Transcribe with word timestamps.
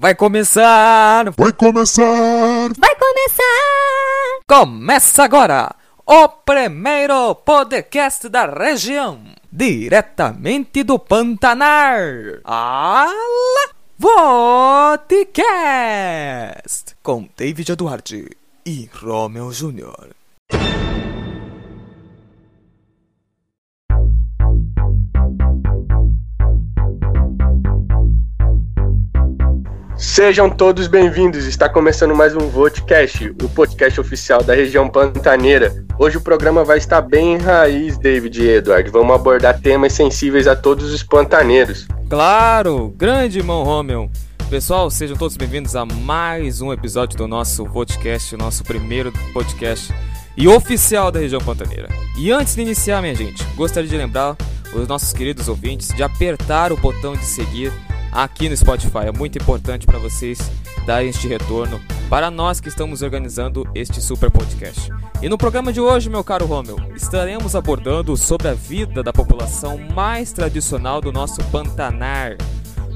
Vai 0.00 0.14
começar! 0.14 1.30
Vai 1.36 1.52
começar! 1.52 2.70
Vai 2.78 2.94
começar! 2.94 4.40
Começa 4.46 5.24
agora 5.24 5.74
o 6.06 6.28
primeiro 6.28 7.34
podcast 7.36 8.28
da 8.28 8.46
região, 8.46 9.20
diretamente 9.50 10.84
do 10.84 10.98
Pantanar. 10.98 12.40
Ala 12.44 13.70
Vodcast 13.98 15.34
com 17.02 17.28
David 17.36 17.74
Duarte 17.74 18.36
e 18.66 18.88
Romeo 19.02 19.50
Júnior. 19.50 20.10
Sejam 29.96 30.50
todos 30.50 30.88
bem-vindos. 30.88 31.46
Está 31.46 31.68
começando 31.68 32.16
mais 32.16 32.34
um 32.34 32.48
Votecast, 32.48 33.32
o 33.42 33.48
podcast 33.48 34.00
oficial 34.00 34.42
da 34.42 34.52
região 34.52 34.88
pantaneira. 34.88 35.72
Hoje 35.96 36.16
o 36.16 36.20
programa 36.20 36.64
vai 36.64 36.78
estar 36.78 37.00
bem 37.00 37.36
raiz, 37.38 37.96
David 37.96 38.42
e 38.42 38.48
Edward. 38.48 38.90
Vamos 38.90 39.14
abordar 39.14 39.60
temas 39.60 39.92
sensíveis 39.92 40.48
a 40.48 40.56
todos 40.56 40.92
os 40.92 41.04
pantaneiros. 41.04 41.86
Claro, 42.10 42.92
grande 42.96 43.38
irmão 43.38 43.62
Romeo. 43.62 44.10
Pessoal, 44.50 44.90
sejam 44.90 45.16
todos 45.16 45.36
bem-vindos 45.36 45.76
a 45.76 45.86
mais 45.86 46.60
um 46.60 46.72
episódio 46.72 47.16
do 47.16 47.28
nosso 47.28 47.64
podcast, 47.66 48.36
nosso 48.36 48.64
primeiro 48.64 49.12
podcast 49.32 49.94
e 50.36 50.48
oficial 50.48 51.12
da 51.12 51.20
região 51.20 51.40
pantaneira. 51.40 51.88
E 52.18 52.32
antes 52.32 52.56
de 52.56 52.62
iniciar, 52.62 53.00
minha 53.00 53.14
gente, 53.14 53.44
gostaria 53.54 53.88
de 53.88 53.96
lembrar 53.96 54.36
os 54.74 54.88
nossos 54.88 55.12
queridos 55.12 55.48
ouvintes 55.48 55.88
de 55.88 56.02
apertar 56.02 56.72
o 56.72 56.76
botão 56.76 57.12
de 57.12 57.24
seguir 57.24 57.72
aqui 58.14 58.48
no 58.48 58.56
Spotify. 58.56 59.06
É 59.08 59.12
muito 59.12 59.36
importante 59.36 59.84
para 59.84 59.98
vocês 59.98 60.38
darem 60.86 61.08
este 61.08 61.26
retorno 61.26 61.80
para 62.08 62.30
nós 62.30 62.60
que 62.60 62.68
estamos 62.68 63.02
organizando 63.02 63.68
este 63.74 64.00
super 64.00 64.30
podcast. 64.30 64.90
E 65.20 65.28
no 65.28 65.36
programa 65.36 65.72
de 65.72 65.80
hoje, 65.80 66.08
meu 66.08 66.22
caro 66.22 66.46
Romeu, 66.46 66.76
estaremos 66.94 67.56
abordando 67.56 68.16
sobre 68.16 68.48
a 68.48 68.54
vida 68.54 69.02
da 69.02 69.12
população 69.12 69.78
mais 69.94 70.32
tradicional 70.32 71.00
do 71.00 71.10
nosso 71.10 71.42
Pantanar, 71.44 72.36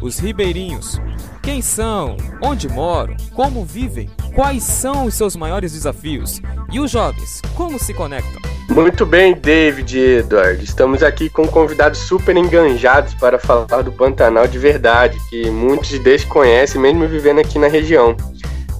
os 0.00 0.18
ribeirinhos. 0.18 1.00
Quem 1.42 1.62
são? 1.62 2.16
Onde 2.42 2.68
moram? 2.68 3.16
Como 3.34 3.64
vivem? 3.64 4.10
Quais 4.34 4.62
são 4.62 5.06
os 5.06 5.14
seus 5.14 5.34
maiores 5.34 5.72
desafios? 5.72 6.40
E 6.70 6.78
os 6.78 6.90
jovens, 6.90 7.40
como 7.54 7.78
se 7.78 7.94
conectam? 7.94 8.40
Muito 8.68 9.06
bem, 9.06 9.34
David 9.34 9.98
e 9.98 10.18
Eduardo. 10.18 10.62
Estamos 10.62 11.02
aqui 11.02 11.30
com 11.30 11.48
convidados 11.48 12.00
super 12.00 12.36
enganjados 12.36 13.14
para 13.14 13.38
falar 13.38 13.82
do 13.82 13.90
Pantanal 13.90 14.46
de 14.46 14.58
verdade, 14.58 15.18
que 15.30 15.50
muitos 15.50 15.98
deles 16.00 16.24
conhecem, 16.24 16.80
mesmo 16.80 17.08
vivendo 17.08 17.40
aqui 17.40 17.58
na 17.58 17.68
região. 17.68 18.14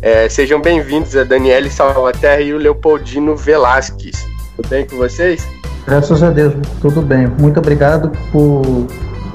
É, 0.02 0.28
sejam 0.28 0.61
bem-vindos 0.61 1.16
a 1.16 1.24
Daniele 1.24 1.70
Salvaterra 1.70 2.41
e 2.41 2.52
o 2.52 2.58
Leopoldino 2.58 3.34
Velasquez. 3.34 4.27
Tudo 4.55 4.69
bem 4.69 4.86
com 4.86 4.96
vocês? 4.96 5.46
Graças 5.86 6.22
a 6.22 6.30
Deus, 6.30 6.55
tudo 6.80 7.00
bem. 7.00 7.27
Muito 7.27 7.58
obrigado 7.58 8.12
por 8.30 8.86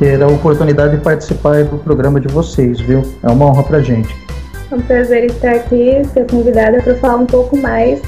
ter 0.04 0.22
a 0.22 0.28
oportunidade 0.28 0.98
de 0.98 1.02
participar 1.02 1.64
do 1.64 1.78
programa 1.78 2.20
de 2.20 2.28
vocês, 2.28 2.78
viu? 2.82 3.02
É 3.24 3.28
uma 3.32 3.46
honra 3.46 3.64
pra 3.64 3.80
gente. 3.80 4.14
É 4.70 4.76
um 4.76 4.82
prazer 4.82 5.24
estar 5.24 5.52
aqui, 5.52 6.02
ser 6.14 6.28
convidada 6.30 6.82
para 6.82 6.94
falar 6.96 7.16
um 7.16 7.26
pouco 7.26 7.56
mais 7.56 8.02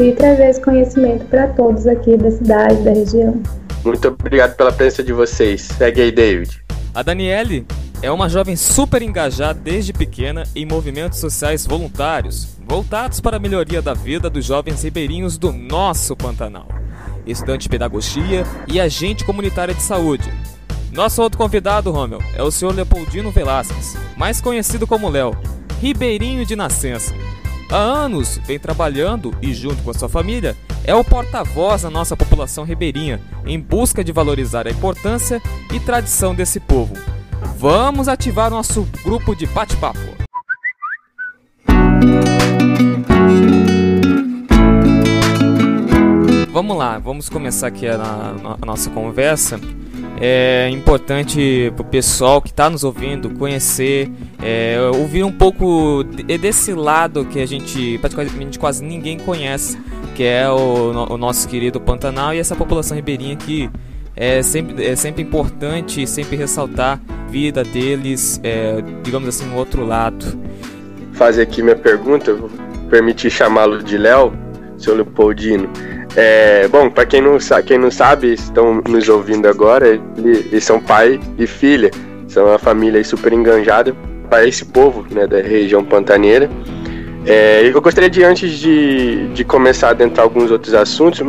e 0.00 0.12
trazer 0.12 0.48
esse 0.48 0.60
conhecimento 0.62 1.26
para 1.26 1.48
todos 1.48 1.86
aqui 1.86 2.16
da 2.16 2.30
cidade, 2.30 2.76
da 2.82 2.92
região. 2.92 3.42
Muito 3.84 4.08
obrigado 4.08 4.56
pela 4.56 4.72
presença 4.72 5.02
de 5.02 5.12
vocês. 5.12 5.60
Segue 5.60 6.00
aí, 6.00 6.10
David. 6.10 6.64
A 6.94 7.02
Daniele 7.02 7.66
é 8.00 8.10
uma 8.10 8.26
jovem 8.26 8.56
super 8.56 9.02
engajada 9.02 9.60
desde 9.62 9.92
pequena 9.92 10.44
em 10.56 10.64
movimentos 10.64 11.18
sociais 11.18 11.66
voluntários, 11.66 12.56
voltados 12.66 13.20
para 13.20 13.36
a 13.36 13.40
melhoria 13.40 13.82
da 13.82 13.92
vida 13.92 14.30
dos 14.30 14.46
jovens 14.46 14.82
ribeirinhos 14.82 15.36
do 15.36 15.52
nosso 15.52 16.16
Pantanal. 16.16 16.68
Estudante 17.26 17.64
de 17.64 17.68
pedagogia 17.68 18.44
e 18.66 18.80
agente 18.80 19.26
comunitária 19.26 19.74
de 19.74 19.82
saúde. 19.82 20.32
Nosso 20.94 21.20
outro 21.20 21.36
convidado, 21.36 21.90
Romel, 21.90 22.20
é 22.34 22.42
o 22.42 22.50
senhor 22.50 22.74
Leopoldino 22.74 23.30
Velasquez, 23.30 23.96
mais 24.16 24.40
conhecido 24.40 24.86
como 24.86 25.08
Léo, 25.08 25.36
ribeirinho 25.80 26.46
de 26.46 26.54
nascença, 26.54 27.12
Há 27.70 27.76
anos 27.76 28.38
vem 28.44 28.58
trabalhando 28.58 29.34
e, 29.40 29.54
junto 29.54 29.82
com 29.82 29.90
a 29.90 29.94
sua 29.94 30.08
família, 30.08 30.56
é 30.84 30.94
o 30.94 31.02
porta-voz 31.02 31.82
da 31.82 31.90
nossa 31.90 32.16
população 32.16 32.62
ribeirinha 32.64 33.20
em 33.46 33.58
busca 33.58 34.04
de 34.04 34.12
valorizar 34.12 34.66
a 34.66 34.70
importância 34.70 35.42
e 35.72 35.80
tradição 35.80 36.34
desse 36.34 36.60
povo. 36.60 36.94
Vamos 37.56 38.06
ativar 38.06 38.50
nosso 38.50 38.86
grupo 39.02 39.34
de 39.34 39.46
bate-papo. 39.46 39.98
Vamos 46.52 46.76
lá, 46.76 46.98
vamos 46.98 47.28
começar 47.28 47.66
aqui 47.66 47.88
a, 47.88 47.96
a, 47.96 48.58
a 48.62 48.66
nossa 48.66 48.88
conversa 48.90 49.58
é 50.20 50.68
importante 50.70 51.72
para 51.74 51.82
o 51.82 51.84
pessoal 51.84 52.40
que 52.40 52.50
está 52.50 52.70
nos 52.70 52.84
ouvindo 52.84 53.30
conhecer, 53.30 54.10
é, 54.42 54.78
ouvir 54.94 55.24
um 55.24 55.32
pouco 55.32 56.04
desse 56.40 56.72
lado 56.72 57.24
que 57.24 57.40
a 57.40 57.46
gente 57.46 57.98
praticamente 57.98 58.58
quase 58.58 58.84
ninguém 58.84 59.18
conhece, 59.18 59.78
que 60.14 60.22
é 60.22 60.48
o, 60.48 61.12
o 61.12 61.18
nosso 61.18 61.48
querido 61.48 61.80
Pantanal 61.80 62.32
e 62.32 62.38
essa 62.38 62.54
população 62.54 62.96
ribeirinha 62.96 63.36
que 63.36 63.68
é 64.16 64.42
sempre, 64.42 64.86
é 64.86 64.94
sempre 64.94 65.22
importante 65.22 66.06
sempre 66.06 66.36
ressaltar 66.36 67.00
a 67.08 67.30
vida 67.30 67.64
deles, 67.64 68.40
é, 68.44 68.80
digamos 69.02 69.28
assim, 69.28 69.50
o 69.50 69.56
outro 69.56 69.84
lado. 69.84 70.24
Fazer 71.14 71.42
aqui 71.42 71.62
minha 71.62 71.76
pergunta, 71.76 72.32
vou 72.32 72.50
permitir 72.88 73.30
chamá-lo 73.30 73.82
de 73.82 73.98
Léo, 73.98 74.32
seu 74.78 74.94
Leopoldino. 74.94 75.68
É, 76.16 76.68
bom, 76.68 76.88
para 76.88 77.04
quem 77.06 77.20
não, 77.20 77.38
quem 77.66 77.78
não 77.78 77.90
sabe, 77.90 78.34
estão 78.34 78.80
nos 78.88 79.08
ouvindo 79.08 79.48
agora, 79.48 80.00
eles 80.16 80.62
são 80.62 80.80
pai 80.80 81.18
e 81.36 81.46
filha, 81.46 81.90
são 82.28 82.46
uma 82.46 82.58
família 82.58 83.02
super 83.02 83.32
enganjada 83.32 83.94
para 84.30 84.46
esse 84.46 84.64
povo 84.64 85.04
né, 85.10 85.26
da 85.26 85.40
região 85.40 85.84
pantaneira. 85.84 86.48
É, 87.26 87.70
eu 87.72 87.80
gostaria 87.80 88.10
de, 88.10 88.22
antes 88.22 88.52
de, 88.52 89.28
de 89.28 89.44
começar 89.44 89.88
a 89.88 89.90
adentrar 89.90 90.24
alguns 90.24 90.50
outros 90.50 90.74
assuntos, 90.74 91.20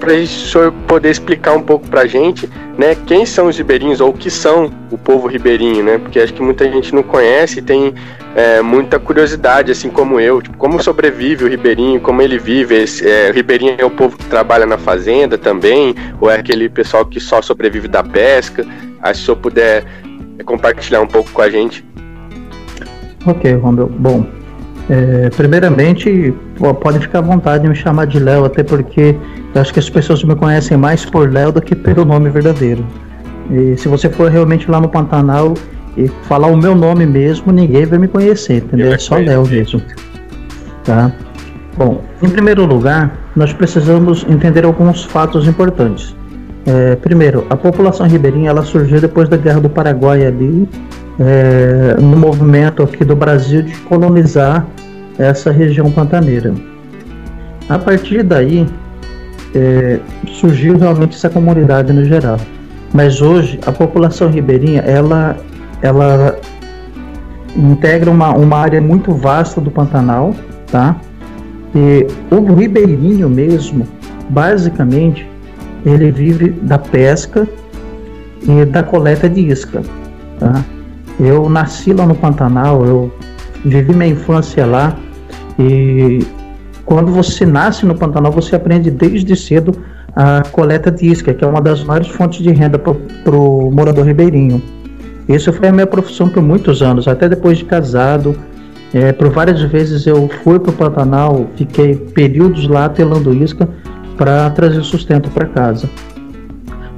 para 0.00 0.14
o 0.14 0.26
senhor 0.26 0.72
poder 0.86 1.10
explicar 1.10 1.52
um 1.54 1.62
pouco 1.62 1.86
para 1.88 2.02
a 2.02 2.06
gente 2.06 2.48
né, 2.78 2.96
quem 3.06 3.26
são 3.26 3.48
os 3.48 3.58
ribeirinhos 3.58 4.00
ou 4.00 4.10
o 4.10 4.12
que 4.12 4.30
são 4.30 4.72
o 4.90 4.96
povo 4.96 5.26
ribeirinho, 5.26 5.84
né? 5.84 5.98
Porque 5.98 6.18
acho 6.18 6.32
que 6.32 6.42
muita 6.42 6.70
gente 6.70 6.94
não 6.94 7.02
conhece 7.02 7.58
e 7.58 7.62
tem 7.62 7.94
é, 8.34 8.62
muita 8.62 8.98
curiosidade, 8.98 9.70
assim 9.70 9.90
como 9.90 10.18
eu, 10.18 10.40
tipo, 10.40 10.56
como 10.56 10.82
sobrevive 10.82 11.44
o 11.44 11.48
ribeirinho, 11.48 12.00
como 12.00 12.22
ele 12.22 12.38
vive. 12.38 12.74
Esse, 12.74 13.08
é, 13.08 13.30
o 13.30 13.34
ribeirinho 13.34 13.74
é 13.76 13.84
o 13.84 13.90
povo 13.90 14.16
que 14.16 14.24
trabalha 14.26 14.64
na 14.64 14.78
fazenda 14.78 15.36
também, 15.36 15.94
ou 16.20 16.30
é 16.30 16.36
aquele 16.36 16.68
pessoal 16.68 17.04
que 17.04 17.20
só 17.20 17.42
sobrevive 17.42 17.88
da 17.88 18.02
pesca? 18.02 18.64
Que 18.64 19.14
se 19.14 19.22
o 19.22 19.24
senhor 19.24 19.36
puder 19.36 19.84
compartilhar 20.46 21.02
um 21.02 21.06
pouco 21.06 21.30
com 21.30 21.42
a 21.42 21.50
gente. 21.50 21.84
Ok, 23.26 23.52
Romeu. 23.54 23.86
Bom, 23.86 24.26
é, 24.90 25.30
primeiramente, 25.30 26.34
pode 26.80 26.98
ficar 26.98 27.20
à 27.20 27.22
vontade 27.22 27.62
de 27.62 27.68
me 27.68 27.74
chamar 27.74 28.06
de 28.06 28.18
Léo, 28.18 28.44
até 28.44 28.62
porque 28.62 29.16
eu 29.54 29.60
acho 29.60 29.72
que 29.72 29.78
as 29.78 29.88
pessoas 29.88 30.22
me 30.24 30.34
conhecem 30.34 30.76
mais 30.76 31.04
por 31.04 31.30
Léo 31.30 31.52
do 31.52 31.62
que 31.62 31.74
pelo 31.74 32.04
nome 32.04 32.30
verdadeiro. 32.30 32.84
E 33.50 33.76
se 33.76 33.88
você 33.88 34.08
for 34.08 34.30
realmente 34.30 34.70
lá 34.70 34.80
no 34.80 34.88
Pantanal 34.88 35.54
e 35.96 36.08
falar 36.24 36.48
o 36.48 36.56
meu 36.56 36.74
nome 36.74 37.06
mesmo, 37.06 37.52
ninguém 37.52 37.86
vai 37.86 37.98
me 37.98 38.08
conhecer, 38.08 38.58
entendeu? 38.58 38.92
É 38.92 38.98
só 38.98 39.16
Léo 39.16 39.46
mesmo. 39.46 39.80
Tá? 40.84 41.12
Bom, 41.76 42.02
em 42.22 42.28
primeiro 42.28 42.66
lugar, 42.66 43.16
nós 43.36 43.52
precisamos 43.52 44.26
entender 44.28 44.64
alguns 44.64 45.04
fatos 45.04 45.46
importantes. 45.46 46.14
É, 46.66 46.96
primeiro, 46.96 47.46
a 47.50 47.56
população 47.56 48.06
ribeirinha 48.06 48.50
ela 48.50 48.62
surgiu 48.62 49.00
depois 49.00 49.28
da 49.28 49.36
Guerra 49.36 49.60
do 49.60 49.68
Paraguai 49.68 50.24
ali, 50.24 50.68
é, 51.20 51.96
no 52.00 52.16
movimento 52.16 52.82
aqui 52.82 53.04
do 53.04 53.14
Brasil 53.14 53.62
de 53.62 53.74
colonizar 53.80 54.66
essa 55.18 55.50
região 55.50 55.90
pantaneira. 55.90 56.54
A 57.68 57.78
partir 57.78 58.22
daí, 58.22 58.66
é, 59.54 59.98
surgiu 60.26 60.76
realmente 60.76 61.16
essa 61.16 61.28
comunidade 61.28 61.92
no 61.92 62.04
geral. 62.04 62.38
Mas 62.92 63.20
hoje, 63.22 63.58
a 63.66 63.72
população 63.72 64.28
ribeirinha, 64.28 64.80
ela, 64.80 65.36
ela 65.80 66.38
integra 67.56 68.10
uma, 68.10 68.34
uma 68.34 68.58
área 68.58 68.80
muito 68.80 69.14
vasta 69.14 69.60
do 69.60 69.70
Pantanal, 69.70 70.34
tá? 70.70 70.96
E 71.74 72.06
o 72.30 72.54
ribeirinho 72.54 73.28
mesmo, 73.28 73.86
basicamente, 74.28 75.26
ele 75.84 76.10
vive 76.10 76.50
da 76.50 76.78
pesca 76.78 77.48
e 78.42 78.64
da 78.66 78.82
coleta 78.82 79.28
de 79.28 79.40
isca, 79.40 79.82
tá? 80.38 80.62
Eu 81.24 81.48
nasci 81.48 81.92
lá 81.92 82.04
no 82.04 82.16
Pantanal, 82.16 82.84
eu 82.84 83.12
vivi 83.64 83.94
minha 83.94 84.10
infância 84.10 84.66
lá 84.66 84.96
e 85.56 86.18
quando 86.84 87.12
você 87.12 87.46
nasce 87.46 87.86
no 87.86 87.94
Pantanal, 87.94 88.32
você 88.32 88.56
aprende 88.56 88.90
desde 88.90 89.36
cedo 89.36 89.72
a 90.16 90.42
coleta 90.50 90.90
de 90.90 91.06
isca, 91.06 91.32
que 91.32 91.44
é 91.44 91.46
uma 91.46 91.60
das 91.60 91.84
maiores 91.84 92.08
fontes 92.08 92.42
de 92.42 92.50
renda 92.50 92.76
para 92.76 93.36
o 93.36 93.70
morador 93.70 94.04
ribeirinho. 94.04 94.60
Isso 95.28 95.52
foi 95.52 95.68
a 95.68 95.72
minha 95.72 95.86
profissão 95.86 96.28
por 96.28 96.42
muitos 96.42 96.82
anos, 96.82 97.06
até 97.06 97.28
depois 97.28 97.58
de 97.58 97.66
casado. 97.66 98.36
É, 98.92 99.12
por 99.12 99.30
várias 99.30 99.62
vezes 99.62 100.06
eu 100.06 100.28
fui 100.42 100.58
para 100.58 100.70
o 100.70 100.74
Pantanal, 100.74 101.46
fiquei 101.56 101.94
períodos 101.94 102.66
lá 102.66 102.88
telando 102.88 103.32
isca 103.32 103.68
para 104.18 104.50
trazer 104.50 104.82
sustento 104.82 105.30
para 105.30 105.46
casa. 105.46 105.88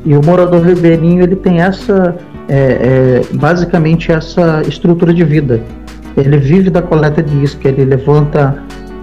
E 0.05 0.17
o 0.17 0.25
morador 0.25 0.63
ribeirinho 0.63 1.23
ele 1.23 1.37
tem 1.37 1.61
essa, 1.61 2.17
é, 2.49 3.23
é, 3.31 3.37
basicamente 3.37 4.13
essa 4.13 4.63
estrutura 4.67 5.13
de 5.13 5.25
vida. 5.25 5.61
Ele 6.17 6.37
vive 6.37 6.71
da 6.71 6.81
coleta 6.81 7.23
de 7.23 7.43
isca, 7.43 7.69
ele 7.69 7.85
levanta 7.85 8.63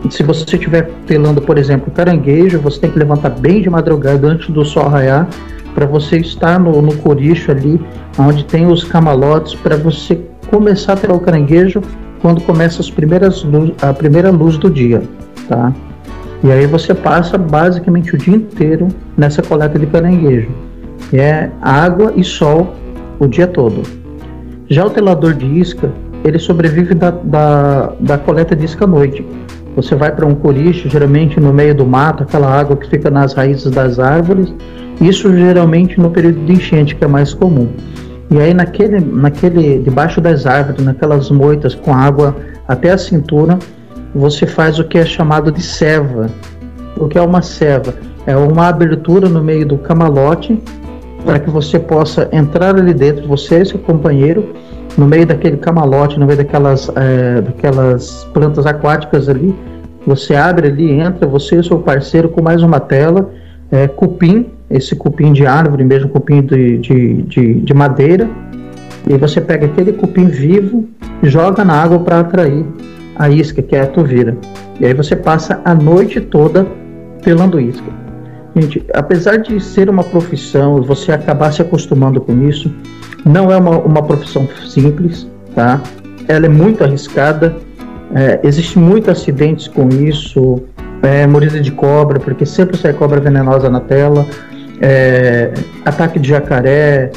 se 0.09 0.23
você 0.23 0.43
estiver 0.43 0.89
pelando, 1.05 1.41
por 1.41 1.57
exemplo, 1.57 1.91
caranguejo, 1.91 2.59
você 2.59 2.79
tem 2.79 2.91
que 2.91 2.97
levantar 2.97 3.29
bem 3.29 3.61
de 3.61 3.69
madrugada 3.69 4.27
antes 4.27 4.49
do 4.49 4.65
sol 4.65 4.88
raiar 4.88 5.27
para 5.75 5.85
você 5.85 6.17
estar 6.17 6.59
no, 6.59 6.81
no 6.81 6.95
coricho 6.97 7.51
ali, 7.51 7.79
onde 8.17 8.43
tem 8.45 8.65
os 8.65 8.83
camalotes, 8.83 9.55
para 9.55 9.77
você 9.77 10.19
começar 10.49 10.93
a 10.93 10.97
pelar 10.97 11.15
o 11.15 11.19
caranguejo 11.19 11.81
quando 12.21 12.41
começa 12.41 12.81
as 12.81 12.89
primeiras 12.89 13.43
luz, 13.43 13.71
a 13.81 13.93
primeira 13.93 14.31
luz 14.31 14.57
do 14.57 14.69
dia, 14.69 15.01
tá? 15.47 15.71
E 16.43 16.51
aí 16.51 16.65
você 16.65 16.93
passa 16.93 17.38
basicamente 17.38 18.15
o 18.15 18.17
dia 18.17 18.35
inteiro 18.35 18.88
nessa 19.15 19.41
coleta 19.41 19.77
de 19.77 19.85
caranguejo. 19.85 20.49
É 21.13 21.49
água 21.61 22.13
e 22.15 22.23
sol 22.23 22.73
o 23.21 23.27
dia 23.27 23.45
todo. 23.45 23.83
Já 24.68 24.83
o 24.83 24.89
telador 24.89 25.35
de 25.35 25.45
isca, 25.45 25.91
ele 26.25 26.39
sobrevive 26.39 26.95
da, 26.95 27.12
da, 27.12 27.94
da 28.00 28.18
coleta 28.18 28.56
de 28.56 28.65
isca 28.65 28.85
à 28.85 28.88
noite. 28.88 29.23
Você 29.75 29.94
vai 29.95 30.12
para 30.12 30.25
um 30.25 30.33
coricho, 30.33 30.89
geralmente 30.89 31.39
no 31.39 31.53
meio 31.53 31.75
do 31.75 31.85
mato, 31.85 32.23
aquela 32.23 32.47
água 32.47 32.75
que 32.75 32.89
fica 32.89 33.12
nas 33.12 33.33
raízes 33.33 33.71
das 33.71 34.00
árvores. 34.00 34.51
Isso 35.00 35.31
geralmente 35.38 36.00
no 36.00 36.09
período 36.09 36.44
de 36.45 36.53
enchente, 36.53 36.95
que 36.95 37.03
é 37.03 37.07
mais 37.07 37.31
comum. 37.31 37.69
E 38.31 38.39
aí 38.39 38.56
naquele, 38.56 39.00
naquele 39.00 39.77
debaixo 39.79 40.19
das 40.19 40.47
árvores, 40.47 40.83
naquelas 40.83 41.29
moitas 41.29 41.75
com 41.75 41.94
água 41.94 42.35
até 42.67 42.89
a 42.89 42.97
cintura, 42.97 43.59
você 44.15 44.47
faz 44.47 44.79
o 44.79 44.83
que 44.83 44.97
é 44.97 45.06
chamado 45.06 45.51
de 45.51 45.62
ceva. 45.62 46.27
O 46.97 47.07
que 47.07 47.19
é 47.19 47.21
uma 47.21 47.44
ceva? 47.44 47.94
É 48.25 48.35
uma 48.35 48.67
abertura 48.67 49.29
no 49.29 49.44
meio 49.44 49.65
do 49.65 49.77
camalote 49.77 50.59
para 51.25 51.39
que 51.39 51.50
você 51.50 51.79
possa 51.79 52.27
entrar 52.31 52.75
ali 52.75 52.94
dentro, 52.94 53.27
você 53.27 53.62
e 53.62 53.65
seu 53.65 53.79
companheiro, 53.79 54.53
no 54.97 55.06
meio 55.06 55.25
daquele 55.25 55.57
camalote, 55.57 56.19
no 56.19 56.25
meio 56.25 56.38
daquelas, 56.38 56.89
é, 56.95 57.41
daquelas 57.41 58.27
plantas 58.33 58.65
aquáticas 58.65 59.29
ali. 59.29 59.56
Você 60.06 60.35
abre 60.35 60.68
ali, 60.68 60.91
entra, 61.00 61.27
você 61.27 61.59
e 61.59 61.63
seu 61.63 61.79
parceiro 61.79 62.29
com 62.29 62.41
mais 62.41 62.63
uma 62.63 62.79
tela, 62.79 63.29
é, 63.71 63.88
cupim, 63.88 64.47
esse 64.69 64.95
cupim 64.95 65.31
de 65.31 65.45
árvore, 65.45 65.83
mesmo 65.83 66.09
cupim 66.09 66.41
de, 66.41 66.77
de, 66.79 67.21
de, 67.24 67.53
de 67.62 67.74
madeira, 67.74 68.29
e 69.07 69.17
você 69.17 69.39
pega 69.39 69.65
aquele 69.65 69.94
cupim 69.94 70.25
vivo, 70.25 70.88
joga 71.24 71.63
na 71.63 71.74
água 71.74 72.00
para 72.00 72.19
atrair 72.19 72.65
a 73.15 73.29
isca, 73.29 73.62
que 73.62 73.75
é 73.75 73.81
a 73.81 73.88
tuvira. 73.88 74.38
E 74.79 74.85
aí 74.85 74.94
você 74.94 75.15
passa 75.15 75.62
a 75.63 75.74
noite 75.74 76.19
toda 76.19 76.65
pelando 77.24 77.59
isca. 77.59 78.00
Gente, 78.56 78.86
apesar 78.94 79.38
de 79.38 79.59
ser 79.59 79.89
uma 79.89 80.03
profissão, 80.03 80.81
você 80.81 81.12
acabar 81.12 81.53
se 81.53 81.62
acostumando 81.62 82.19
com 82.19 82.48
isso, 82.48 82.74
não 83.25 83.51
é 83.51 83.57
uma, 83.57 83.77
uma 83.80 84.03
profissão 84.03 84.48
simples, 84.68 85.27
tá? 85.56 85.81
Ela 86.27 86.48
é 86.48 86.50
muito 86.50 86.83
arriscada, 86.83 87.56
é, 88.13 88.39
Existem 88.44 88.81
muitos 88.81 89.09
acidentes 89.09 89.68
com 89.68 89.88
isso, 89.89 90.62
é, 91.01 91.25
de 91.62 91.71
cobra, 91.71 92.19
porque 92.19 92.45
sempre 92.45 92.77
sai 92.77 92.94
cobra 92.94 93.21
venenosa 93.21 93.69
na 93.69 93.80
tela, 93.80 94.25
é, 94.81 95.53
ataque 95.86 96.19
de 96.19 96.30
jacaré, 96.30 97.12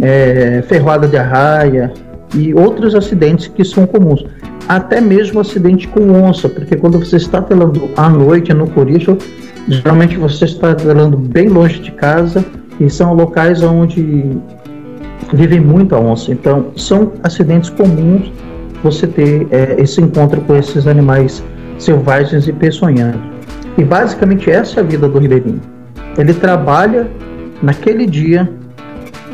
é, 0.00 0.62
ferroada 0.68 1.08
de 1.08 1.16
arraia 1.16 1.92
e 2.34 2.54
outros 2.54 2.94
acidentes 2.94 3.46
que 3.46 3.64
são 3.64 3.86
comuns. 3.86 4.24
Até 4.68 5.00
mesmo 5.00 5.40
acidente 5.40 5.86
com 5.88 6.10
onça, 6.10 6.48
porque 6.48 6.76
quando 6.76 6.98
você 6.98 7.16
está 7.16 7.40
telando 7.40 7.88
à 7.96 8.08
noite 8.08 8.52
no 8.52 8.68
coricho, 8.68 9.16
geralmente 9.68 10.16
você 10.16 10.44
está 10.44 10.74
telando 10.74 11.16
bem 11.16 11.48
longe 11.48 11.78
de 11.80 11.92
casa 11.92 12.44
e 12.80 12.90
são 12.90 13.14
locais 13.14 13.62
onde 13.62 14.36
vivem 15.32 15.60
muito 15.60 15.94
a 15.94 16.00
onça. 16.00 16.32
Então, 16.32 16.66
são 16.76 17.12
acidentes 17.22 17.70
comuns 17.70 18.32
você 18.82 19.06
ter 19.06 19.46
é, 19.50 19.76
esse 19.78 20.00
encontro 20.00 20.40
com 20.42 20.56
esses 20.56 20.86
animais 20.86 21.42
selvagens 21.78 22.46
e 22.48 22.52
peçonhantes. 22.52 23.20
E 23.78 23.84
basicamente 23.84 24.50
essa 24.50 24.80
é 24.80 24.82
a 24.82 24.86
vida 24.86 25.08
do 25.08 25.18
ribeirinho. 25.18 25.60
Ele 26.16 26.32
trabalha 26.32 27.08
naquele 27.62 28.06
dia 28.06 28.48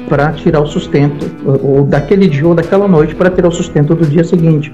para 0.08 0.32
tirar 0.32 0.60
o 0.60 0.66
sustento, 0.66 1.30
ou 1.62 1.84
daquele 1.84 2.28
dia 2.28 2.46
ou 2.46 2.54
daquela 2.54 2.86
noite 2.86 3.14
para 3.14 3.30
tirar 3.30 3.48
o 3.48 3.52
sustento 3.52 3.94
do 3.94 4.04
dia 4.06 4.24
seguinte, 4.24 4.72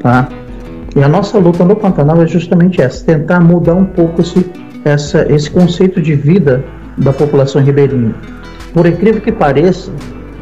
tá? 0.00 0.28
E 0.94 1.02
a 1.02 1.08
nossa 1.08 1.38
luta 1.38 1.64
no 1.64 1.76
Pantanal 1.76 2.20
é 2.22 2.26
justamente 2.26 2.80
essa, 2.80 3.04
tentar 3.04 3.40
mudar 3.40 3.74
um 3.74 3.84
pouco 3.84 4.20
esse, 4.20 4.50
essa, 4.84 5.30
esse 5.32 5.50
conceito 5.50 6.00
de 6.00 6.14
vida 6.14 6.64
da 6.98 7.12
população 7.12 7.62
ribeirinha. 7.62 8.14
Por 8.74 8.86
incrível 8.86 9.20
que 9.20 9.30
pareça, 9.30 9.92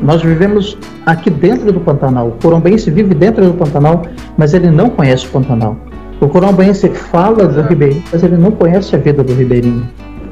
nós 0.02 0.22
vivemos 0.22 0.78
aqui 1.04 1.28
dentro 1.28 1.72
do 1.72 1.80
Pantanal. 1.80 2.28
O 2.28 2.32
corombense 2.42 2.90
vive 2.90 3.14
dentro 3.14 3.44
do 3.44 3.54
Pantanal, 3.54 4.02
mas 4.36 4.54
ele 4.54 4.70
não 4.70 4.88
conhece 4.88 5.26
o 5.26 5.30
Pantanal. 5.30 5.76
O 6.20 6.28
corombense 6.28 6.88
fala 6.88 7.46
do 7.46 7.62
ribeirinho, 7.62 8.02
mas 8.12 8.22
ele 8.22 8.36
não 8.36 8.50
conhece 8.50 8.94
a 8.94 8.98
vida 8.98 9.22
do 9.22 9.34
ribeirinho. 9.34 9.86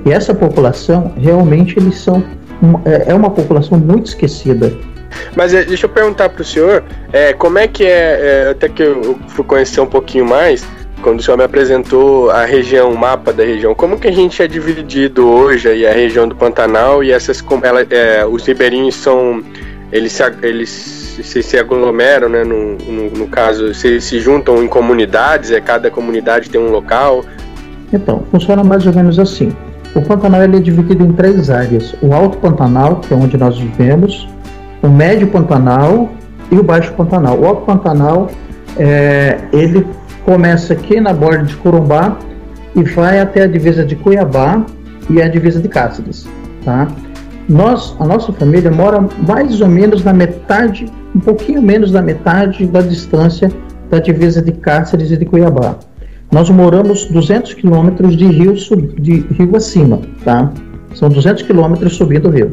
E 0.04 0.12
essa 0.12 0.34
população, 0.34 1.12
realmente, 1.16 1.78
eles 1.78 1.98
são 1.98 2.22
é, 2.85 3.11
é 3.11 3.14
uma 3.14 3.31
população 3.31 3.79
muito 3.79 4.06
esquecida. 4.06 4.73
Mas 5.35 5.55
é, 5.55 5.64
deixa 5.64 5.87
eu 5.87 5.91
perguntar 5.91 6.29
para 6.29 6.43
o 6.43 6.44
senhor, 6.44 6.85
é, 7.12 7.32
como 7.32 7.58
é 7.58 7.69
que 7.69 7.85
é, 7.85 8.47
é, 8.47 8.50
até 8.50 8.69
que 8.69 8.82
eu 8.82 9.19
fui 9.29 9.44
conhecer 9.44 9.81
um 9.81 9.87
pouquinho 9.87 10.26
mais, 10.26 10.67
quando 11.03 11.20
o 11.20 11.23
senhor 11.23 11.37
me 11.37 11.44
apresentou 11.44 12.31
a 12.31 12.44
região, 12.44 12.91
o 12.91 12.99
mapa 12.99 13.32
da 13.32 13.44
região, 13.44 13.75
como 13.75 13.99
que 13.99 14.08
a 14.08 14.12
gente 14.12 14.43
é 14.43 14.49
dividido 14.49 15.26
hoje 15.26 15.69
aí 15.69 15.87
a 15.87 15.93
região 15.93 16.26
do 16.26 16.35
Pantanal 16.35 17.05
e 17.05 17.12
essas 17.12 17.44
ela, 17.62 17.87
é, 17.91 18.26
os 18.26 18.44
ribeirinhos 18.47 18.94
são 18.94 19.43
eles 19.93 20.12
se, 20.12 20.23
eles 20.43 20.69
se, 21.23 21.43
se 21.43 21.58
aglomeram, 21.58 22.29
né? 22.29 22.44
No, 22.44 22.76
no, 22.76 23.11
no, 23.11 23.26
caso, 23.29 23.73
se, 23.73 24.00
se 24.00 24.19
juntam 24.19 24.62
em 24.62 24.69
comunidades, 24.69 25.50
é 25.50 25.61
cada 25.61 25.91
comunidade 25.91 26.50
tem 26.50 26.61
um 26.61 26.70
local. 26.70 27.25
Então, 27.93 28.25
funciona 28.31 28.64
mais 28.64 28.87
ou 28.87 28.93
menos 28.93 29.19
assim. 29.19 29.53
O 29.94 30.02
Pantanal 30.02 30.42
ele 30.42 30.58
é 30.58 30.60
dividido 30.60 31.04
em 31.04 31.12
três 31.12 31.50
áreas: 31.50 31.94
o 32.02 32.12
Alto 32.12 32.38
Pantanal, 32.38 32.96
que 32.96 33.12
é 33.12 33.16
onde 33.16 33.36
nós 33.36 33.58
vivemos, 33.58 34.28
o 34.82 34.88
Médio 34.88 35.28
Pantanal 35.28 36.10
e 36.50 36.56
o 36.56 36.62
Baixo 36.62 36.93
Pantanal. 36.93 37.38
O 37.38 37.46
Alto 37.46 37.62
Pantanal 37.62 38.31
é, 38.76 39.38
ele 39.52 39.86
começa 40.24 40.72
aqui 40.72 41.00
na 41.00 41.12
borda 41.12 41.44
de 41.44 41.56
Corumbá 41.56 42.19
e 42.74 42.82
vai 42.82 43.20
até 43.20 43.44
a 43.44 43.46
divisa 43.46 43.84
de 43.84 43.96
Cuiabá 43.96 44.64
e 45.08 45.22
a 45.22 45.28
divisa 45.28 45.60
de 45.60 45.69
Cáceres, 45.69 46.26
tá? 46.64 46.88
Nós, 47.48 47.96
a 48.00 48.05
nossa 48.05 48.32
família 48.32 48.70
mora 48.70 49.08
mais 49.26 49.60
ou 49.60 49.69
menos 49.69 50.02
na 50.02 50.12
metade, 50.12 50.86
um 51.14 51.20
pouquinho 51.20 51.62
menos 51.62 51.93
da 51.93 52.02
metade 52.02 52.66
da 52.66 52.81
distância 52.81 53.50
da 53.88 54.00
divisa 54.00 54.43
de 54.43 54.52
Cáceres 54.52 55.12
e 55.12 55.16
de 55.16 55.24
Cuiabá. 55.24 55.76
Nós 56.36 56.50
moramos 56.50 57.06
200 57.06 57.55
quilômetros 57.55 58.14
de 58.14 58.26
rio, 58.26 58.52
de 59.00 59.20
rio 59.20 59.56
acima, 59.56 60.02
tá? 60.22 60.52
São 60.94 61.08
200 61.08 61.44
quilômetros 61.44 61.96
subindo 61.96 62.28
o 62.28 62.31
rio. 62.31 62.50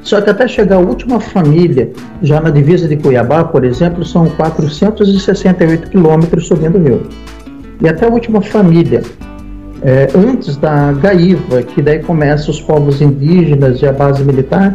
Só 0.00 0.18
que 0.22 0.30
até 0.30 0.48
chegar 0.48 0.76
a 0.76 0.78
última 0.78 1.20
família, 1.20 1.92
já 2.22 2.40
na 2.40 2.48
divisa 2.48 2.88
de 2.88 2.96
Cuiabá, 2.96 3.44
por 3.44 3.64
exemplo, 3.64 4.02
são 4.02 4.30
468 4.30 5.90
quilômetros 5.90 6.46
subindo 6.46 6.78
o 6.78 6.82
rio. 6.82 7.02
E 7.82 7.86
até 7.86 8.06
a 8.06 8.08
última 8.08 8.40
família, 8.40 9.02
é, 9.82 10.08
antes 10.16 10.56
da 10.56 10.92
Gaíva, 10.92 11.60
que 11.60 11.82
daí 11.82 11.98
começa 11.98 12.50
os 12.50 12.62
povos 12.62 13.02
indígenas 13.02 13.82
e 13.82 13.86
a 13.86 13.92
base 13.92 14.24
militar, 14.24 14.74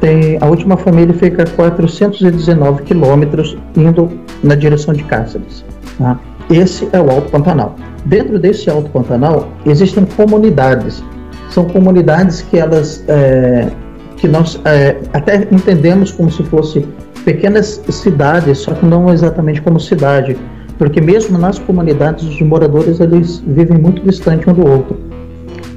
tem 0.00 0.38
a 0.40 0.46
última 0.46 0.78
família 0.78 1.12
fica 1.12 1.42
a 1.42 1.46
419 1.46 2.84
quilômetros 2.84 3.54
indo 3.76 4.10
na 4.42 4.54
direção 4.54 4.94
de 4.94 5.04
Cáceres. 5.04 5.62
Tá? 5.98 6.18
Esse 6.50 6.88
é 6.92 7.00
o 7.00 7.10
Alto 7.10 7.30
Pantanal. 7.30 7.74
Dentro 8.04 8.38
desse 8.38 8.70
Alto 8.70 8.88
Pantanal 8.90 9.48
existem 9.64 10.04
comunidades. 10.04 11.02
São 11.50 11.64
comunidades 11.64 12.42
que 12.42 12.58
elas 12.58 13.04
é, 13.08 13.68
que 14.16 14.28
nós 14.28 14.60
é, 14.64 14.96
até 15.12 15.48
entendemos 15.50 16.12
como 16.12 16.30
se 16.30 16.42
fosse 16.44 16.86
pequenas 17.24 17.82
cidades, 17.90 18.58
só 18.58 18.72
que 18.72 18.86
não 18.86 19.12
exatamente 19.12 19.60
como 19.60 19.80
cidade, 19.80 20.36
porque 20.78 21.00
mesmo 21.00 21.36
nas 21.36 21.58
comunidades 21.58 22.24
os 22.24 22.40
moradores 22.40 23.00
eles 23.00 23.42
vivem 23.46 23.78
muito 23.78 24.02
distante 24.02 24.48
um 24.48 24.54
do 24.54 24.66
outro. 24.66 24.96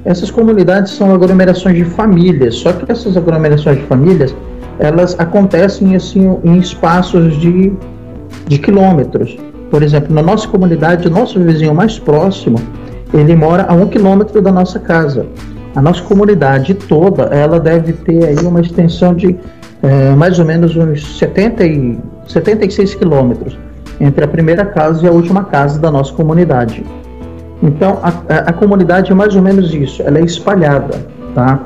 Essas 0.05 0.29
comunidades 0.29 0.93
são 0.93 1.13
aglomerações 1.13 1.75
de 1.75 1.83
famílias, 1.83 2.55
só 2.55 2.71
que 2.71 2.89
essas 2.91 3.17
aglomerações 3.17 3.77
de 3.79 3.83
famílias 3.85 4.35
elas 4.77 5.19
acontecem 5.19 5.95
assim 5.95 6.37
em 6.43 6.57
espaços 6.57 7.37
de, 7.37 7.73
de 8.47 8.59
quilômetros. 8.59 9.37
Por 9.69 9.83
exemplo, 9.83 10.13
na 10.13 10.21
nossa 10.21 10.47
comunidade, 10.47 11.07
o 11.07 11.11
nosso 11.11 11.39
vizinho 11.39 11.73
mais 11.73 11.99
próximo 11.99 12.57
ele 13.13 13.35
mora 13.35 13.65
a 13.67 13.73
um 13.73 13.87
quilômetro 13.87 14.41
da 14.41 14.51
nossa 14.51 14.79
casa. 14.79 15.25
A 15.75 15.81
nossa 15.81 16.01
comunidade 16.03 16.73
toda, 16.73 17.23
ela 17.23 17.59
deve 17.59 17.93
ter 17.93 18.25
aí 18.25 18.45
uma 18.45 18.61
extensão 18.61 19.13
de 19.13 19.35
é, 19.81 20.11
mais 20.11 20.39
ou 20.39 20.45
menos 20.45 20.75
uns 20.75 21.17
70 21.17 21.65
e, 21.65 21.97
76 22.27 22.95
quilômetros 22.95 23.57
entre 23.99 24.23
a 24.23 24.27
primeira 24.27 24.65
casa 24.65 25.05
e 25.05 25.07
a 25.07 25.11
última 25.11 25.43
casa 25.43 25.79
da 25.79 25.91
nossa 25.91 26.13
comunidade. 26.13 26.83
Então, 27.61 27.99
a, 28.01 28.09
a, 28.49 28.53
comunidade 28.53 29.11
é 29.11 29.15
mais 29.15 29.35
ou 29.35 29.41
menos 29.41 29.73
isso, 29.73 30.01
ela 30.01 30.19
é 30.19 30.23
espalhada, 30.23 31.05
tá? 31.35 31.59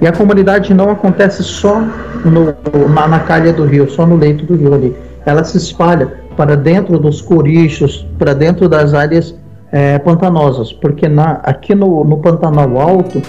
E 0.00 0.06
a 0.06 0.12
comunidade 0.12 0.74
não 0.74 0.90
acontece 0.90 1.42
só 1.42 1.82
no, 2.24 2.54
na, 2.88 3.08
na 3.08 3.20
calha 3.20 3.52
do 3.52 3.64
rio, 3.64 3.90
só 3.90 4.06
no 4.06 4.16
leito 4.16 4.44
do 4.44 4.54
rio 4.54 4.74
ali. 4.74 4.96
Ela 5.24 5.42
se 5.44 5.56
espalha 5.56 6.19
para 6.36 6.56
dentro 6.56 6.98
dos 6.98 7.20
corichos, 7.20 8.06
para 8.18 8.34
dentro 8.34 8.68
das 8.68 8.94
áreas 8.94 9.34
é, 9.72 9.98
pantanosas, 9.98 10.72
porque 10.72 11.08
na, 11.08 11.40
aqui 11.42 11.74
no, 11.74 12.04
no 12.04 12.18
Pantanal 12.18 12.78
Alto, 12.80 13.22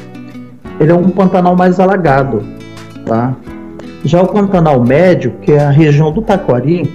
ele 0.79 0.91
é 0.91 0.95
um 0.95 1.09
Pantanal 1.09 1.55
mais 1.55 1.79
alagado, 1.79 2.43
tá? 3.05 3.35
Já 4.03 4.21
o 4.21 4.27
Pantanal 4.27 4.83
Médio, 4.83 5.33
que 5.41 5.51
é 5.51 5.59
a 5.59 5.69
região 5.69 6.11
do 6.11 6.21
Taquari, 6.21 6.91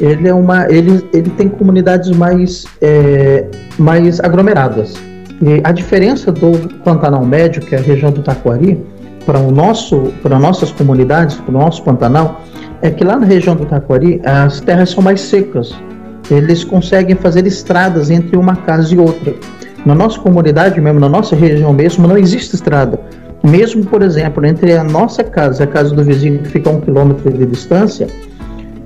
ele 0.00 0.28
é 0.28 0.34
uma, 0.34 0.70
ele, 0.70 1.06
ele 1.12 1.28
tem 1.30 1.48
comunidades 1.48 2.10
mais, 2.10 2.64
é, 2.80 3.46
mais 3.78 4.20
aglomeradas. 4.20 4.94
E 5.42 5.60
a 5.62 5.72
diferença 5.72 6.32
do 6.32 6.52
Pantanal 6.82 7.24
Médio, 7.24 7.62
que 7.62 7.74
é 7.74 7.78
a 7.78 7.82
região 7.82 8.10
do 8.10 8.22
Taquari, 8.22 8.82
para 9.28 9.38
o 9.40 9.50
nosso, 9.50 10.10
para 10.22 10.38
nossas 10.38 10.72
comunidades, 10.72 11.36
para 11.36 11.54
o 11.54 11.58
nosso 11.58 11.82
Pantanal, 11.82 12.40
é 12.80 12.90
que 12.90 13.04
lá 13.04 13.14
na 13.14 13.26
região 13.26 13.54
do 13.54 13.66
Taquari 13.66 14.22
as 14.24 14.58
terras 14.62 14.88
são 14.88 15.02
mais 15.02 15.20
secas. 15.20 15.76
Eles 16.30 16.64
conseguem 16.64 17.14
fazer 17.14 17.46
estradas 17.46 18.08
entre 18.10 18.38
uma 18.38 18.56
casa 18.56 18.94
e 18.94 18.98
outra. 18.98 19.34
Na 19.84 19.94
nossa 19.94 20.18
comunidade 20.18 20.80
mesmo, 20.80 20.98
na 20.98 21.10
nossa 21.10 21.36
região 21.36 21.74
mesmo, 21.74 22.08
não 22.08 22.16
existe 22.16 22.54
estrada. 22.54 22.98
Mesmo, 23.44 23.84
por 23.84 24.00
exemplo, 24.00 24.46
entre 24.46 24.74
a 24.74 24.82
nossa 24.82 25.22
casa 25.22 25.62
e 25.62 25.64
a 25.64 25.66
casa 25.66 25.94
do 25.94 26.02
vizinho, 26.02 26.38
que 26.38 26.48
fica 26.48 26.70
a 26.70 26.72
um 26.72 26.80
quilômetro 26.80 27.30
de 27.30 27.44
distância, 27.44 28.06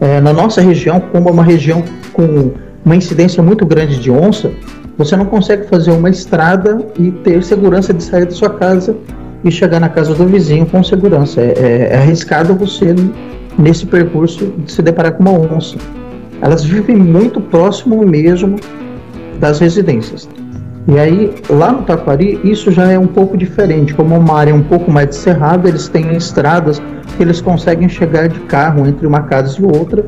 é, 0.00 0.20
na 0.20 0.32
nossa 0.32 0.61
região, 0.61 0.99
como 0.99 1.28
é 1.28 1.32
uma 1.32 1.44
região 1.44 1.84
com 2.12 2.50
uma 2.84 2.96
incidência 2.96 3.40
muito 3.44 3.64
grande 3.64 3.96
de 4.00 4.11
onça, 4.11 4.50
você 4.99 5.14
não 5.14 5.25
consegue 5.25 5.68
fazer 5.68 5.92
uma 5.92 6.11
estrada 6.11 6.84
e 6.99 7.12
ter 7.12 7.44
segurança 7.44 7.94
de 7.94 8.02
sair 8.02 8.25
da 8.25 8.32
sua 8.32 8.50
casa 8.50 8.96
e 9.44 9.50
chegar 9.50 9.80
na 9.80 9.88
casa 9.88 10.14
do 10.14 10.26
vizinho 10.26 10.66
com 10.66 10.82
segurança. 10.82 11.40
É, 11.40 11.54
é, 11.56 11.88
é 11.92 11.96
arriscado 11.96 12.54
você, 12.54 12.94
nesse 13.58 13.87
percurso, 13.87 14.52
se 14.66 14.82
deparar 14.82 15.12
com 15.12 15.22
uma 15.22 15.32
onça. 15.32 15.76
Elas 16.40 16.64
vivem 16.64 16.96
muito 16.96 17.40
próximo 17.40 18.04
mesmo 18.04 18.56
das 19.38 19.61
residências. 19.61 20.28
E 20.88 20.99
aí, 20.99 21.32
lá 21.49 21.72
no 21.72 21.82
Taquari, 21.82 22.40
isso 22.42 22.72
já 22.72 22.90
é 22.90 22.99
um 22.99 23.06
pouco 23.06 23.37
diferente. 23.37 23.94
Como 23.94 24.16
uma 24.16 24.37
área 24.37 24.54
um 24.54 24.62
pouco 24.62 24.90
mais 24.90 25.11
de 25.11 25.14
cerrado, 25.14 25.68
eles 25.68 25.87
têm 25.87 26.16
estradas 26.16 26.82
que 27.16 27.22
eles 27.22 27.40
conseguem 27.40 27.88
chegar 27.88 28.28
de 28.28 28.40
carro 28.40 28.87
entre 28.87 29.06
uma 29.06 29.22
casa 29.22 29.61
e 29.61 29.64
outra. 29.64 30.04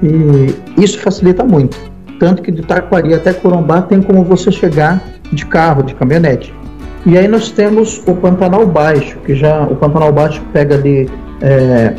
E 0.00 0.54
isso 0.80 1.00
facilita 1.00 1.44
muito. 1.44 1.76
Tanto 2.20 2.42
que 2.42 2.52
de 2.52 2.62
Taquari 2.62 3.12
até 3.12 3.32
Corumbá 3.32 3.82
tem 3.82 4.00
como 4.00 4.22
você 4.22 4.52
chegar 4.52 5.02
de 5.32 5.44
carro, 5.46 5.82
de 5.82 5.94
caminhonete. 5.94 6.54
E 7.08 7.16
aí 7.16 7.26
nós 7.26 7.50
temos 7.50 8.02
o 8.06 8.14
Pantanal 8.14 8.66
Baixo, 8.66 9.18
que 9.24 9.34
já 9.34 9.64
o 9.64 9.74
Pantanal 9.74 10.12
Baixo 10.12 10.42
pega 10.52 10.74
ali 10.74 11.08
é, 11.40 11.94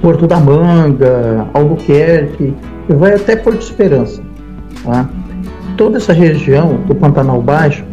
Porto 0.00 0.26
da 0.26 0.38
Manga, 0.40 1.46
Albuquerque, 1.54 2.54
e 2.88 2.92
vai 2.92 3.14
até 3.14 3.36
Porto 3.36 3.60
Esperança. 3.60 4.20
Tá? 4.84 5.08
toda 5.76 5.98
essa 5.98 6.12
região 6.12 6.76
do 6.86 6.94
Pantanal 6.94 7.40
Baixo, 7.40 7.84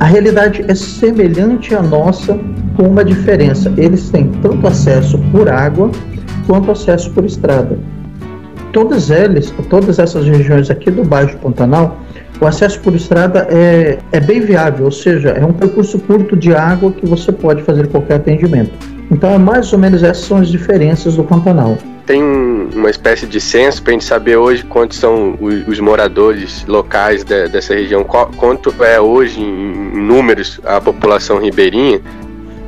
a 0.00 0.04
realidade 0.04 0.64
é 0.68 0.74
semelhante 0.74 1.74
à 1.74 1.82
nossa, 1.82 2.38
com 2.76 2.84
uma 2.84 3.04
diferença. 3.04 3.72
Eles 3.76 4.08
têm 4.10 4.30
tanto 4.42 4.66
acesso 4.66 5.18
por 5.32 5.48
água 5.48 5.90
quanto 6.46 6.70
acesso 6.70 7.10
por 7.10 7.24
estrada. 7.24 7.78
Todas 8.72 9.10
eles, 9.10 9.52
todas 9.70 9.98
essas 9.98 10.26
regiões 10.26 10.70
aqui 10.70 10.90
do 10.90 11.04
Baixo 11.04 11.36
Pantanal, 11.38 11.98
o 12.40 12.46
acesso 12.46 12.80
por 12.80 12.94
estrada 12.94 13.46
é, 13.50 13.98
é 14.12 14.20
bem 14.20 14.40
viável, 14.40 14.84
ou 14.84 14.92
seja, 14.92 15.30
é 15.30 15.44
um 15.44 15.52
percurso 15.52 15.98
curto 15.98 16.36
de 16.36 16.54
água 16.54 16.92
que 16.92 17.06
você 17.06 17.32
pode 17.32 17.62
fazer 17.62 17.88
qualquer 17.88 18.16
atendimento. 18.16 18.72
Então, 19.10 19.30
é 19.30 19.38
mais 19.38 19.72
ou 19.72 19.78
menos 19.78 20.02
essas 20.02 20.24
são 20.24 20.38
as 20.38 20.48
diferenças 20.48 21.16
do 21.16 21.24
Pantanal 21.24 21.76
tem 22.08 22.22
uma 22.74 22.88
espécie 22.88 23.26
de 23.26 23.38
censo 23.38 23.82
para 23.82 23.90
a 23.90 23.92
gente 23.92 24.06
saber 24.06 24.38
hoje 24.38 24.64
quantos 24.64 24.96
são 24.96 25.36
os, 25.38 25.78
moradores 25.78 26.64
locais 26.66 27.22
de, 27.22 27.48
dessa 27.48 27.74
região, 27.74 28.02
quanto 28.02 28.74
é 28.82 28.98
hoje 28.98 29.38
em, 29.38 29.44
em 29.94 30.02
números 30.06 30.58
a 30.64 30.80
população 30.80 31.38
ribeirinha? 31.38 32.00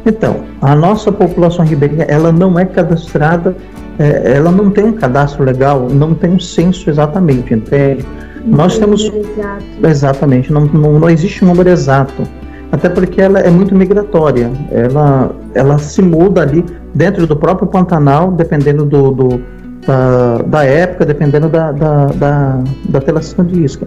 Então, 0.05 0.45
a 0.61 0.75
nossa 0.75 1.11
população 1.11 1.65
ribeirinha, 1.65 2.05
ela 2.05 2.31
não 2.31 2.59
é 2.59 2.67
cadastrada, 2.67 3.57
é, 4.01 4.37
ela 4.37 4.51
não 4.51 4.71
tem 4.71 4.87
um 4.87 4.93
cadastro 4.93 5.45
legal, 5.45 5.89
não 5.89 6.15
tem 6.15 6.33
um 6.33 6.41
censo 6.41 6.91
exatamente, 6.91 7.55
entende? 7.55 8.05
Não 8.45 8.59
Nós 8.59 8.79
temos. 8.79 9.03
Exato. 9.03 9.65
Exatamente, 9.85 10.53
não, 10.53 10.65
não, 10.65 10.99
não 10.99 11.09
existe 11.09 11.45
um 11.45 11.49
número 11.49 11.69
exato 11.69 12.27
até 12.73 12.89
porque 12.89 13.21
ela 13.21 13.41
é 13.41 13.51
muito 13.51 13.75
migratória. 13.75 14.51
Ela, 14.71 15.35
ela 15.55 15.79
se 15.79 16.01
muda 16.01 16.43
ali 16.43 16.65
dentro 16.95 17.27
do 17.27 17.37
próprio 17.37 17.69
Pantanal, 17.69 18.31
dependendo 18.33 18.85
do, 18.85 19.11
do 19.11 19.43
da, 19.87 20.39
da, 20.47 20.65
época, 20.65 21.05
dependendo 21.05 21.49
da, 21.49 21.73
da, 21.73 22.07
da, 22.07 22.65
da 22.89 23.01
telação 23.01 23.45
de 23.45 23.65
isca. 23.65 23.87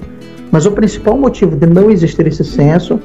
Mas 0.51 0.65
o 0.65 0.71
principal 0.71 1.17
motivo 1.17 1.55
de 1.55 1.65
não 1.65 1.89
existir 1.89 2.27
esse 2.27 2.43
censo 2.43 2.99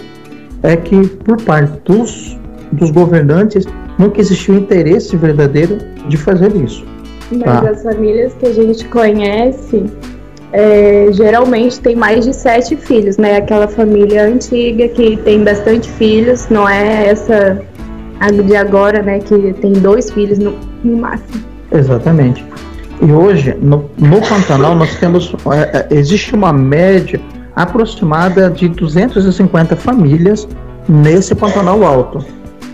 é 0.62 0.76
que, 0.76 1.06
por 1.06 1.40
parte 1.42 1.80
dos, 1.84 2.38
dos 2.72 2.90
governantes, 2.90 3.64
nunca 3.98 4.20
existiu 4.20 4.56
interesse 4.56 5.16
verdadeiro 5.16 5.78
de 6.08 6.16
fazer 6.16 6.54
isso. 6.56 6.84
Mas 7.30 7.42
tá? 7.42 7.70
as 7.70 7.82
famílias 7.82 8.32
que 8.34 8.46
a 8.46 8.52
gente 8.52 8.84
conhece 8.86 9.84
é, 10.52 11.08
geralmente 11.12 11.78
tem 11.80 11.94
mais 11.94 12.24
de 12.24 12.34
sete 12.34 12.74
filhos, 12.76 13.18
né? 13.18 13.36
Aquela 13.36 13.68
família 13.68 14.24
antiga 14.24 14.88
que 14.88 15.16
tem 15.18 15.44
bastante 15.44 15.88
filhos, 15.90 16.48
não 16.48 16.68
é 16.68 17.08
essa 17.08 17.60
de 18.44 18.56
agora, 18.56 19.02
né? 19.02 19.18
Que 19.18 19.52
tem 19.54 19.72
dois 19.74 20.10
filhos 20.10 20.38
no, 20.38 20.54
no 20.82 20.96
máximo. 20.96 21.44
Exatamente. 21.70 22.44
E 23.00 23.12
hoje, 23.12 23.56
no, 23.60 23.90
no 23.98 24.20
Pantanal, 24.22 24.74
nós 24.74 24.96
temos. 24.96 25.34
É, 25.52 25.86
é 25.90 25.94
existe 25.94 26.34
uma 26.34 26.52
média 26.52 27.20
aproximada 27.54 28.50
de 28.50 28.68
250 28.68 29.76
famílias 29.76 30.48
nesse 30.88 31.34
Pantanal 31.34 31.84
Alto, 31.84 32.24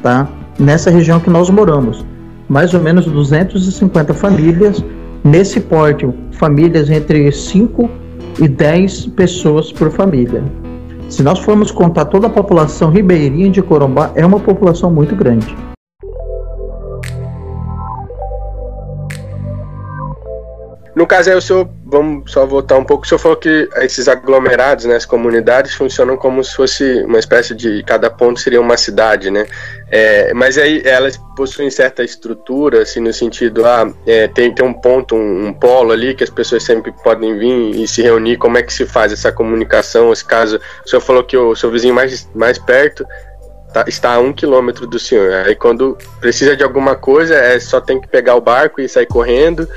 tá? 0.02 0.28
Nessa 0.58 0.90
região 0.90 1.18
que 1.18 1.28
nós 1.28 1.50
moramos. 1.50 2.04
Mais 2.48 2.74
ou 2.74 2.80
menos 2.80 3.06
250 3.06 4.14
famílias 4.14 4.82
Nesse 5.24 5.58
porte, 5.58 6.06
famílias 6.32 6.90
entre 6.90 7.32
5 7.32 7.90
e 8.42 8.46
10 8.46 9.06
pessoas 9.06 9.72
por 9.72 9.90
família. 9.90 10.44
Se 11.08 11.22
nós 11.22 11.38
formos 11.38 11.70
contar 11.70 12.04
toda 12.04 12.26
a 12.26 12.30
população 12.30 12.90
ribeirinha 12.90 13.48
de 13.48 13.62
Corumbá, 13.62 14.12
é 14.14 14.26
uma 14.26 14.38
população 14.38 14.90
muito 14.90 15.16
grande. 15.16 15.56
No 20.94 21.06
caso 21.06 21.30
aí, 21.30 21.36
o 21.36 21.40
senhor, 21.40 21.68
vamos 21.86 22.30
só 22.30 22.46
voltar 22.46 22.76
um 22.76 22.84
pouco, 22.84 23.04
o 23.04 23.08
senhor 23.08 23.18
falou 23.18 23.36
que 23.36 23.68
esses 23.78 24.08
aglomerados, 24.08 24.84
né, 24.84 24.94
as 24.94 25.06
comunidades, 25.06 25.74
funcionam 25.74 26.18
como 26.18 26.44
se 26.44 26.54
fosse 26.54 27.02
uma 27.04 27.18
espécie 27.18 27.54
de. 27.54 27.82
Cada 27.84 28.10
ponto 28.10 28.38
seria 28.38 28.60
uma 28.60 28.76
cidade, 28.76 29.30
né? 29.30 29.46
É, 29.90 30.32
mas 30.34 30.56
aí 30.58 30.82
elas 30.84 31.20
possuem 31.36 31.70
certa 31.70 32.02
estrutura, 32.02 32.82
assim, 32.82 33.00
no 33.00 33.12
sentido, 33.12 33.64
ah, 33.64 33.92
é, 34.06 34.26
tem, 34.28 34.52
tem 34.52 34.64
um 34.64 34.72
ponto, 34.72 35.14
um, 35.14 35.48
um, 35.48 35.52
polo 35.52 35.92
ali 35.92 36.14
que 36.14 36.24
as 36.24 36.30
pessoas 36.30 36.62
sempre 36.62 36.92
podem 37.04 37.38
vir 37.38 37.82
e 37.82 37.86
se 37.86 38.02
reunir. 38.02 38.36
Como 38.36 38.58
é 38.58 38.62
que 38.62 38.72
se 38.72 38.86
faz 38.86 39.12
essa 39.12 39.30
comunicação? 39.30 40.12
Esse 40.12 40.24
caso, 40.24 40.60
o 40.84 40.88
senhor 40.88 41.00
falou 41.00 41.22
que 41.22 41.36
o 41.36 41.54
seu 41.54 41.70
vizinho 41.70 41.94
mais, 41.94 42.28
mais 42.34 42.58
perto 42.58 43.06
tá, 43.72 43.84
está 43.86 44.14
a 44.14 44.18
um 44.18 44.32
quilômetro 44.32 44.86
do 44.86 44.98
senhor. 44.98 45.32
Aí 45.46 45.54
quando 45.54 45.98
precisa 46.20 46.56
de 46.56 46.62
alguma 46.62 46.94
coisa, 46.94 47.34
é 47.34 47.58
só 47.60 47.80
tem 47.80 48.00
que 48.00 48.08
pegar 48.08 48.36
o 48.36 48.40
barco 48.40 48.80
e 48.80 48.88
sair 48.88 49.06
correndo 49.06 49.68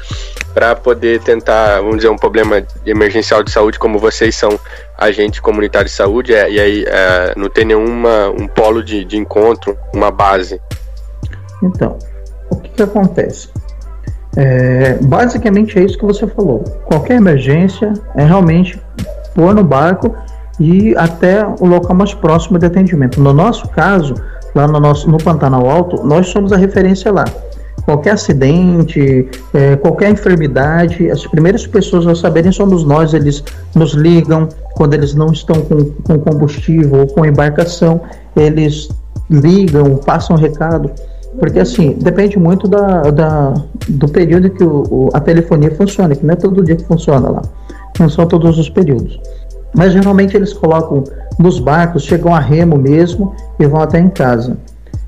para 0.58 0.76
poder 0.76 1.22
tentar, 1.22 1.82
vamos 1.82 1.98
dizer, 1.98 2.10
um 2.10 2.16
problema 2.16 2.64
emergencial 2.84 3.44
de 3.44 3.52
saúde, 3.52 3.78
como 3.78 4.00
vocês 4.00 4.36
são 4.36 4.60
agente 4.98 5.40
comunitário 5.40 5.88
de 5.88 5.94
saúde, 5.94 6.34
é, 6.34 6.50
e 6.50 6.60
aí 6.60 6.84
é, 6.88 7.36
não 7.38 7.48
tem 7.48 7.64
nenhuma 7.64 8.30
um 8.30 8.48
polo 8.48 8.84
de, 8.84 9.06
de 9.06 9.18
encontro, 9.18 9.78
uma 9.94 10.10
base. 10.10 10.60
Então, 11.62 12.00
o 12.50 12.56
que, 12.56 12.72
que 12.72 12.82
acontece? 12.82 13.50
É, 14.36 14.96
basicamente 14.96 15.78
é 15.78 15.84
isso 15.84 15.96
que 15.96 16.06
você 16.06 16.26
falou. 16.26 16.64
Qualquer 16.86 17.18
emergência 17.18 17.94
é 18.16 18.26
realmente 18.26 18.82
pôr 19.36 19.54
no 19.54 19.64
barco 19.64 20.18
e 20.60 20.96
até 20.98 21.46
o 21.46 21.68
local 21.68 21.96
mais 21.96 22.16
próximo 22.16 22.58
de 22.58 22.66
atendimento. 22.66 23.22
No 23.22 23.32
nosso 23.32 23.68
caso, 23.70 24.16
lá 24.56 24.68
no, 24.68 24.80
nosso, 24.80 25.08
no 25.08 25.20
Pantanal 25.20 25.70
Alto, 25.70 26.04
nós 26.04 26.30
somos 26.30 26.52
a 26.52 26.58
referência 26.58 27.12
lá 27.12 27.26
qualquer 27.88 28.12
acidente, 28.12 29.30
é, 29.54 29.78
qualquer 29.78 30.12
enfermidade, 30.12 31.10
as 31.10 31.26
primeiras 31.26 31.66
pessoas 31.66 32.06
a 32.06 32.14
saberem 32.14 32.52
somos 32.52 32.84
nós. 32.84 33.14
Eles 33.14 33.42
nos 33.74 33.94
ligam 33.94 34.50
quando 34.74 34.94
eles 34.94 35.16
não 35.16 35.32
estão 35.32 35.62
com, 35.62 35.86
com 36.04 36.20
combustível 36.20 37.00
ou 37.00 37.08
com 37.08 37.26
embarcação, 37.26 38.02
eles 38.36 38.90
ligam, 39.30 39.96
passam 39.96 40.36
recado. 40.36 40.92
Porque 41.40 41.60
assim, 41.60 41.94
depende 41.94 42.38
muito 42.38 42.68
da, 42.68 43.04
da 43.04 43.54
do 43.88 44.10
período 44.10 44.50
que 44.50 44.66
o, 44.66 44.84
o, 44.92 45.10
a 45.14 45.22
telefonia 45.22 45.74
funciona, 45.74 46.14
que 46.14 46.26
não 46.26 46.34
é 46.34 46.36
todo 46.36 46.66
dia 46.66 46.76
que 46.76 46.84
funciona 46.84 47.30
lá. 47.30 47.42
Não 47.98 48.10
são 48.10 48.28
todos 48.28 48.60
os 48.60 48.70
períodos. 48.70 49.18
Mas 49.74 49.94
geralmente 49.94 50.36
eles 50.36 50.52
colocam 50.52 51.06
nos 51.40 51.58
barcos, 51.58 52.04
chegam 52.04 52.36
a 52.36 52.40
remo 52.40 52.78
mesmo 52.78 53.34
e 53.58 53.66
vão 53.66 53.80
até 53.80 53.98
em 53.98 54.10
casa. 54.10 54.58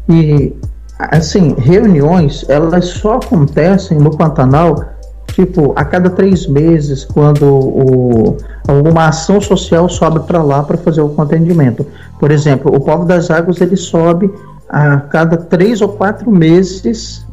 E 0.08 0.54
assim, 1.00 1.56
reuniões, 1.58 2.46
elas 2.50 2.86
só 2.86 3.16
acontecem 3.16 3.98
no 3.98 4.16
Pantanal, 4.16 4.84
tipo, 5.28 5.72
a 5.76 5.86
cada 5.86 6.10
três 6.10 6.46
meses, 6.46 7.06
quando 7.06 7.46
o, 7.46 8.38
alguma 8.68 9.08
ação 9.08 9.40
social 9.40 9.88
sobe 9.88 10.20
para 10.22 10.44
lá 10.44 10.62
para 10.62 10.78
fazer 10.78 11.02
o 11.02 11.14
atendimento. 11.22 11.88
Por 12.20 12.32
exemplo, 12.32 12.76
o 12.76 12.82
Povo 12.82 13.06
das 13.06 13.32
Águas 13.32 13.62
ele 13.62 13.78
sobe 13.78 14.30
a 14.68 14.98
cada 14.98 15.38
três 15.38 15.82
ou 15.82 15.88
quatro 15.88 16.30
meses, 16.30 17.26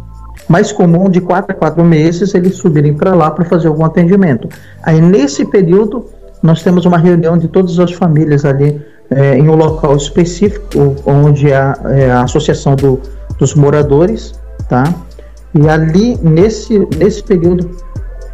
mais 0.48 0.70
comum 0.70 1.10
de 1.10 1.20
quatro 1.20 1.50
a 1.50 1.54
quatro 1.54 1.84
meses, 1.84 2.34
eles 2.34 2.56
subirem 2.56 2.94
para 2.94 3.14
lá 3.14 3.32
para 3.32 3.44
fazer 3.44 3.66
algum 3.66 3.84
atendimento. 3.84 4.48
Aí 4.84 5.00
nesse 5.00 5.44
período 5.44 6.06
nós 6.40 6.62
temos 6.62 6.84
uma 6.84 6.98
reunião 6.98 7.36
de 7.36 7.48
todas 7.48 7.80
as 7.80 7.90
famílias 7.92 8.44
ali 8.44 8.80
é, 9.10 9.36
em 9.36 9.48
um 9.48 9.56
local 9.56 9.96
específico, 9.96 10.96
onde 11.04 11.52
a, 11.52 11.76
é 11.86 12.10
a 12.10 12.22
associação 12.22 12.76
do, 12.76 13.00
dos 13.38 13.54
moradores, 13.54 14.34
tá? 14.68 14.84
E 15.54 15.68
ali 15.68 16.16
nesse 16.22 16.78
nesse 16.98 17.22
período, 17.22 17.70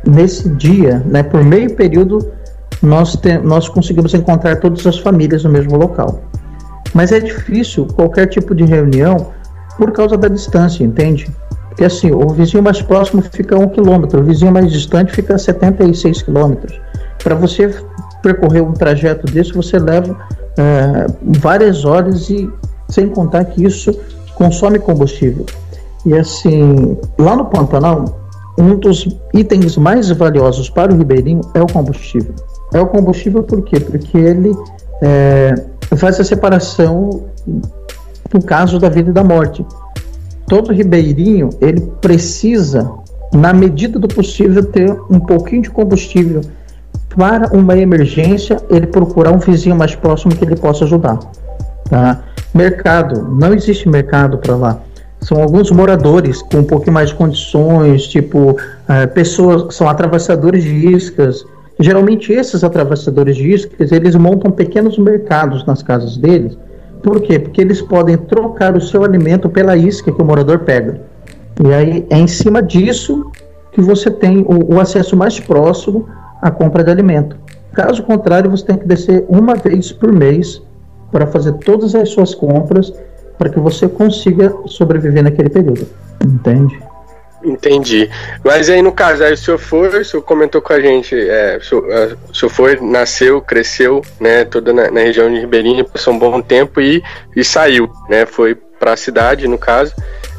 nesse 0.07 0.49
dia, 0.51 1.03
né, 1.07 1.23
por 1.23 1.45
meio 1.45 1.75
período, 1.75 2.19
nós 2.83 3.17
te, 3.17 3.39
nós 3.39 3.69
conseguimos 3.69 4.13
encontrar 4.15 4.57
todas 4.57 4.87
as 4.87 4.99
famílias 4.99 5.45
no 5.45 5.51
mesmo 5.51 5.77
local. 5.77 6.23
Mas 6.93 7.13
é 7.13 7.21
difícil 7.21 7.87
qualquer 7.87 8.27
tipo 8.27 8.55
de 8.55 8.65
reunião 8.65 9.29
por 9.79 9.93
causa 9.93 10.17
da 10.17 10.29
distância, 10.29 10.85
entende? 10.85 11.31
Porque 11.69 11.85
assim, 11.85 12.11
o 12.11 12.29
vizinho 12.29 12.63
mais 12.63 12.83
próximo 12.83 13.23
fica 13.23 13.59
um 13.59 13.69
quilômetro, 13.69 14.21
o 14.21 14.25
vizinho 14.25 14.53
mais 14.53 14.71
distante 14.71 15.13
fica 15.13 15.37
a 15.37 15.39
76 15.39 16.23
quilômetros. 16.23 16.79
Para 17.23 17.35
você 17.35 17.75
percorrer 18.23 18.63
um 18.63 18.73
trajeto 18.73 19.27
desse, 19.33 19.53
você 19.53 19.79
leva 19.79 20.17
é, 20.59 21.07
várias 21.23 21.85
horas 21.85 22.29
e 22.29 22.51
sem 22.89 23.09
contar 23.09 23.45
que 23.47 23.65
isso 23.65 23.91
consome 24.43 24.81
combustível. 24.81 25.47
E 26.05 26.15
assim, 26.15 26.99
lá 27.17 27.37
no 27.37 27.45
Pantanal, 27.45 28.21
um 28.59 28.77
dos 28.77 29.09
itens 29.33 29.77
mais 29.77 30.11
valiosos 30.11 30.69
para 30.69 30.93
o 30.93 30.97
ribeirinho 30.97 31.43
é 31.55 31.63
o 31.63 31.67
combustível. 31.67 32.35
É 32.75 32.81
o 32.81 32.87
combustível 32.87 33.45
por 33.45 33.63
quê? 33.63 33.79
Porque 33.79 34.19
ele 34.19 34.53
é, 35.01 35.55
faz 35.97 36.19
a 36.19 36.25
separação 36.25 37.25
no 38.35 38.43
caso 38.43 38.81
da 38.81 38.89
vida 38.89 39.11
e 39.11 39.13
da 39.13 39.23
morte. 39.23 39.65
Todo 40.49 40.73
ribeirinho 40.73 41.51
ele 41.61 41.81
precisa, 42.01 42.91
na 43.33 43.53
medida 43.53 43.97
do 43.97 44.09
possível, 44.09 44.65
ter 44.65 44.91
um 45.09 45.21
pouquinho 45.21 45.63
de 45.63 45.71
combustível 45.71 46.41
para 47.15 47.49
uma 47.57 47.79
emergência. 47.79 48.57
Ele 48.69 48.89
procurar 48.89 49.31
um 49.31 49.39
vizinho 49.39 49.77
mais 49.77 49.95
próximo 49.95 50.35
que 50.35 50.45
ele 50.45 50.57
possa 50.57 50.85
ajudar. 50.85 51.21
Tá? 51.89 52.25
Mercado, 52.55 53.23
não 53.23 53.55
existe 53.55 53.89
mercado 53.89 54.39
para 54.39 54.57
lá. 54.57 54.81
São 55.21 55.41
alguns 55.41 55.71
moradores 55.71 56.43
com 56.43 56.59
um 56.59 56.65
pouquinho 56.65 56.95
mais 56.95 57.11
de 57.11 57.15
condições, 57.15 58.07
tipo 58.09 58.57
é, 58.89 59.07
pessoas 59.07 59.75
são 59.75 59.89
atravessadores 59.89 60.63
de 60.65 60.89
iscas, 60.89 61.45
Geralmente 61.83 62.33
esses 62.33 62.63
atravessadores 62.63 63.37
de 63.37 63.51
iscas, 63.51 63.93
eles 63.93 64.15
montam 64.15 64.51
pequenos 64.51 64.99
mercados 64.99 65.65
nas 65.67 65.83
casas 65.83 66.17
deles. 66.17 66.57
Por 67.03 67.21
quê? 67.21 67.39
Porque 67.39 67.61
eles 67.61 67.83
podem 67.83 68.17
trocar 68.17 68.77
o 68.77 68.81
seu 68.81 69.03
alimento 69.03 69.49
pela 69.49 69.77
isca 69.77 70.13
que 70.13 70.23
o 70.23 70.25
morador 70.25 70.61
pega. 70.61 71.01
E 71.63 71.73
aí 71.73 72.07
é 72.09 72.17
em 72.17 72.29
cima 72.29 72.63
disso 72.63 73.31
que 73.73 73.81
você 73.81 74.11
tem 74.11 74.43
o, 74.43 74.77
o 74.77 74.81
acesso 74.81 75.17
mais 75.17 75.41
próximo 75.41 76.09
à 76.41 76.51
compra 76.51 76.85
de 76.85 76.91
alimento. 76.91 77.37
Caso 77.73 78.03
contrário, 78.03 78.51
você 78.51 78.65
tem 78.65 78.77
que 78.77 78.87
descer 78.87 79.25
uma 79.29 79.55
vez 79.55 79.91
por 79.91 80.13
mês 80.13 80.63
para 81.13 81.27
fazer 81.27 81.53
todas 81.53 81.95
as 81.95 82.09
suas 82.09 82.35
compras 82.35 82.93
para 83.39 83.51
que 83.51 83.61
você 83.61 83.87
consiga 83.89 84.53
sobreviver 84.67 85.23
naquele 85.23 85.51
período. 85.51 85.87
Entende? 86.25 86.81
Entendi. 87.45 88.09
Mas 88.45 88.71
aí, 88.71 88.81
no 88.81 88.93
caso, 88.93 89.25
aí 89.25 89.33
o 89.33 89.37
senhor 89.37 89.59
foi, 89.59 90.01
o 90.01 90.05
senhor 90.05 90.23
comentou 90.23 90.63
com 90.63 90.73
a 90.73 90.81
gente, 90.81 91.15
é, 91.15 91.57
o, 91.57 91.65
senhor, 91.65 91.91
é, 91.91 92.17
o 92.31 92.35
senhor 92.35 92.51
foi, 92.51 92.81
nasceu, 92.81 93.41
cresceu, 93.41 94.01
né, 94.21 94.45
toda 94.45 94.73
na, 94.73 94.91
na, 94.91 95.01
região 95.01 95.29
de 95.29 95.41
Ribeirinha, 95.41 95.85
passou 95.85 96.15
um 96.15 96.19
bom 96.19 96.41
tempo 96.41 96.81
e, 96.81 97.03
e 97.35 97.43
saiu, 97.43 97.91
né, 98.09 98.27
foi 98.27 98.55
para 98.55 98.93
a 98.93 98.97
cidade, 98.97 99.49
no 99.49 99.59
caso, 99.59 99.93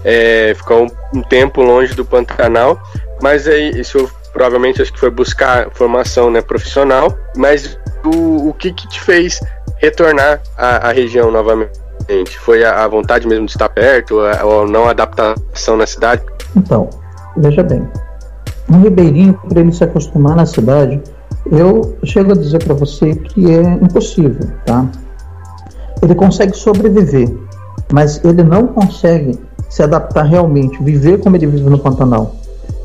é, 0.06 0.54
ficou 0.56 0.84
um, 0.84 1.20
um, 1.20 1.22
tempo 1.22 1.62
longe 1.62 1.94
do 1.94 2.06
Pantanal, 2.06 2.82
mas 3.22 3.48
aí 3.50 3.72
o 3.82 3.84
senhor 3.84 4.10
provavelmente 4.32 4.82
acho 4.82 4.94
que 4.94 5.00
foi 5.00 5.12
buscar 5.12 5.70
formação, 5.72 6.30
né, 6.30 6.42
profissional, 6.42 7.18
mas 7.36 7.78
o, 8.04 8.50
o 8.50 8.54
que 8.54 8.72
que 8.72 8.88
te 8.88 9.02
fez 9.02 9.40
retornar 9.84 10.42
à, 10.58 10.90
à 10.90 10.92
região 10.94 11.30
novamente? 11.30 11.84
Foi 12.40 12.64
a, 12.64 12.84
a, 12.84 12.88
vontade 12.88 13.28
mesmo 13.28 13.46
de 13.46 13.52
estar 13.52 13.70
perto, 13.70 14.16
ou 14.44 14.68
não 14.68 14.88
adaptação 14.88 15.78
na 15.78 15.86
cidade? 15.86 16.22
Então, 16.56 16.90
veja 17.38 17.64
bem, 17.64 17.88
um 18.70 18.82
ribeirinho, 18.82 19.40
para 19.48 19.60
ele 19.60 19.72
se 19.72 19.84
acostumar 19.84 20.36
na 20.36 20.46
cidade, 20.46 21.02
eu 21.52 21.98
chego 22.04 22.32
a 22.32 22.36
dizer 22.36 22.64
para 22.64 22.74
você 22.74 23.16
que 23.16 23.52
é 23.52 23.62
impossível, 23.62 24.50
tá? 24.66 24.86
Ele 26.02 26.16
consegue 26.16 26.56
sobreviver, 26.56 27.30
mas 27.92 28.24
ele 28.24 28.44
não 28.44 28.68
consegue 28.68 29.40
se 29.70 29.84
adaptar 29.84 30.24
realmente, 30.24 30.82
viver 30.84 31.20
como 31.20 31.36
ele 31.36 31.48
vive 31.48 31.70
no 31.70 31.80
Pantanal, 31.80 32.36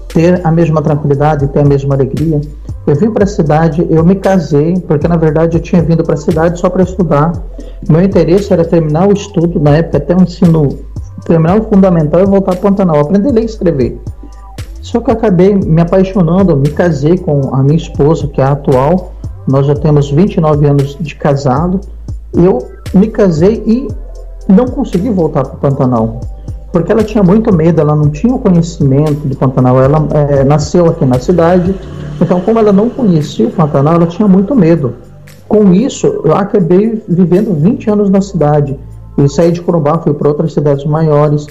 ter 0.09 0.45
a 0.45 0.51
mesma 0.51 0.83
tranquilidade, 0.83 1.47
ter 1.49 1.61
a 1.61 1.65
mesma 1.65 1.95
alegria. 1.95 2.41
Eu 2.89 2.97
vim 2.97 3.11
para 3.11 3.25
a 3.25 3.27
cidade, 3.27 3.87
eu 3.91 4.03
me 4.03 4.15
casei, 4.15 4.81
porque 4.81 5.07
na 5.07 5.17
verdade 5.17 5.59
eu 5.59 5.61
tinha 5.61 5.83
vindo 5.83 6.03
para 6.03 6.15
a 6.15 6.17
cidade 6.17 6.59
só 6.59 6.71
para 6.71 6.83
estudar. 6.83 7.33
Meu 7.87 8.03
interesse 8.03 8.51
era 8.51 8.65
terminar 8.65 9.07
o 9.07 9.13
estudo, 9.13 9.61
na 9.61 9.77
época 9.77 9.99
até 9.99 10.17
o 10.17 10.23
ensino 10.23 10.79
terminar 11.27 11.61
o 11.61 11.65
fundamental 11.65 12.23
e 12.23 12.25
voltar 12.25 12.53
para 12.53 12.63
Pantanal, 12.63 13.01
aprender 13.01 13.29
a 13.29 13.33
ler 13.33 13.43
e 13.43 13.45
escrever. 13.45 14.01
Só 14.81 15.01
que 15.01 15.11
eu 15.11 15.15
acabei 15.15 15.55
me 15.55 15.83
apaixonando, 15.83 16.57
me 16.57 16.71
casei 16.71 17.19
com 17.19 17.55
a 17.55 17.63
minha 17.63 17.77
esposa, 17.77 18.27
que 18.27 18.41
é 18.41 18.45
a 18.45 18.53
atual, 18.53 19.13
nós 19.47 19.67
já 19.67 19.75
temos 19.75 20.11
29 20.11 20.67
anos 20.67 20.97
de 20.99 21.15
casado. 21.15 21.83
Eu 22.33 22.59
me 22.95 23.09
casei 23.09 23.63
e 23.67 23.89
não 24.51 24.67
consegui 24.67 25.11
voltar 25.11 25.45
para 25.45 25.57
o 25.57 25.59
Pantanal, 25.59 26.21
porque 26.73 26.93
ela 26.93 27.03
tinha 27.03 27.23
muito 27.23 27.53
medo, 27.55 27.81
ela 27.81 27.95
não 27.95 28.11
tinha 28.11 28.35
o 28.35 28.39
conhecimento 28.39 29.27
do 29.27 29.37
Pantanal, 29.37 29.81
ela 29.81 30.07
é, 30.31 30.45
nasceu 30.45 30.87
aqui 30.87 31.05
na 31.05 31.19
cidade, 31.19 31.75
então 32.21 32.41
como 32.41 32.59
ela 32.59 32.73
não 32.73 32.91
conhecia 32.91 33.47
o 33.47 33.51
Pantanal, 33.51 33.95
ela 33.95 34.07
tinha 34.07 34.29
muito 34.29 34.55
medo. 34.55 34.95
Com 35.49 35.73
isso, 35.73 36.07
eu 36.25 36.35
acabei 36.35 37.03
vivendo 37.09 37.55
20 37.55 37.91
anos 37.91 38.11
na 38.11 38.21
cidade. 38.21 38.79
Eu 39.17 39.29
saí 39.29 39.51
de 39.51 39.63
Corumbá, 39.63 39.99
fui 39.99 40.13
para 40.13 40.29
outras 40.29 40.53
cidades 40.53 40.85
maiores, 40.85 41.47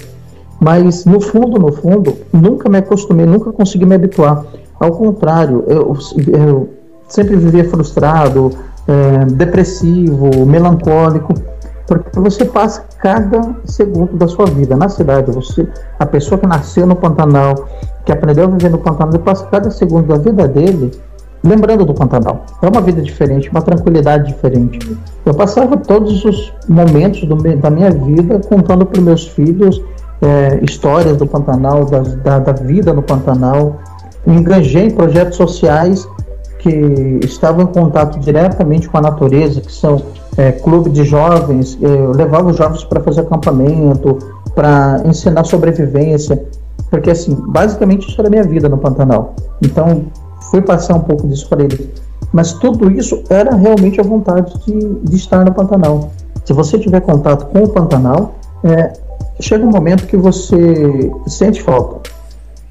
mas 0.60 1.04
no 1.04 1.20
fundo, 1.20 1.58
no 1.58 1.72
fundo, 1.72 2.16
nunca 2.32 2.68
me 2.68 2.78
acostumei, 2.78 3.26
nunca 3.26 3.52
consegui 3.52 3.84
me 3.84 3.96
habituar. 3.96 4.44
Ao 4.78 4.92
contrário, 4.92 5.64
eu, 5.66 5.96
eu 6.28 6.68
sempre 7.08 7.34
vivia 7.34 7.68
frustrado, 7.68 8.52
é, 8.86 9.24
depressivo, 9.26 10.46
melancólico, 10.46 11.34
porque 11.88 12.20
você 12.20 12.44
passa 12.44 12.84
cada 13.00 13.56
segundo 13.64 14.14
da 14.14 14.28
sua 14.28 14.44
vida 14.44 14.76
na 14.76 14.90
cidade. 14.90 15.32
Você, 15.32 15.66
a 15.98 16.04
pessoa 16.04 16.38
que 16.38 16.46
nasceu 16.46 16.86
no 16.86 16.94
Pantanal, 16.94 17.66
que 18.04 18.12
aprendeu 18.12 18.44
a 18.44 18.48
viver 18.48 18.70
no 18.70 18.78
Pantanal, 18.78 19.14
ele 19.14 19.22
passa 19.22 19.46
cada 19.46 19.70
segundo 19.70 20.06
da 20.06 20.18
vida 20.18 20.46
dele 20.46 20.90
lembrando 21.42 21.86
do 21.86 21.94
Pantanal. 21.94 22.44
É 22.60 22.68
uma 22.68 22.82
vida 22.82 23.00
diferente, 23.00 23.48
uma 23.48 23.62
tranquilidade 23.62 24.26
diferente. 24.26 24.78
Eu 25.24 25.32
passava 25.32 25.78
todos 25.78 26.24
os 26.26 26.52
momentos 26.68 27.24
do, 27.24 27.36
da 27.56 27.70
minha 27.70 27.90
vida 27.90 28.38
contando 28.46 28.84
para 28.84 29.00
meus 29.00 29.26
filhos 29.26 29.82
é, 30.20 30.58
histórias 30.62 31.16
do 31.16 31.26
Pantanal, 31.26 31.86
da, 31.86 32.00
da, 32.00 32.38
da, 32.38 32.52
vida 32.52 32.92
no 32.92 33.02
Pantanal. 33.02 33.78
Me 34.26 34.36
engajei 34.36 34.88
em 34.88 34.90
projetos 34.90 35.36
sociais 35.36 36.06
que 36.58 37.20
estavam 37.22 37.62
em 37.62 37.66
contato 37.66 38.18
diretamente 38.18 38.88
com 38.88 38.98
a 38.98 39.00
natureza, 39.00 39.60
que 39.60 39.72
são 39.72 40.02
é, 40.38 40.52
clube 40.52 40.88
de 40.88 41.04
jovens. 41.04 41.76
Eu 41.82 42.12
levava 42.12 42.48
os 42.48 42.56
jovens 42.56 42.84
para 42.84 43.00
fazer 43.00 43.22
acampamento, 43.22 44.18
para 44.54 45.02
ensinar 45.04 45.44
sobrevivência, 45.44 46.42
porque 46.88 47.10
assim, 47.10 47.36
basicamente 47.48 48.08
isso 48.08 48.18
era 48.18 48.28
a 48.28 48.30
minha 48.30 48.44
vida 48.44 48.68
no 48.68 48.78
Pantanal. 48.78 49.34
Então, 49.60 50.06
fui 50.50 50.62
passar 50.62 50.94
um 50.94 51.00
pouco 51.00 51.26
disso 51.26 51.48
para 51.48 51.64
ele. 51.64 51.92
Mas 52.32 52.52
tudo 52.52 52.90
isso 52.90 53.22
era 53.28 53.54
realmente 53.54 54.00
a 54.00 54.04
vontade 54.04 54.54
de, 54.64 54.78
de 55.02 55.16
estar 55.16 55.44
no 55.44 55.52
Pantanal. 55.52 56.10
Se 56.44 56.52
você 56.52 56.78
tiver 56.78 57.00
contato 57.00 57.46
com 57.46 57.64
o 57.64 57.68
Pantanal, 57.68 58.34
é, 58.62 58.92
chega 59.40 59.64
um 59.64 59.70
momento 59.70 60.06
que 60.06 60.16
você 60.16 61.10
sente 61.26 61.62
falta. 61.62 62.10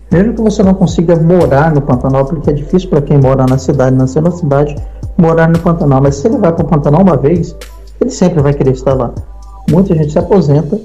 Mesmo 0.09 0.35
que 0.35 0.41
você 0.41 0.63
não 0.63 0.73
consiga 0.73 1.17
morar 1.17 1.73
no 1.73 1.81
Pantanal, 1.81 2.25
porque 2.25 2.49
é 2.49 2.53
difícil 2.53 2.89
para 2.89 3.01
quem 3.01 3.17
mora 3.17 3.45
na 3.45 3.57
cidade, 3.57 3.95
nascer 3.95 4.21
na 4.21 4.31
cidade, 4.31 4.75
morar 5.17 5.49
no 5.49 5.59
Pantanal. 5.59 6.01
Mas 6.01 6.15
se 6.15 6.27
ele 6.27 6.37
vai 6.37 6.53
para 6.53 6.65
o 6.65 6.67
Pantanal 6.67 7.01
uma 7.01 7.17
vez, 7.17 7.55
ele 7.99 8.09
sempre 8.09 8.41
vai 8.41 8.53
querer 8.53 8.71
estar 8.71 8.93
lá. 8.93 9.13
Muita 9.69 9.95
gente 9.95 10.11
se 10.11 10.19
aposenta 10.19 10.79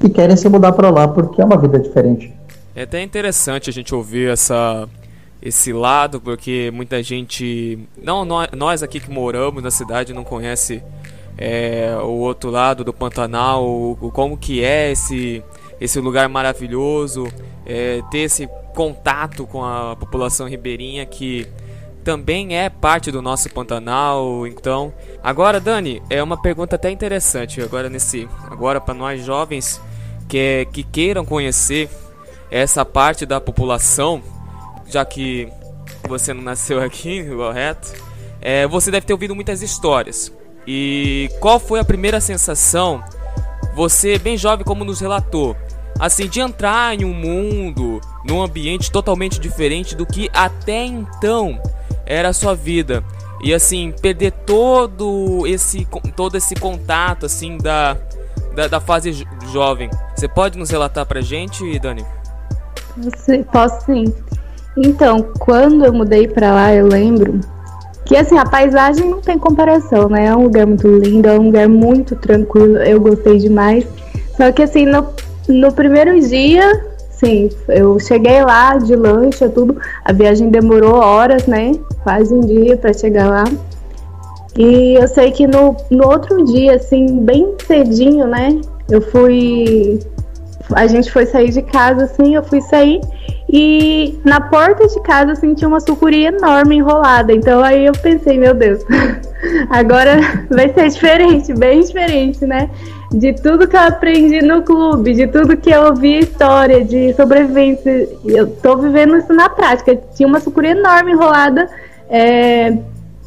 que 0.00 0.08
querem 0.08 0.36
se 0.36 0.48
mudar 0.48 0.72
para 0.72 0.90
lá 0.90 1.06
porque 1.06 1.40
é 1.40 1.44
uma 1.44 1.56
vida 1.56 1.78
diferente. 1.78 2.32
É 2.74 2.82
até 2.82 3.02
interessante 3.02 3.70
a 3.70 3.72
gente 3.72 3.94
ouvir 3.94 4.30
essa 4.30 4.88
esse 5.40 5.74
lado, 5.74 6.22
porque 6.22 6.70
muita 6.72 7.02
gente, 7.02 7.78
não 8.02 8.26
nós 8.56 8.82
aqui 8.82 8.98
que 8.98 9.10
moramos 9.10 9.62
na 9.62 9.70
cidade 9.70 10.14
não 10.14 10.24
conhece 10.24 10.82
é, 11.36 11.94
o 12.02 12.12
outro 12.12 12.48
lado 12.50 12.82
do 12.82 12.94
Pantanal, 12.94 13.62
o, 13.62 14.10
como 14.10 14.38
que 14.38 14.64
é 14.64 14.92
esse 14.92 15.42
esse 15.80 16.00
lugar 16.00 16.28
maravilhoso, 16.28 17.28
é, 17.66 18.00
ter 18.10 18.20
esse 18.20 18.48
contato 18.74 19.46
com 19.46 19.62
a 19.62 19.94
população 19.96 20.48
ribeirinha 20.48 21.04
que 21.04 21.46
também 22.04 22.56
é 22.56 22.68
parte 22.68 23.10
do 23.10 23.22
nosso 23.22 23.48
Pantanal, 23.48 24.46
então. 24.46 24.92
Agora, 25.22 25.58
Dani, 25.58 26.02
é 26.10 26.22
uma 26.22 26.40
pergunta 26.40 26.76
até 26.76 26.90
interessante 26.90 27.62
agora 27.62 27.88
nesse, 27.88 28.28
agora 28.50 28.80
para 28.80 28.92
nós 28.92 29.24
jovens 29.24 29.80
que 30.28 30.68
que 30.72 30.82
queiram 30.82 31.24
conhecer 31.24 31.88
essa 32.50 32.84
parte 32.84 33.24
da 33.24 33.40
população, 33.40 34.22
já 34.86 35.04
que 35.04 35.48
você 36.06 36.34
não 36.34 36.42
nasceu 36.42 36.80
aqui, 36.82 37.24
correto? 37.34 37.92
É, 38.40 38.66
você 38.66 38.90
deve 38.90 39.06
ter 39.06 39.14
ouvido 39.14 39.34
muitas 39.34 39.62
histórias. 39.62 40.30
E 40.66 41.30
qual 41.40 41.58
foi 41.58 41.80
a 41.80 41.84
primeira 41.84 42.20
sensação? 42.20 43.02
Você, 43.74 44.18
bem 44.18 44.36
jovem, 44.36 44.64
como 44.64 44.84
nos 44.84 45.00
relatou, 45.00 45.56
assim, 45.98 46.28
de 46.28 46.40
entrar 46.40 46.94
em 46.94 47.04
um 47.04 47.14
mundo, 47.14 48.00
num 48.24 48.42
ambiente 48.42 48.90
totalmente 48.90 49.40
diferente 49.40 49.96
do 49.96 50.06
que 50.06 50.30
até 50.32 50.84
então 50.84 51.60
era 52.06 52.28
a 52.28 52.32
sua 52.32 52.54
vida. 52.54 53.02
E 53.42 53.52
assim, 53.52 53.92
perder 54.00 54.32
todo 54.46 55.46
esse 55.46 55.86
todo 56.16 56.36
esse 56.36 56.54
contato 56.54 57.26
assim 57.26 57.58
da 57.58 57.96
da, 58.54 58.68
da 58.68 58.80
fase 58.80 59.26
jovem. 59.52 59.90
Você 60.14 60.28
pode 60.28 60.58
nos 60.58 60.70
relatar 60.70 61.04
pra 61.04 61.20
gente, 61.20 61.78
Dani? 61.78 62.04
Posso 63.52 63.84
sim. 63.86 64.04
Então, 64.76 65.22
quando 65.38 65.84
eu 65.84 65.92
mudei 65.92 66.26
pra 66.26 66.52
lá, 66.52 66.74
eu 66.74 66.86
lembro 66.86 67.40
que 68.04 68.16
assim, 68.16 68.36
a 68.38 68.44
paisagem 68.44 69.08
não 69.08 69.20
tem 69.20 69.38
comparação, 69.38 70.08
né? 70.08 70.26
É 70.26 70.36
um 70.36 70.44
lugar 70.44 70.66
muito 70.66 70.86
lindo, 70.86 71.28
é 71.28 71.38
um 71.38 71.46
lugar 71.46 71.68
muito 71.68 72.14
tranquilo, 72.16 72.76
eu 72.78 73.00
gostei 73.00 73.38
demais. 73.38 73.86
Só 74.36 74.50
que 74.52 74.62
assim, 74.62 74.84
no, 74.84 75.08
no 75.48 75.72
primeiro 75.72 76.18
dia, 76.20 76.93
sim, 77.24 77.48
eu 77.68 77.98
cheguei 77.98 78.42
lá 78.42 78.76
de 78.76 78.94
lancha, 78.94 79.48
tudo. 79.48 79.80
A 80.04 80.12
viagem 80.12 80.50
demorou 80.50 80.94
horas, 80.94 81.46
né? 81.46 81.72
Quase 82.02 82.34
um 82.34 82.40
dia 82.40 82.76
para 82.76 82.92
chegar 82.92 83.28
lá. 83.28 83.44
E 84.56 84.94
eu 84.94 85.08
sei 85.08 85.32
que 85.32 85.46
no, 85.46 85.76
no 85.90 86.06
outro 86.06 86.44
dia, 86.44 86.74
assim, 86.76 87.18
bem 87.20 87.54
cedinho, 87.66 88.26
né? 88.26 88.60
Eu 88.90 89.00
fui. 89.00 89.98
A 90.74 90.86
gente 90.86 91.10
foi 91.10 91.26
sair 91.26 91.50
de 91.50 91.62
casa, 91.62 92.04
assim, 92.04 92.34
eu 92.34 92.42
fui 92.42 92.60
sair 92.60 93.00
e 93.56 94.18
na 94.24 94.40
porta 94.40 94.86
de 94.86 95.00
casa, 95.02 95.32
assim, 95.32 95.54
tinha 95.54 95.68
uma 95.68 95.80
sucuri 95.80 96.24
enorme 96.24 96.76
enrolada. 96.76 97.32
Então 97.32 97.62
aí 97.62 97.84
eu 97.84 97.92
pensei, 97.92 98.38
meu 98.38 98.54
Deus, 98.54 98.82
agora 99.70 100.18
vai 100.50 100.72
ser 100.72 100.88
diferente, 100.88 101.52
bem 101.54 101.80
diferente, 101.80 102.46
né? 102.46 102.70
De 103.14 103.32
tudo 103.32 103.68
que 103.68 103.76
eu 103.76 103.80
aprendi 103.80 104.42
no 104.42 104.62
clube, 104.62 105.14
de 105.14 105.28
tudo 105.28 105.56
que 105.56 105.70
eu 105.70 105.84
ouvi 105.84 106.18
história 106.18 106.84
de 106.84 107.14
sobrevivência. 107.14 108.08
Eu 108.24 108.48
tô 108.56 108.76
vivendo 108.76 109.16
isso 109.16 109.32
na 109.32 109.48
prática. 109.48 109.96
Tinha 110.16 110.26
uma 110.26 110.40
sucuri 110.40 110.70
enorme 110.70 111.12
enrolada 111.12 111.68
é, 112.10 112.76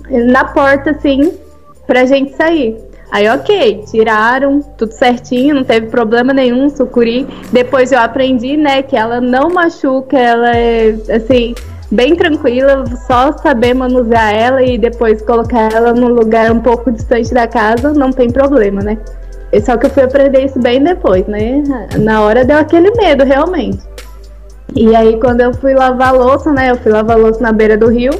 na 0.09 0.43
porta, 0.43 0.91
assim, 0.91 1.31
pra 1.85 2.05
gente 2.05 2.35
sair. 2.35 2.77
Aí, 3.09 3.29
ok, 3.29 3.85
tiraram 3.89 4.61
tudo 4.77 4.91
certinho, 4.91 5.55
não 5.55 5.63
teve 5.63 5.87
problema 5.87 6.33
nenhum, 6.33 6.69
sucuri. 6.69 7.25
Depois 7.53 7.93
eu 7.93 7.99
aprendi, 7.99 8.57
né, 8.57 8.81
que 8.81 8.97
ela 8.97 9.21
não 9.21 9.49
machuca, 9.49 10.19
ela 10.19 10.53
é, 10.53 10.97
assim, 11.15 11.55
bem 11.89 12.13
tranquila, 12.13 12.83
só 13.07 13.31
saber 13.37 13.73
manusear 13.73 14.35
ela 14.35 14.61
e 14.61 14.77
depois 14.77 15.21
colocar 15.21 15.71
ela 15.71 15.93
num 15.93 16.09
lugar 16.09 16.51
um 16.51 16.59
pouco 16.59 16.91
distante 16.91 17.33
da 17.33 17.47
casa, 17.47 17.93
não 17.93 18.11
tem 18.11 18.29
problema, 18.29 18.81
né? 18.81 18.97
Só 19.63 19.77
que 19.77 19.85
eu 19.85 19.89
fui 19.89 20.03
aprender 20.03 20.45
isso 20.45 20.59
bem 20.59 20.83
depois, 20.83 21.25
né? 21.27 21.63
Na 21.99 22.21
hora 22.21 22.43
deu 22.43 22.57
aquele 22.57 22.91
medo, 22.91 23.23
realmente. 23.23 23.79
E 24.75 24.95
aí, 24.95 25.19
quando 25.19 25.41
eu 25.41 25.53
fui 25.53 25.73
lavar 25.73 26.13
louça, 26.13 26.51
né? 26.51 26.71
Eu 26.71 26.75
fui 26.77 26.91
lavar 26.91 27.17
louça 27.17 27.41
na 27.41 27.51
beira 27.51 27.77
do 27.77 27.87
rio. 27.87 28.11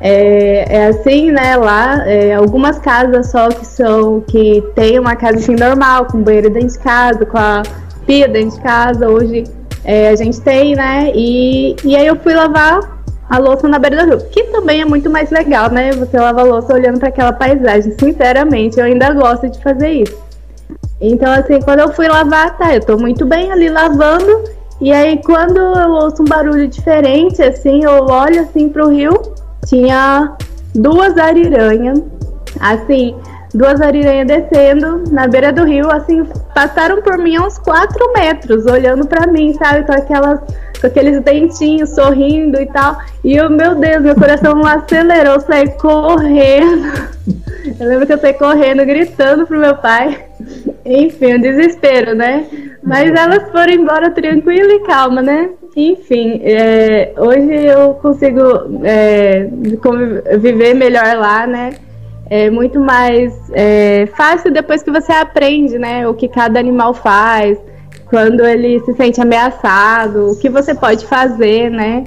É, 0.00 0.64
é 0.68 0.86
assim, 0.88 1.30
né? 1.30 1.56
Lá, 1.56 2.02
é, 2.08 2.34
algumas 2.34 2.78
casas 2.78 3.30
só 3.30 3.48
que 3.48 3.64
são 3.64 4.20
que 4.20 4.62
tem 4.74 4.98
uma 4.98 5.14
casa 5.14 5.36
assim 5.36 5.54
normal, 5.54 6.06
com 6.06 6.22
banheiro 6.22 6.50
dentro 6.50 6.68
de 6.68 6.78
casa, 6.78 7.24
com 7.24 7.38
a 7.38 7.62
pia 8.06 8.26
dentro 8.26 8.56
de 8.56 8.62
casa. 8.62 9.08
Hoje 9.08 9.44
é, 9.84 10.08
a 10.08 10.16
gente 10.16 10.40
tem, 10.40 10.74
né? 10.74 11.12
E, 11.14 11.76
e 11.84 11.94
aí 11.94 12.06
eu 12.06 12.16
fui 12.16 12.34
lavar 12.34 13.00
a 13.30 13.38
louça 13.38 13.68
na 13.68 13.78
beira 13.78 14.04
do 14.04 14.10
rio, 14.10 14.28
que 14.30 14.44
também 14.44 14.80
é 14.80 14.84
muito 14.84 15.08
mais 15.08 15.30
legal, 15.30 15.70
né? 15.70 15.92
Você 15.92 16.18
lava 16.18 16.40
a 16.40 16.44
louça 16.44 16.74
olhando 16.74 16.98
para 16.98 17.08
aquela 17.08 17.32
paisagem. 17.32 17.94
Sinceramente, 17.98 18.80
eu 18.80 18.86
ainda 18.86 19.12
gosto 19.12 19.48
de 19.48 19.62
fazer 19.62 19.90
isso. 19.90 20.21
Então, 21.02 21.32
assim, 21.32 21.60
quando 21.60 21.80
eu 21.80 21.92
fui 21.92 22.06
lavar, 22.06 22.56
tá, 22.56 22.72
eu 22.72 22.80
tô 22.80 22.96
muito 22.96 23.26
bem 23.26 23.50
ali 23.50 23.68
lavando. 23.68 24.44
E 24.80 24.92
aí, 24.92 25.20
quando 25.22 25.58
eu 25.58 25.90
ouço 25.90 26.22
um 26.22 26.24
barulho 26.24 26.68
diferente, 26.68 27.42
assim, 27.42 27.82
eu 27.82 28.04
olho 28.06 28.40
assim 28.40 28.68
pro 28.68 28.88
rio, 28.88 29.20
tinha 29.66 30.36
duas 30.72 31.18
ariranhas, 31.18 32.00
assim, 32.60 33.16
duas 33.52 33.80
ariranhas 33.80 34.28
descendo 34.28 35.02
na 35.10 35.26
beira 35.26 35.52
do 35.52 35.64
rio, 35.64 35.90
assim, 35.90 36.24
passaram 36.54 37.02
por 37.02 37.18
mim 37.18 37.38
uns 37.38 37.58
4 37.58 38.12
metros, 38.12 38.66
olhando 38.66 39.06
para 39.06 39.26
mim, 39.26 39.52
sabe, 39.54 39.84
com 39.84 39.92
aquelas 39.92 40.40
com 40.82 40.88
aqueles 40.88 41.20
dentinhos, 41.20 41.90
sorrindo 41.90 42.60
e 42.60 42.66
tal. 42.66 42.98
E 43.24 43.36
eu, 43.36 43.48
meu 43.48 43.76
Deus, 43.76 44.02
meu 44.02 44.16
coração 44.16 44.60
acelerou, 44.66 45.40
saí 45.40 45.70
correndo. 45.78 47.12
Eu 47.78 47.88
lembro 47.88 48.06
que 48.06 48.12
eu 48.12 48.18
saí 48.18 48.34
correndo, 48.34 48.84
gritando 48.84 49.46
pro 49.46 49.58
meu 49.58 49.76
pai. 49.76 50.24
Enfim, 50.84 51.34
um 51.34 51.40
desespero, 51.40 52.12
né? 52.12 52.44
Mas 52.82 53.08
elas 53.14 53.50
foram 53.52 53.72
embora 53.72 54.10
tranquila 54.10 54.72
e 54.72 54.80
calma, 54.80 55.22
né? 55.22 55.50
Enfim, 55.76 56.40
é, 56.42 57.12
hoje 57.16 57.66
eu 57.66 57.94
consigo 57.94 58.42
é, 58.82 59.48
viver 60.38 60.74
melhor 60.74 61.16
lá, 61.16 61.46
né? 61.46 61.70
É 62.28 62.50
muito 62.50 62.80
mais 62.80 63.32
é, 63.52 64.06
fácil 64.16 64.52
depois 64.52 64.82
que 64.82 64.90
você 64.90 65.12
aprende, 65.12 65.78
né? 65.78 66.06
O 66.08 66.14
que 66.14 66.28
cada 66.28 66.58
animal 66.58 66.92
faz, 66.92 67.56
quando 68.12 68.44
ele 68.44 68.78
se 68.80 68.92
sente 68.92 69.22
ameaçado, 69.22 70.32
o 70.32 70.36
que 70.36 70.50
você 70.50 70.74
pode 70.74 71.06
fazer, 71.06 71.70
né? 71.70 72.04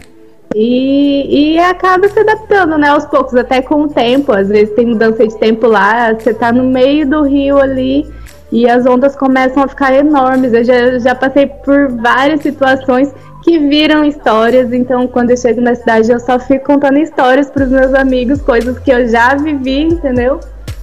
E, 0.53 1.55
e 1.55 1.59
acaba 1.59 2.07
se 2.07 2.19
adaptando, 2.19 2.77
né? 2.77 2.89
Aos 2.89 3.07
poucos, 3.07 3.33
até 3.33 3.59
com 3.59 3.81
o 3.81 3.87
tempo. 3.87 4.31
Às 4.31 4.49
vezes 4.49 4.75
tem 4.75 4.85
mudança 4.85 5.27
de 5.27 5.35
tempo 5.39 5.65
lá, 5.65 6.13
você 6.13 6.31
tá 6.31 6.51
no 6.51 6.63
meio 6.63 7.09
do 7.09 7.23
rio 7.23 7.57
ali 7.57 8.07
e 8.51 8.69
as 8.69 8.85
ondas 8.85 9.15
começam 9.15 9.63
a 9.63 9.67
ficar 9.67 9.95
enormes. 9.95 10.53
Eu 10.53 10.63
já, 10.63 10.99
já 10.99 11.15
passei 11.15 11.47
por 11.47 11.89
várias 11.93 12.41
situações 12.41 13.11
que 13.43 13.57
viram 13.57 14.05
histórias. 14.05 14.71
Então, 14.73 15.07
quando 15.07 15.31
eu 15.31 15.37
chego 15.37 15.59
na 15.59 15.73
cidade, 15.73 16.11
eu 16.11 16.19
só 16.19 16.37
fico 16.37 16.65
contando 16.65 16.99
histórias 16.99 17.49
para 17.49 17.63
os 17.63 17.71
meus 17.71 17.95
amigos, 17.95 18.43
coisas 18.43 18.77
que 18.77 18.91
eu 18.91 19.07
já 19.07 19.33
vivi, 19.33 19.81
entendeu? 19.81 20.39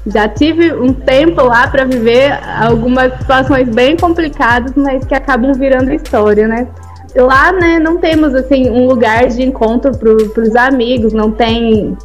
Já 0.07 0.29
tive 0.29 0.73
um 0.73 0.93
tempo 0.93 1.43
lá 1.43 1.69
para 1.69 1.85
viver 1.85 2.33
algumas 2.61 3.13
situações 3.19 3.69
bem 3.69 3.97
complicadas, 3.97 4.73
mas 4.75 5.05
que 5.05 5.15
acabam 5.15 5.53
virando 5.53 5.93
história, 5.93 6.49
né? 6.49 6.67
Lá, 7.15 7.53
né, 7.53 7.79
não 7.79 7.99
temos 7.99 8.35
assim 8.35 8.71
um 8.71 8.87
lugar 8.87 9.29
de 9.29 9.43
encontro 9.43 9.93
para 9.97 10.43
os 10.43 10.57
amigos, 10.57 11.13
não 11.13 11.31
tem 11.31 11.97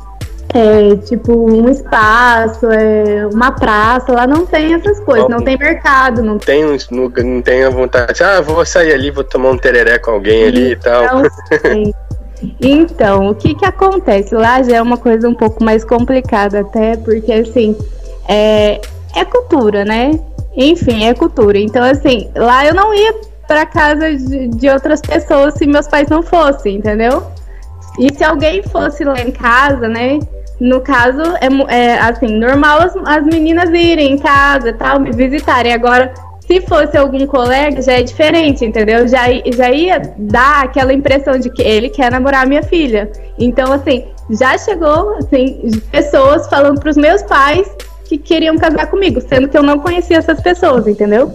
é, 0.54 0.96
tipo 0.98 1.34
um 1.34 1.70
espaço, 1.70 2.70
é, 2.70 3.26
uma 3.32 3.52
praça, 3.52 4.12
lá 4.12 4.28
não 4.28 4.46
tem 4.46 4.74
essas 4.74 5.00
coisas, 5.00 5.30
não, 5.30 5.38
não 5.38 5.46
tem 5.46 5.58
mercado. 5.58 6.22
Não 6.22 6.38
tem, 6.38 6.64
não, 6.64 7.10
não 7.10 7.42
tem 7.42 7.64
a 7.64 7.70
vontade, 7.70 8.24
ah, 8.24 8.42
vou 8.42 8.66
sair 8.66 8.94
ali, 8.94 9.12
vou 9.12 9.24
tomar 9.24 9.52
um 9.52 9.58
tereré 9.58 9.98
com 9.98 10.12
alguém 10.12 10.48
ali 10.48 10.72
e 10.72 10.76
tal. 10.76 11.22
Então, 12.62 13.30
o 13.30 13.36
que 13.36 13.56
que 13.56 13.66
acontece? 13.66 14.36
Lá 14.36 14.62
já 14.62 14.78
é 14.78 14.82
uma 14.82 14.98
coisa 14.98 15.28
um 15.28 15.34
pouco 15.34 15.64
mais 15.64 15.84
complicada 15.84 16.62
até, 16.62 16.96
porque 16.98 17.32
assim, 17.32 17.76
é, 18.28 18.80
é 19.16 19.26
cultura, 19.26 19.84
né? 19.84 20.20
Enfim, 20.56 21.06
é 21.06 21.14
cultura. 21.14 21.58
Então, 21.58 21.84
assim, 21.84 22.30
lá 22.36 22.66
eu 22.66 22.74
não 22.74 22.94
ia 22.94 23.14
para 23.48 23.66
casa 23.66 24.16
de, 24.16 24.48
de 24.50 24.70
outras 24.70 25.02
pessoas 25.02 25.56
se 25.56 25.66
meus 25.66 25.88
pais 25.88 26.10
não 26.10 26.22
fossem, 26.22 26.76
entendeu? 26.76 27.26
E 27.98 28.14
se 28.14 28.24
alguém 28.24 28.62
fosse 28.64 29.04
lá 29.04 29.20
em 29.20 29.32
casa, 29.32 29.88
né? 29.88 30.20
No 30.60 30.82
caso, 30.82 31.22
é, 31.40 31.76
é 31.76 32.00
assim, 32.00 32.28
normal 32.38 32.82
as, 32.82 32.96
as 32.96 33.24
meninas 33.24 33.70
irem 33.70 34.14
em 34.14 34.18
casa 34.18 34.74
tal, 34.74 35.00
me 35.00 35.12
visitarem. 35.12 35.74
Agora, 35.74 36.14
se 36.48 36.62
fosse 36.62 36.98
algum 36.98 37.28
colega, 37.28 37.82
já 37.82 37.94
é 37.94 38.02
diferente, 38.02 38.64
entendeu? 38.64 39.06
Já, 39.06 39.26
já 39.54 39.70
ia 39.70 40.00
dar 40.18 40.64
aquela 40.64 40.94
impressão 40.94 41.38
de 41.38 41.50
que 41.50 41.62
ele 41.62 41.90
quer 41.90 42.10
namorar 42.10 42.48
minha 42.48 42.64
filha. 42.64 43.12
Então, 43.38 43.74
assim, 43.74 44.06
já 44.30 44.58
chegou, 44.58 45.18
assim, 45.18 45.70
pessoas 45.92 46.48
falando 46.48 46.80
para 46.80 46.90
os 46.90 46.96
meus 46.96 47.22
pais 47.24 47.70
que 48.06 48.18
queriam 48.18 48.58
casar 48.58 48.90
comigo, 48.90 49.20
sendo 49.20 49.50
que 49.50 49.58
eu 49.58 49.64
não 49.64 49.80
conhecia 49.80 50.18
essas 50.18 50.42
pessoas, 50.42 50.88
entendeu? 50.88 51.34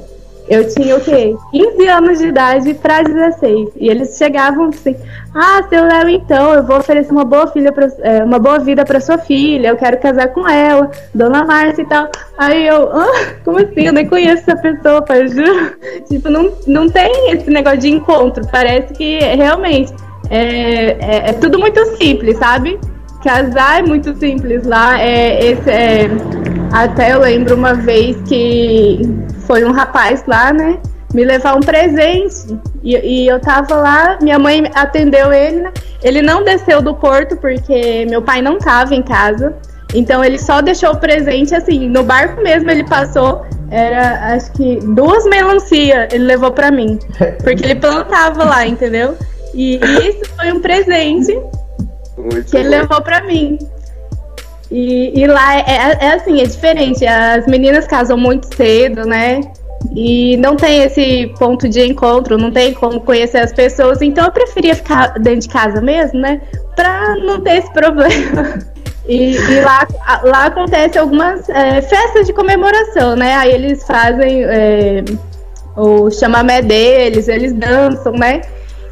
Eu 0.48 0.68
tinha 0.68 0.96
o 0.96 1.00
quê? 1.00 1.35
15 1.52 1.88
anos 1.88 2.18
de 2.18 2.26
idade 2.26 2.74
para 2.74 3.02
16. 3.02 3.70
E 3.76 3.88
eles 3.88 4.16
chegavam 4.16 4.68
assim: 4.68 4.96
Ah, 5.35 5.62
seu 5.68 5.85
Léo, 5.85 6.09
então, 6.09 6.52
eu 6.52 6.62
vou 6.64 6.78
oferecer 6.78 7.12
uma 7.12 7.24
boa, 7.24 7.46
filha 7.46 7.72
pra, 7.72 7.88
é, 8.00 8.24
uma 8.24 8.38
boa 8.38 8.59
vida 8.59 8.85
para 8.85 9.00
sua 9.00 9.18
filha, 9.18 9.68
eu 9.68 9.76
quero 9.76 9.98
casar 9.98 10.28
com 10.28 10.46
ela, 10.48 10.90
Dona 11.14 11.44
Márcia 11.44 11.83
e 11.83 11.87
tal. 11.87 12.09
Aí 12.37 12.66
eu, 12.66 12.90
ah, 12.92 13.35
como 13.44 13.59
assim? 13.59 13.87
Eu 13.87 13.92
nem 13.92 14.07
conheço 14.07 14.42
essa 14.50 14.57
pessoa, 14.57 15.02
pai, 15.02 15.28
juro. 15.28 15.72
Tipo, 16.09 16.28
não, 16.28 16.52
não 16.66 16.88
tem 16.88 17.33
esse 17.33 17.48
negócio 17.48 17.78
de 17.78 17.90
encontro. 17.90 18.46
Parece 18.50 18.92
que 18.92 19.18
realmente 19.18 19.92
é, 20.28 20.96
é, 20.98 21.31
é 21.31 21.33
tudo 21.35 21.59
muito 21.59 21.85
simples, 21.96 22.37
sabe? 22.38 22.78
Casar 23.22 23.78
é 23.78 23.83
muito 23.83 24.14
simples 24.16 24.66
lá. 24.66 25.00
É, 25.00 25.52
esse, 25.52 25.70
é, 25.70 26.09
até 26.72 27.12
eu 27.12 27.20
lembro 27.20 27.54
uma 27.54 27.74
vez 27.74 28.16
que 28.22 29.00
foi 29.46 29.64
um 29.64 29.72
rapaz 29.72 30.24
lá, 30.26 30.52
né? 30.52 30.78
Me 31.12 31.24
levar 31.24 31.54
um 31.54 31.61
presente. 31.61 32.58
E, 32.82 32.96
e, 32.96 33.28
eu 33.28 33.38
tava 33.38 33.76
lá, 33.76 34.18
minha 34.20 34.38
mãe 34.38 34.64
atendeu 34.74 35.32
ele, 35.32 35.61
né? 35.61 35.72
Ele 36.02 36.22
não 36.22 36.42
desceu 36.42 36.80
do 36.80 36.94
porto 36.94 37.37
porque 37.37 38.06
meu 38.08 38.22
pai 38.22 38.40
não 38.40 38.58
tava 38.58 38.94
em 38.94 39.02
casa. 39.02 39.54
Então 39.94 40.24
ele 40.24 40.38
só 40.38 40.62
deixou 40.62 40.92
o 40.92 40.96
presente 40.96 41.54
assim, 41.54 41.88
no 41.88 42.02
barco 42.02 42.42
mesmo 42.42 42.70
ele 42.70 42.85
passou, 42.85 43.44
era 43.70 44.35
acho 44.35 44.50
que 44.52 44.76
duas 44.76 45.26
melancia 45.26 46.08
ele 46.11 46.24
levou 46.24 46.50
para 46.50 46.70
mim, 46.70 46.98
porque 47.44 47.62
ele 47.62 47.74
plantava 47.74 48.42
lá, 48.42 48.66
entendeu? 48.66 49.16
E 49.54 49.76
isso 49.76 50.22
foi 50.35 50.50
um 50.50 50.61
presente 50.61 51.38
muito 52.16 52.50
que 52.50 52.56
ele 52.56 52.70
bom. 52.70 52.80
levou 52.80 53.02
para 53.02 53.22
mim. 53.24 53.58
E, 54.72 55.12
e 55.20 55.26
lá 55.26 55.58
é, 55.58 55.61
é, 55.61 55.98
é, 56.06 56.12
assim, 56.14 56.40
é 56.40 56.44
diferente. 56.44 57.06
As 57.06 57.46
meninas 57.46 57.87
casam 57.87 58.16
muito 58.16 58.54
cedo, 58.56 59.04
né? 59.06 59.42
E 59.94 60.37
não 60.38 60.56
tem 60.56 60.85
esse 60.85 61.26
ponto 61.38 61.68
de 61.68 61.82
encontro, 61.85 62.38
não 62.38 62.50
tem 62.50 62.72
como 62.72 62.98
conhecer 63.00 63.38
as 63.38 63.52
pessoas. 63.52 64.00
Então 64.00 64.24
eu 64.24 64.32
preferia 64.32 64.74
ficar 64.74 65.18
dentro 65.18 65.40
de 65.40 65.48
casa 65.48 65.82
mesmo, 65.82 66.18
né? 66.20 66.40
Pra 66.74 67.16
não 67.16 67.38
ter 67.40 67.58
esse 67.58 67.72
problema. 67.72 68.58
E, 69.04 69.35
e 69.35 69.61
lá, 69.62 69.85
lá 70.22 70.44
acontece 70.46 70.96
algumas 70.96 71.48
é, 71.48 71.82
festas 71.82 72.24
de 72.24 72.32
comemoração, 72.32 73.16
né? 73.16 73.35
Aí 73.35 73.50
eles 73.50 73.85
fazem 73.85 74.44
é, 74.44 75.02
o 75.76 76.08
chamamé 76.08 76.62
deles, 76.62 77.26
eles 77.26 77.52
dançam, 77.52 78.12
né? 78.12 78.42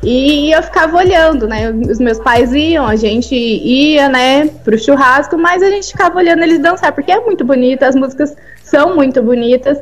E 0.03 0.51
eu 0.51 0.63
ficava 0.63 0.97
olhando, 0.97 1.47
né? 1.47 1.71
Os 1.71 1.99
meus 1.99 2.19
pais 2.19 2.55
iam, 2.55 2.87
a 2.87 2.97
gente 2.97 3.35
ia, 3.35 4.09
né, 4.09 4.47
pro 4.65 4.79
churrasco, 4.79 5.37
mas 5.37 5.63
a 5.63 5.69
gente 5.69 5.89
ficava 5.89 6.19
olhando 6.19 6.43
eles 6.43 6.59
dançar, 6.59 6.93
porque 6.93 7.13
é 7.13 7.21
muito 7.21 7.45
bonito, 7.45 7.83
as 7.83 7.95
músicas 7.95 8.35
são 8.63 8.95
muito 8.97 9.23
bonitas. 9.23 9.79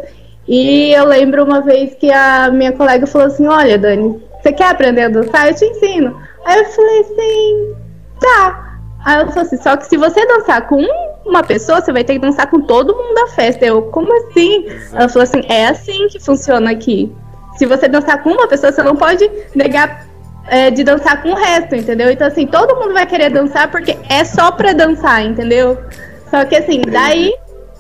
E 0.48 0.92
eu 0.92 1.04
lembro 1.04 1.44
uma 1.44 1.60
vez 1.60 1.94
que 1.94 2.10
a 2.10 2.50
minha 2.50 2.72
colega 2.72 3.06
falou 3.06 3.28
assim: 3.28 3.46
Olha, 3.46 3.78
Dani, 3.78 4.20
você 4.42 4.50
quer 4.50 4.70
aprender 4.70 5.02
a 5.02 5.08
dançar? 5.08 5.48
Eu 5.48 5.54
te 5.54 5.64
ensino. 5.66 6.16
Aí 6.44 6.58
eu 6.58 6.64
falei 6.64 7.00
assim: 7.00 7.74
Tá. 8.18 8.78
Aí 9.04 9.14
ela 9.16 9.26
falou 9.28 9.42
assim: 9.42 9.58
Só 9.58 9.76
que 9.76 9.86
se 9.86 9.98
você 9.98 10.26
dançar 10.26 10.66
com 10.66 10.82
uma 11.26 11.42
pessoa, 11.42 11.82
você 11.82 11.92
vai 11.92 12.02
ter 12.02 12.14
que 12.14 12.20
dançar 12.20 12.48
com 12.48 12.62
todo 12.62 12.96
mundo 12.96 13.14
da 13.14 13.26
festa. 13.28 13.66
Eu, 13.66 13.82
como 13.82 14.10
assim? 14.16 14.66
Ela 14.94 15.08
falou 15.08 15.24
assim: 15.24 15.42
É 15.50 15.66
assim 15.66 16.08
que 16.08 16.18
funciona 16.18 16.70
aqui. 16.70 17.14
Se 17.58 17.66
você 17.66 17.86
dançar 17.86 18.22
com 18.22 18.30
uma 18.30 18.48
pessoa, 18.48 18.72
você 18.72 18.82
não 18.82 18.96
pode 18.96 19.30
negar 19.54 20.07
é, 20.48 20.70
de 20.70 20.82
dançar 20.84 21.22
com 21.22 21.30
o 21.30 21.34
resto, 21.34 21.74
entendeu? 21.74 22.10
Então, 22.10 22.26
assim, 22.26 22.46
todo 22.46 22.76
mundo 22.76 22.92
vai 22.92 23.06
querer 23.06 23.30
dançar 23.30 23.70
porque 23.70 23.96
é 24.08 24.24
só 24.24 24.50
pra 24.50 24.72
dançar, 24.72 25.24
entendeu? 25.24 25.78
Só 26.30 26.44
que, 26.44 26.56
assim, 26.56 26.82
daí 26.82 27.34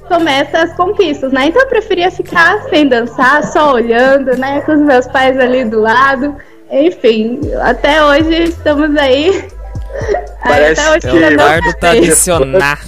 começa 0.08 0.58
as 0.62 0.72
conquistas, 0.72 1.32
né? 1.32 1.46
Então 1.46 1.62
eu 1.62 1.68
preferia 1.68 2.10
ficar 2.10 2.62
sem 2.70 2.88
dançar, 2.88 3.44
só 3.44 3.74
olhando, 3.74 4.36
né? 4.36 4.62
Com 4.62 4.72
os 4.72 4.80
meus 4.80 5.06
pais 5.06 5.38
ali 5.38 5.64
do 5.64 5.80
lado. 5.80 6.34
Enfim, 6.70 7.40
até 7.60 8.02
hoje 8.04 8.44
estamos 8.44 8.96
aí. 8.96 9.48
Parece 10.42 10.80
aí, 10.80 10.96
até 10.96 11.08
hoje 11.08 11.22
é 11.22 11.28
o 11.28 11.36
lar 11.36 11.60
do 11.60 11.72
tradicional. 11.74 12.78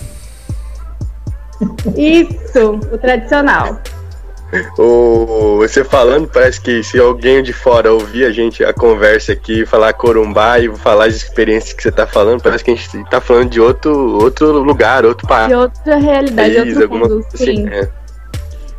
Isso, 1.97 2.71
o 2.93 2.99
tradicional. 2.99 3.79
O, 4.77 5.59
você 5.59 5.85
falando, 5.85 6.27
parece 6.29 6.61
que 6.61 6.83
se 6.83 6.99
alguém 6.99 7.43
de 7.43 7.53
fora 7.53 7.93
ouvir 7.93 8.25
a 8.25 8.33
gente, 8.33 8.65
a 8.65 8.73
conversa 8.73 9.33
aqui, 9.33 9.65
falar 9.65 9.93
corumbá 9.93 10.59
e 10.59 10.69
falar 10.77 11.07
as 11.07 11.15
experiências 11.15 11.73
que 11.73 11.83
você 11.83 11.93
tá 11.93 12.07
falando, 12.07 12.43
parece 12.43 12.65
que 12.65 12.73
a 12.73 12.75
gente 12.75 13.11
tá 13.11 13.21
falando 13.21 13.51
de 13.51 13.61
outro, 13.61 13.93
outro 14.21 14.59
lugar, 14.59 15.05
outro 15.05 15.27
país. 15.29 15.49
De 15.49 15.55
outra 15.55 15.97
realidade, 15.97 16.57
país, 16.57 16.77
outro 16.77 16.99
mundo, 16.99 17.27
assim, 17.33 17.45
sim. 17.45 17.69
É. 17.69 17.89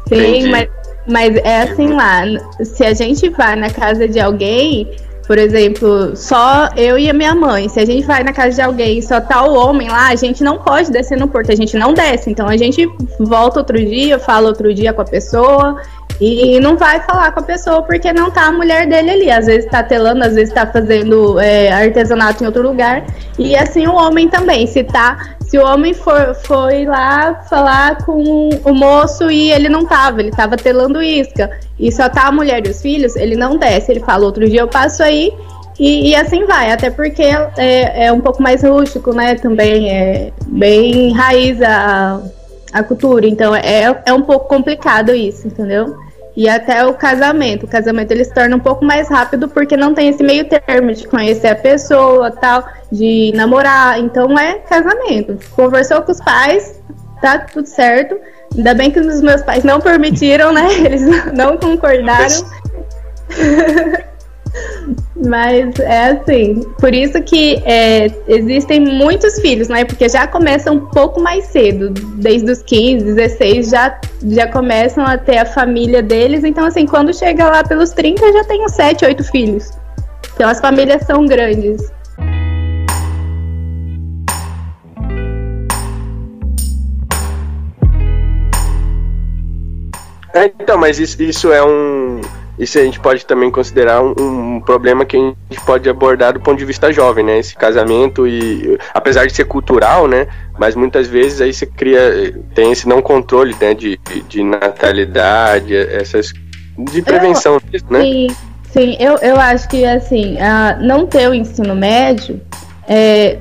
Sim, 0.09 0.49
mas, 0.49 0.69
mas 1.07 1.35
é 1.37 1.61
assim 1.61 1.87
lá, 1.93 2.23
se 2.63 2.83
a 2.83 2.93
gente 2.93 3.29
vai 3.29 3.55
na 3.55 3.69
casa 3.69 4.09
de 4.09 4.19
alguém, 4.19 4.91
por 5.25 5.37
exemplo, 5.37 6.15
só 6.15 6.69
eu 6.75 6.97
e 6.97 7.09
a 7.09 7.13
minha 7.13 7.33
mãe. 7.33 7.69
Se 7.69 7.79
a 7.79 7.85
gente 7.85 8.05
vai 8.05 8.23
na 8.23 8.33
casa 8.33 8.55
de 8.55 8.61
alguém 8.61 8.97
e 8.97 9.01
só 9.01 9.21
tá 9.21 9.43
o 9.43 9.53
homem 9.53 9.89
lá, 9.89 10.09
a 10.09 10.15
gente 10.15 10.43
não 10.43 10.57
pode 10.57 10.91
descer 10.91 11.17
no 11.17 11.27
porto, 11.27 11.51
a 11.51 11.55
gente 11.55 11.77
não 11.77 11.93
desce. 11.93 12.29
Então 12.29 12.47
a 12.47 12.57
gente 12.57 12.87
volta 13.19 13.59
outro 13.59 13.77
dia, 13.77 14.19
fala 14.19 14.47
outro 14.47 14.73
dia 14.73 14.93
com 14.93 15.01
a 15.01 15.05
pessoa 15.05 15.81
e 16.19 16.59
não 16.59 16.77
vai 16.77 16.99
falar 17.01 17.31
com 17.31 17.39
a 17.39 17.43
pessoa 17.43 17.81
porque 17.83 18.11
não 18.13 18.29
tá 18.29 18.47
a 18.47 18.51
mulher 18.51 18.87
dele 18.87 19.11
ali. 19.11 19.31
Às 19.31 19.45
vezes 19.45 19.69
tá 19.69 19.81
telando, 19.83 20.23
às 20.23 20.35
vezes 20.35 20.53
tá 20.53 20.67
fazendo 20.67 21.39
é, 21.39 21.71
artesanato 21.71 22.43
em 22.43 22.47
outro 22.47 22.61
lugar. 22.61 23.05
E 23.37 23.55
assim 23.55 23.87
o 23.87 23.93
homem 23.93 24.27
também. 24.27 24.67
Se 24.67 24.83
tá. 24.83 25.35
Se 25.41 25.57
o 25.57 25.65
homem 25.65 25.93
for, 25.93 26.33
foi 26.45 26.85
lá 26.85 27.35
falar 27.49 27.97
com 28.05 28.49
o 28.63 28.73
moço 28.73 29.29
e 29.29 29.51
ele 29.51 29.67
não 29.67 29.85
tava, 29.85 30.21
ele 30.21 30.31
tava 30.31 30.55
telando 30.55 31.03
isca, 31.03 31.51
e 31.77 31.91
só 31.91 32.07
tá 32.07 32.27
a 32.27 32.31
mulher 32.31 32.65
e 32.65 32.69
os 32.69 32.81
filhos, 32.81 33.17
ele 33.17 33.35
não 33.35 33.57
desce. 33.57 33.91
Ele 33.91 33.99
fala, 33.99 34.23
outro 34.23 34.47
dia 34.47 34.61
eu 34.61 34.69
passo 34.69 35.03
aí 35.03 35.29
e, 35.81 36.09
e, 36.09 36.15
assim 36.15 36.45
vai, 36.45 36.71
até 36.71 36.91
porque 36.91 37.23
é, 37.57 38.05
é, 38.05 38.11
um 38.11 38.21
pouco 38.21 38.41
mais 38.41 38.63
rústico, 38.63 39.13
né? 39.13 39.33
Também 39.33 39.89
é 39.89 40.31
bem 40.45 41.11
raiz 41.11 41.59
a, 41.61 42.21
a 42.71 42.83
cultura, 42.83 43.27
então 43.27 43.55
é, 43.55 44.01
é 44.05 44.13
um 44.13 44.21
pouco 44.21 44.47
complicado 44.47 45.13
isso, 45.13 45.47
entendeu? 45.47 45.97
E 46.35 46.47
até 46.47 46.85
o 46.85 46.93
casamento. 46.93 47.65
O 47.65 47.69
casamento 47.69 48.11
ele 48.11 48.23
se 48.23 48.33
torna 48.33 48.55
um 48.55 48.59
pouco 48.59 48.85
mais 48.85 49.09
rápido 49.09 49.49
porque 49.49 49.75
não 49.75 49.93
tem 49.93 50.07
esse 50.07 50.23
meio 50.23 50.47
termo 50.47 50.93
de 50.93 51.05
conhecer 51.07 51.49
a 51.49 51.55
pessoa, 51.55 52.31
tal, 52.31 52.63
de 52.91 53.33
namorar. 53.35 53.99
Então 53.99 54.37
é 54.39 54.55
casamento. 54.59 55.37
Conversou 55.51 56.01
com 56.01 56.11
os 56.11 56.21
pais, 56.21 56.79
tá 57.21 57.39
tudo 57.39 57.67
certo. 57.67 58.17
Ainda 58.55 58.73
bem 58.73 58.91
que 58.91 58.99
os 58.99 59.21
meus 59.21 59.41
pais 59.41 59.63
não 59.63 59.81
permitiram, 59.81 60.53
né? 60.53 60.67
Eles 60.85 61.01
não 61.33 61.57
concordaram. 61.57 62.45
Mas 65.23 65.79
é 65.79 66.09
assim, 66.09 66.61
por 66.79 66.93
isso 66.93 67.21
que 67.21 67.61
é, 67.63 68.11
existem 68.27 68.79
muitos 68.79 69.39
filhos, 69.39 69.67
né? 69.67 69.85
Porque 69.85 70.09
já 70.09 70.25
começam 70.25 70.75
um 70.75 70.85
pouco 70.87 71.21
mais 71.21 71.45
cedo, 71.45 71.91
desde 71.91 72.51
os 72.51 72.63
15, 72.63 73.05
16, 73.05 73.69
já, 73.69 73.99
já 74.27 74.47
começam 74.47 75.05
a 75.05 75.17
ter 75.17 75.37
a 75.37 75.45
família 75.45 76.01
deles. 76.01 76.43
Então, 76.43 76.65
assim, 76.65 76.87
quando 76.87 77.13
chega 77.13 77.47
lá 77.47 77.63
pelos 77.63 77.91
30, 77.91 78.33
já 78.33 78.43
tem 78.45 78.65
uns 78.65 78.73
7, 78.73 79.05
8 79.05 79.23
filhos. 79.25 79.69
Então 80.33 80.49
as 80.49 80.59
famílias 80.59 81.03
são 81.03 81.25
grandes. 81.25 81.91
É, 90.33 90.45
então, 90.45 90.77
mas 90.77 90.97
isso, 90.97 91.21
isso 91.21 91.51
é 91.51 91.63
um 91.63 92.21
isso 92.61 92.77
a 92.77 92.83
gente 92.83 92.99
pode 92.99 93.25
também 93.25 93.49
considerar 93.49 94.03
um, 94.03 94.13
um, 94.19 94.61
problema 94.61 95.03
que 95.03 95.17
a 95.17 95.19
gente 95.19 95.65
pode 95.65 95.89
abordar 95.89 96.33
do 96.33 96.39
ponto 96.39 96.59
de 96.59 96.65
vista 96.65 96.93
jovem, 96.93 97.25
né? 97.25 97.39
Esse 97.39 97.55
casamento 97.55 98.27
e 98.27 98.77
apesar 98.93 99.25
de 99.25 99.33
ser 99.33 99.45
cultural, 99.45 100.07
né? 100.07 100.27
Mas 100.59 100.75
muitas 100.75 101.07
vezes 101.07 101.41
aí 101.41 101.51
você 101.51 101.65
cria 101.65 102.31
tem 102.53 102.71
esse 102.71 102.87
não 102.87 103.01
controle, 103.01 103.55
né? 103.59 103.73
De, 103.73 103.99
de 104.29 104.43
natalidade, 104.43 105.75
essas 105.75 106.31
de 106.77 107.01
prevenção, 107.01 107.59
eu, 107.73 107.79
né? 107.89 108.01
Sim, 108.03 108.27
sim. 108.71 108.97
Eu, 108.99 109.17
eu 109.17 109.39
acho 109.39 109.67
que 109.67 109.83
assim, 109.83 110.37
não 110.81 111.07
ter 111.07 111.27
o 111.27 111.33
ensino 111.33 111.75
médio 111.75 112.39
é, 112.87 113.39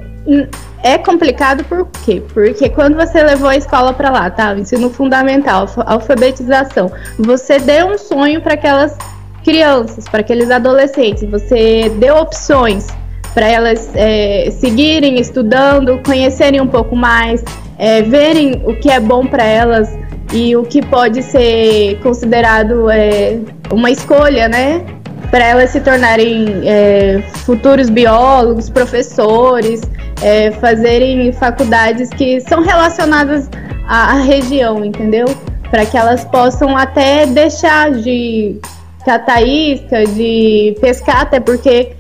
é 0.83 0.97
complicado 0.99 1.65
por 1.65 1.87
quê? 2.05 2.23
Porque 2.33 2.69
quando 2.69 2.97
você 2.97 3.23
levou 3.23 3.49
a 3.49 3.57
escola 3.57 3.93
para 3.93 4.11
lá, 4.11 4.31
tá? 4.31 4.55
Ensino 4.57 4.91
fundamental, 4.91 5.69
alfabetização, 5.87 6.91
você 7.19 7.59
deu 7.59 7.89
um 7.89 7.99
sonho 7.99 8.41
para 8.41 8.55
aquelas 8.55 8.97
crianças, 9.45 10.09
para 10.09 10.21
aqueles 10.21 10.51
adolescentes, 10.51 11.29
você 11.29 11.91
deu 11.99 12.17
opções 12.17 12.89
para 13.35 13.47
elas 13.47 13.91
é, 13.95 14.51
seguirem 14.51 15.21
estudando, 15.21 16.01
conhecerem 16.05 16.61
um 16.61 16.67
pouco 16.67 16.97
mais, 16.97 17.43
é, 17.79 18.03
verem 18.03 18.63
o 18.67 18.75
que 18.75 18.91
é 18.91 18.99
bom 18.99 19.27
para 19.27 19.45
elas 19.45 19.89
e 20.33 20.55
o 20.57 20.63
que 20.63 20.83
pode 20.83 21.23
ser 21.23 21.99
considerado 22.03 22.91
é, 22.91 23.39
uma 23.71 23.91
escolha, 23.91 24.49
né? 24.49 24.85
Para 25.31 25.45
elas 25.45 25.71
se 25.71 25.81
tornarem 25.81 26.63
é, 26.65 27.23
futuros 27.45 27.89
biólogos, 27.89 28.69
professores, 28.69 29.81
é, 30.23 30.51
fazerem 30.53 31.33
faculdades 31.33 32.09
que 32.11 32.41
são 32.41 32.63
relacionadas 32.63 33.49
à, 33.87 34.13
à 34.13 34.15
região, 34.15 34.85
entendeu? 34.85 35.27
para 35.71 35.87
que 35.87 35.97
elas 35.97 36.25
possam 36.25 36.77
até 36.77 37.25
deixar 37.27 37.93
de 37.93 38.61
catar 39.05 39.41
isca, 39.43 40.05
de 40.05 40.77
pescar, 40.81 41.23
até 41.23 41.41
porque 41.41 41.93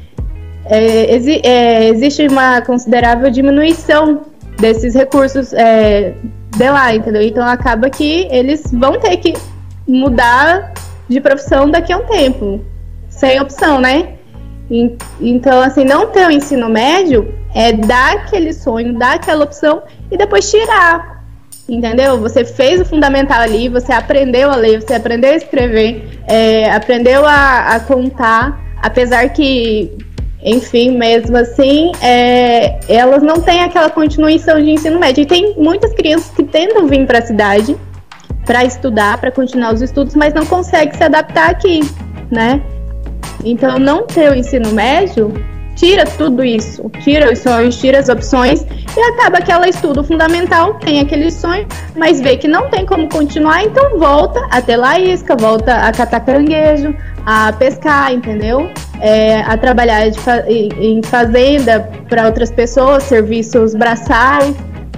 é, 0.66 1.14
exi 1.14 1.40
é, 1.44 1.88
existe 1.88 2.26
uma 2.26 2.60
considerável 2.62 3.30
diminuição 3.30 4.22
desses 4.58 4.94
recursos 4.94 5.52
é, 5.52 6.12
de 6.56 6.70
lá, 6.70 6.94
entendeu? 6.94 7.22
Então 7.22 7.46
acaba 7.46 7.88
que 7.88 8.28
eles 8.30 8.70
vão 8.72 8.98
ter 8.98 9.16
que 9.16 9.34
mudar 9.86 10.74
de 11.08 11.20
profissão 11.20 11.70
daqui 11.70 11.92
a 11.92 11.98
um 11.98 12.06
tempo, 12.06 12.60
sem 13.08 13.40
opção, 13.40 13.80
né? 13.80 14.14
Então, 15.20 15.60
assim, 15.60 15.84
não 15.84 16.06
ter 16.06 16.26
o 16.26 16.30
ensino 16.30 16.68
médio 16.68 17.34
é 17.54 17.72
dar 17.72 18.14
aquele 18.14 18.52
sonho, 18.52 18.96
dar 18.96 19.14
aquela 19.14 19.44
opção 19.44 19.82
e 20.10 20.16
depois 20.16 20.48
tirar 20.50 21.20
entendeu? 21.68 22.18
Você 22.18 22.44
fez 22.44 22.80
o 22.80 22.84
fundamental 22.84 23.40
ali, 23.40 23.68
você 23.68 23.92
aprendeu 23.92 24.50
a 24.50 24.56
ler, 24.56 24.82
você 24.82 24.94
aprendeu 24.94 25.30
a 25.30 25.36
escrever, 25.36 26.20
é, 26.26 26.70
aprendeu 26.70 27.24
a, 27.24 27.76
a, 27.76 27.80
contar, 27.80 28.60
apesar 28.82 29.28
que, 29.28 29.96
enfim, 30.42 30.96
mesmo 30.96 31.36
assim, 31.36 31.92
é, 32.02 32.80
elas 32.88 33.22
não 33.22 33.40
têm 33.40 33.62
aquela 33.62 33.88
continuação 33.88 34.60
de 34.60 34.70
ensino 34.70 34.98
médio. 34.98 35.22
E 35.22 35.26
tem 35.26 35.54
muitas 35.56 35.92
crianças 35.94 36.30
que 36.34 36.42
tentam 36.42 36.86
vir 36.86 37.06
para 37.06 37.20
a 37.20 37.22
cidade 37.22 37.76
para 38.44 38.64
estudar, 38.64 39.18
para 39.18 39.30
continuar 39.30 39.72
os 39.72 39.82
estudos, 39.82 40.16
mas 40.16 40.34
não 40.34 40.44
conseguem 40.44 40.94
se 40.94 41.04
adaptar 41.04 41.50
aqui, 41.50 41.80
né? 42.30 42.60
Então, 43.44 43.78
não 43.78 44.06
ter 44.06 44.30
o 44.30 44.34
ensino 44.34 44.70
médio 44.72 45.32
tira 45.80 46.04
tudo 46.04 46.44
isso, 46.44 46.90
tira 47.02 47.32
os 47.32 47.38
sonhos, 47.38 47.80
tira 47.80 47.98
as 47.98 48.08
opções 48.10 48.66
e 48.94 49.00
acaba 49.00 49.40
que 49.40 49.50
ela 49.50 49.66
estuda 49.66 50.02
o 50.02 50.04
fundamental, 50.04 50.74
tem 50.74 51.00
aquele 51.00 51.30
sonho, 51.30 51.66
mas 51.96 52.20
vê 52.20 52.36
que 52.36 52.46
não 52.46 52.68
tem 52.68 52.84
como 52.84 53.08
continuar, 53.08 53.64
então 53.64 53.98
volta 53.98 54.46
a 54.50 54.60
ter 54.60 54.76
la 54.76 55.00
isca, 55.00 55.34
volta 55.34 55.74
a 55.74 55.90
catar 55.90 56.20
caranguejo, 56.20 56.94
a 57.24 57.50
pescar, 57.52 58.12
entendeu? 58.12 58.70
É, 59.00 59.40
a 59.40 59.56
trabalhar 59.56 60.12
fa 60.12 60.44
em 60.50 61.02
fazenda 61.02 61.88
para 62.08 62.26
outras 62.26 62.50
pessoas, 62.50 63.04
serviços 63.04 63.74
braçais. 63.74 64.54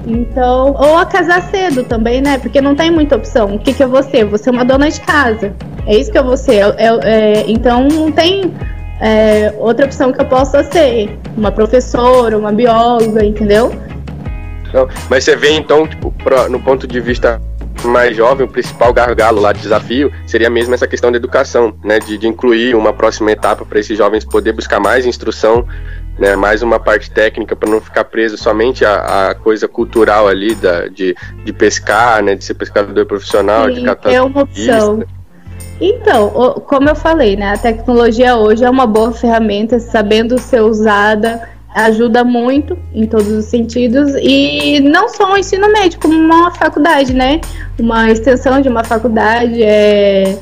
Então, 0.07 0.75
ou 0.79 0.99
a 0.99 1.07
casar 1.07 1.43
cedo 1.51 1.85
também, 1.85 2.21
né? 2.21 2.39
Porque 2.39 2.61
não 2.61 2.75
tem 2.75 2.91
muita 2.91 3.17
opção. 3.17 3.55
O 3.55 3.59
que, 3.59 3.73
que 3.73 3.83
eu 3.83 3.89
vou 3.89 4.03
ser? 4.03 4.25
Você 4.27 4.49
é 4.49 4.53
uma 4.53 4.65
dona 4.65 4.91
de 4.91 5.01
casa. 5.01 5.55
É 5.87 5.97
isso 5.97 6.11
que 6.11 6.19
eu 6.19 6.25
vou 6.25 6.37
ser. 6.37 6.75
É, 6.77 6.89
é, 7.03 7.45
então, 7.47 7.87
não 7.89 8.11
tem 8.11 8.53
é, 9.01 9.55
outra 9.59 9.87
opção 9.87 10.13
que 10.13 10.21
eu 10.21 10.25
possa 10.27 10.65
ser 10.65 11.19
uma 11.37 11.53
professora, 11.53 12.37
uma 12.37 12.53
bióloga, 12.53 13.25
entendeu? 13.25 13.73
Não, 14.73 14.89
mas 15.09 15.25
você 15.25 15.37
vê 15.37 15.53
então, 15.53 15.87
tipo, 15.87 16.11
pra, 16.23 16.49
no 16.49 16.59
ponto 16.59 16.87
de 16.87 17.01
vista 17.01 17.41
mais 17.85 18.17
jovem, 18.17 18.47
o 18.47 18.49
principal 18.49 18.93
gargalo 18.93 19.41
lá 19.41 19.53
de 19.53 19.61
desafio 19.61 20.13
seria 20.27 20.49
mesmo 20.49 20.75
essa 20.75 20.87
questão 20.87 21.11
da 21.11 21.17
educação, 21.17 21.75
né, 21.85 21.99
de, 21.99 22.17
de 22.17 22.29
incluir 22.29 22.75
uma 22.75 22.93
próxima 22.93 23.33
etapa 23.33 23.65
para 23.65 23.81
esses 23.81 23.99
jovens 23.99 24.25
poder 24.25 24.53
buscar 24.53 24.79
mais 24.79 25.05
instrução, 25.05 25.67
né, 26.19 26.37
mais 26.37 26.63
uma 26.63 26.79
parte 26.79 27.11
técnica 27.11 27.57
para 27.57 27.71
não 27.71 27.81
ficar 27.81 28.05
preso 28.05 28.37
somente 28.37 28.85
a, 28.85 29.31
a, 29.31 29.35
coisa 29.35 29.67
cultural 29.67 30.29
ali 30.29 30.55
da, 30.55 30.89
de, 30.89 31.17
de 31.45 31.53
pescar, 31.53 32.23
né, 32.23 32.35
de 32.35 32.45
ser 32.45 32.55
pescador 32.55 33.07
profissional, 33.07 33.67
Sim, 33.69 33.75
de 33.75 33.83
catar 33.83 34.13
é 34.13 34.23
uma 34.23 34.43
opção. 34.43 35.03
Então, 35.81 36.31
como 36.67 36.89
eu 36.89 36.95
falei, 36.95 37.35
né, 37.35 37.53
a 37.55 37.59
tecnologia 37.59 38.37
hoje 38.37 38.65
é 38.65 38.71
uma 38.71 38.87
boa 38.87 39.13
ferramenta, 39.13 39.81
sabendo 39.81 40.39
ser 40.39 40.61
usada, 40.61 41.49
ajuda 41.75 42.23
muito 42.23 42.79
em 42.95 43.07
todos 43.07 43.29
os 43.29 43.47
sentidos 43.47 44.13
e 44.21 44.79
não 44.81 45.09
só 45.09 45.33
o 45.33 45.37
ensino 45.37 45.73
médio, 45.73 45.99
como 45.99 46.15
uma 46.15 46.51
faculdade, 46.53 47.15
né? 47.15 47.41
Uma 47.79 48.11
extensão 48.11 48.61
de 48.61 48.69
uma 48.69 48.85
faculdade 48.85 49.63
é 49.63 50.39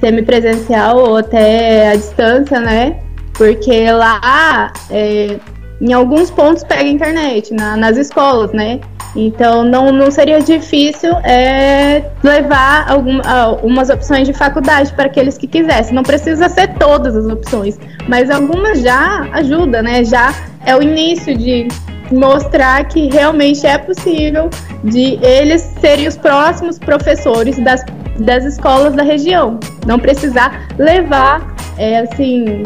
semipresencial 0.00 0.98
ou 0.98 1.16
até 1.16 1.92
à 1.92 1.96
distância, 1.96 2.60
né? 2.60 3.00
Porque 3.38 3.90
lá, 3.90 4.72
é, 4.90 5.38
em 5.80 5.92
alguns 5.92 6.30
pontos, 6.30 6.64
pega 6.64 6.88
internet, 6.88 7.54
na, 7.54 7.76
nas 7.76 7.96
escolas, 7.96 8.52
né? 8.52 8.80
Então 9.16 9.64
não, 9.64 9.90
não 9.90 10.10
seria 10.10 10.40
difícil 10.40 11.12
é, 11.18 12.04
levar 12.22 12.90
algum, 12.90 13.20
algumas 13.24 13.88
opções 13.88 14.26
de 14.26 14.34
faculdade 14.34 14.92
para 14.92 15.06
aqueles 15.06 15.38
que 15.38 15.46
quisessem. 15.46 15.94
Não 15.94 16.02
precisa 16.02 16.48
ser 16.48 16.74
todas 16.74 17.16
as 17.16 17.26
opções, 17.26 17.78
mas 18.08 18.28
algumas 18.28 18.82
já 18.82 19.28
ajuda, 19.32 19.82
né? 19.82 20.04
Já 20.04 20.34
é 20.66 20.76
o 20.76 20.82
início 20.82 21.36
de 21.36 21.68
mostrar 22.10 22.84
que 22.84 23.08
realmente 23.08 23.66
é 23.66 23.78
possível 23.78 24.50
de 24.82 25.18
eles 25.22 25.62
serem 25.80 26.08
os 26.08 26.16
próximos 26.16 26.78
professores 26.78 27.58
das, 27.58 27.84
das 28.18 28.44
escolas 28.44 28.94
da 28.94 29.02
região. 29.02 29.58
Não 29.86 29.98
precisar 29.98 30.68
levar 30.78 31.54
é, 31.76 32.00
assim 32.00 32.64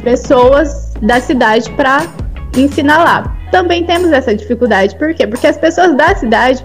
pessoas 0.00 0.92
da 1.00 1.20
cidade 1.20 1.70
para 1.72 2.02
ensinar 2.56 2.98
lá 3.04 3.40
também 3.50 3.84
temos 3.84 4.12
essa 4.12 4.34
dificuldade. 4.34 4.96
Por 4.96 5.12
quê? 5.14 5.26
Porque 5.26 5.46
as 5.46 5.58
pessoas 5.58 5.94
da 5.96 6.14
cidade 6.14 6.64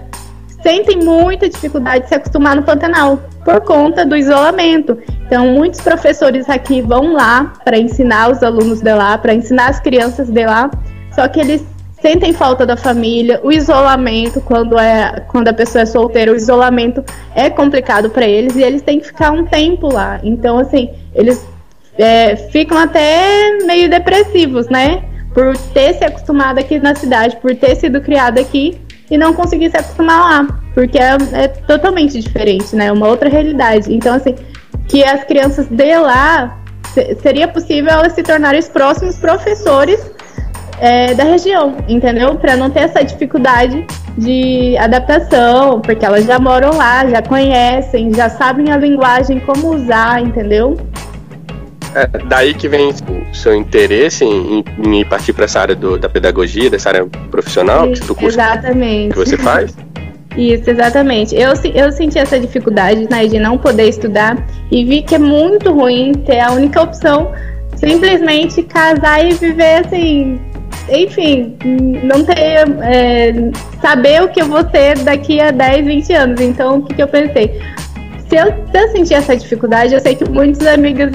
sentem 0.62 0.98
muita 0.98 1.48
dificuldade 1.48 2.04
de 2.04 2.08
se 2.08 2.14
acostumar 2.14 2.56
no 2.56 2.62
Pantanal 2.62 3.20
por 3.44 3.60
conta 3.60 4.04
do 4.04 4.16
isolamento. 4.16 4.98
Então, 5.26 5.48
muitos 5.48 5.80
professores 5.80 6.48
aqui 6.48 6.80
vão 6.80 7.12
lá 7.12 7.52
para 7.64 7.78
ensinar 7.78 8.30
os 8.30 8.42
alunos 8.42 8.80
de 8.80 8.94
lá, 8.94 9.18
para 9.18 9.34
ensinar 9.34 9.68
as 9.68 9.80
crianças 9.80 10.28
de 10.28 10.46
lá, 10.46 10.70
só 11.14 11.28
que 11.28 11.40
eles 11.40 11.64
sentem 12.00 12.32
falta 12.32 12.66
da 12.66 12.76
família, 12.76 13.40
o 13.42 13.50
isolamento 13.50 14.40
quando 14.40 14.78
é 14.78 15.24
quando 15.28 15.48
a 15.48 15.52
pessoa 15.52 15.82
é 15.82 15.86
solteira, 15.86 16.30
o 16.30 16.36
isolamento 16.36 17.02
é 17.34 17.48
complicado 17.48 18.10
para 18.10 18.26
eles 18.26 18.54
e 18.54 18.62
eles 18.62 18.82
têm 18.82 19.00
que 19.00 19.06
ficar 19.06 19.30
um 19.30 19.44
tempo 19.44 19.92
lá. 19.92 20.20
Então, 20.22 20.58
assim, 20.58 20.90
eles 21.14 21.44
é, 21.98 22.36
ficam 22.36 22.78
até 22.78 23.58
meio 23.64 23.88
depressivos, 23.88 24.68
né? 24.68 25.02
por 25.36 25.54
ter 25.74 25.92
se 25.92 26.02
acostumado 26.02 26.58
aqui 26.58 26.78
na 26.78 26.94
cidade, 26.94 27.36
por 27.36 27.54
ter 27.54 27.76
sido 27.76 28.00
criado 28.00 28.38
aqui 28.38 28.80
e 29.10 29.18
não 29.18 29.34
conseguir 29.34 29.70
se 29.70 29.76
acostumar 29.76 30.18
lá, 30.18 30.60
porque 30.72 30.98
é, 30.98 31.14
é 31.34 31.48
totalmente 31.48 32.18
diferente, 32.18 32.74
né? 32.74 32.90
Uma 32.90 33.06
outra 33.08 33.28
realidade. 33.28 33.94
Então, 33.94 34.14
assim, 34.14 34.34
que 34.88 35.04
as 35.04 35.24
crianças 35.24 35.66
de 35.66 35.98
lá 35.98 36.58
seria 37.20 37.46
possível 37.46 37.92
elas 37.92 38.14
se 38.14 38.22
tornarem 38.22 38.58
os 38.58 38.68
próximos 38.68 39.16
professores 39.16 40.00
é, 40.80 41.12
da 41.12 41.24
região, 41.24 41.76
entendeu? 41.86 42.36
Para 42.36 42.56
não 42.56 42.70
ter 42.70 42.80
essa 42.80 43.04
dificuldade 43.04 43.86
de 44.16 44.74
adaptação, 44.78 45.82
porque 45.82 46.02
elas 46.02 46.24
já 46.24 46.38
moram 46.38 46.70
lá, 46.78 47.06
já 47.06 47.20
conhecem, 47.20 48.10
já 48.14 48.30
sabem 48.30 48.72
a 48.72 48.78
linguagem, 48.78 49.38
como 49.40 49.74
usar, 49.74 50.22
entendeu? 50.22 50.78
É, 51.96 52.06
daí 52.26 52.52
que 52.52 52.68
vem 52.68 52.90
o 52.90 53.34
seu 53.34 53.54
interesse 53.54 54.22
em, 54.22 54.62
em 54.84 55.02
partir 55.06 55.32
para 55.32 55.46
essa 55.46 55.60
área 55.60 55.74
do, 55.74 55.96
da 55.96 56.10
pedagogia, 56.10 56.68
dessa 56.68 56.90
área 56.90 57.06
profissional 57.30 57.90
Isso, 57.90 58.02
que 58.02 58.08
tu 58.08 58.14
curso 58.14 58.38
exatamente. 58.38 59.14
que 59.14 59.18
você 59.18 59.38
faz? 59.38 59.74
Isso, 60.36 60.68
exatamente. 60.68 61.34
Eu, 61.34 61.54
eu 61.74 61.90
senti 61.90 62.18
essa 62.18 62.38
dificuldade 62.38 63.08
né, 63.10 63.26
de 63.26 63.38
não 63.38 63.56
poder 63.56 63.88
estudar 63.88 64.36
e 64.70 64.84
vi 64.84 65.00
que 65.00 65.14
é 65.14 65.18
muito 65.18 65.72
ruim 65.72 66.12
ter 66.12 66.40
a 66.40 66.52
única 66.52 66.82
opção 66.82 67.32
simplesmente 67.76 68.62
casar 68.64 69.24
e 69.24 69.32
viver 69.32 69.86
assim. 69.86 70.38
Enfim, 70.90 71.56
não 72.04 72.22
ter. 72.22 72.34
É, 72.82 73.32
saber 73.80 74.22
o 74.22 74.28
que 74.28 74.42
eu 74.42 74.46
vou 74.46 74.68
ser 74.70 74.98
daqui 74.98 75.40
a 75.40 75.50
10, 75.50 75.86
20 75.86 76.12
anos. 76.12 76.40
Então, 76.42 76.78
o 76.78 76.82
que, 76.82 76.94
que 76.94 77.02
eu 77.02 77.08
pensei? 77.08 77.58
Se 78.28 78.36
eu, 78.36 78.46
se 78.46 78.78
eu 78.78 78.88
sentir 78.88 79.14
essa 79.14 79.36
dificuldade, 79.36 79.94
eu 79.94 80.00
sei 80.00 80.16
que 80.16 80.28
muitas 80.28 80.66
amigas 80.66 81.12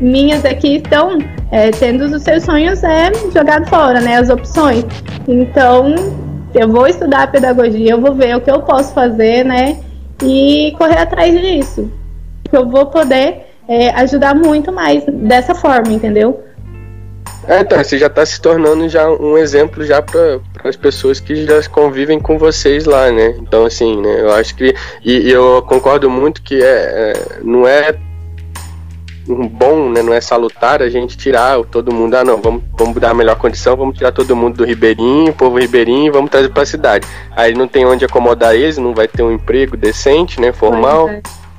minhas 0.00 0.44
aqui 0.44 0.76
estão 0.76 1.18
é, 1.50 1.70
tendo 1.70 2.04
os 2.04 2.22
seus 2.22 2.44
sonhos 2.44 2.82
é, 2.82 3.12
jogados 3.32 3.68
fora, 3.68 4.00
né? 4.00 4.16
As 4.16 4.30
opções. 4.30 4.84
Então, 5.28 5.94
eu 6.54 6.68
vou 6.68 6.86
estudar 6.86 7.24
a 7.24 7.26
pedagogia, 7.26 7.90
eu 7.90 8.00
vou 8.00 8.14
ver 8.14 8.36
o 8.36 8.40
que 8.40 8.50
eu 8.50 8.62
posso 8.62 8.94
fazer, 8.94 9.44
né? 9.44 9.78
E 10.22 10.74
correr 10.78 10.98
atrás 10.98 11.38
disso. 11.38 11.90
Eu 12.50 12.66
vou 12.66 12.86
poder 12.86 13.46
é, 13.68 13.90
ajudar 13.90 14.34
muito 14.34 14.72
mais 14.72 15.04
dessa 15.04 15.54
forma, 15.54 15.92
entendeu? 15.92 16.42
É, 17.48 17.60
então, 17.60 17.78
você 17.78 17.96
já 17.96 18.08
está 18.08 18.26
se 18.26 18.40
tornando 18.40 18.88
já 18.88 19.08
um 19.08 19.38
exemplo 19.38 19.84
já 19.84 20.02
para 20.02 20.40
as 20.64 20.74
pessoas 20.74 21.20
que 21.20 21.46
já 21.46 21.62
convivem 21.68 22.18
com 22.18 22.36
vocês 22.36 22.84
lá, 22.86 23.10
né? 23.12 23.36
Então, 23.38 23.64
assim, 23.64 24.00
né, 24.00 24.20
eu 24.20 24.32
acho 24.32 24.54
que. 24.56 24.74
E, 25.04 25.28
e 25.28 25.30
eu 25.30 25.62
concordo 25.62 26.10
muito 26.10 26.42
que 26.42 26.56
é, 26.56 27.12
é, 27.12 27.12
não 27.44 27.66
é 27.66 27.94
um 29.28 29.48
bom, 29.48 29.90
né, 29.90 30.02
não 30.02 30.12
é 30.12 30.20
salutar 30.20 30.82
a 30.82 30.88
gente 30.88 31.16
tirar 31.16 31.62
todo 31.64 31.92
mundo, 31.92 32.14
ah 32.14 32.24
não, 32.24 32.40
vamos, 32.40 32.62
vamos 32.78 32.94
dar 33.00 33.10
a 33.10 33.14
melhor 33.14 33.36
condição, 33.36 33.76
vamos 33.76 33.96
tirar 33.96 34.12
todo 34.12 34.36
mundo 34.36 34.58
do 34.58 34.64
Ribeirinho, 34.64 35.32
povo 35.32 35.58
Ribeirinho, 35.58 36.12
vamos 36.12 36.30
trazer 36.30 36.48
para 36.48 36.62
a 36.62 36.66
cidade. 36.66 37.06
Aí 37.32 37.54
não 37.54 37.66
tem 37.66 37.84
onde 37.84 38.04
acomodar 38.04 38.54
eles, 38.54 38.78
não 38.78 38.94
vai 38.94 39.08
ter 39.08 39.22
um 39.22 39.32
emprego 39.32 39.76
decente, 39.76 40.40
né, 40.40 40.52
formal. 40.52 41.08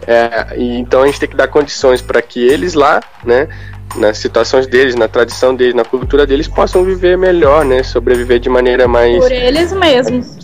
É, 0.05 0.55
e 0.55 0.77
então 0.77 1.03
a 1.03 1.05
gente 1.05 1.19
tem 1.19 1.27
que 1.27 1.35
dar 1.35 1.47
condições 1.47 2.01
para 2.01 2.21
que 2.21 2.45
eles 2.45 2.73
lá, 2.73 3.01
né, 3.25 3.47
nas 3.95 4.17
situações 4.17 4.67
deles, 4.67 4.95
na 4.95 5.07
tradição 5.07 5.55
deles, 5.55 5.73
na 5.73 5.85
cultura 5.85 6.25
deles, 6.25 6.47
possam 6.47 6.83
viver 6.83 7.17
melhor, 7.17 7.65
né? 7.65 7.83
Sobreviver 7.83 8.39
de 8.39 8.49
maneira 8.49 8.87
mais. 8.87 9.17
Por 9.17 9.31
eles 9.31 9.71
mesmos. 9.73 10.37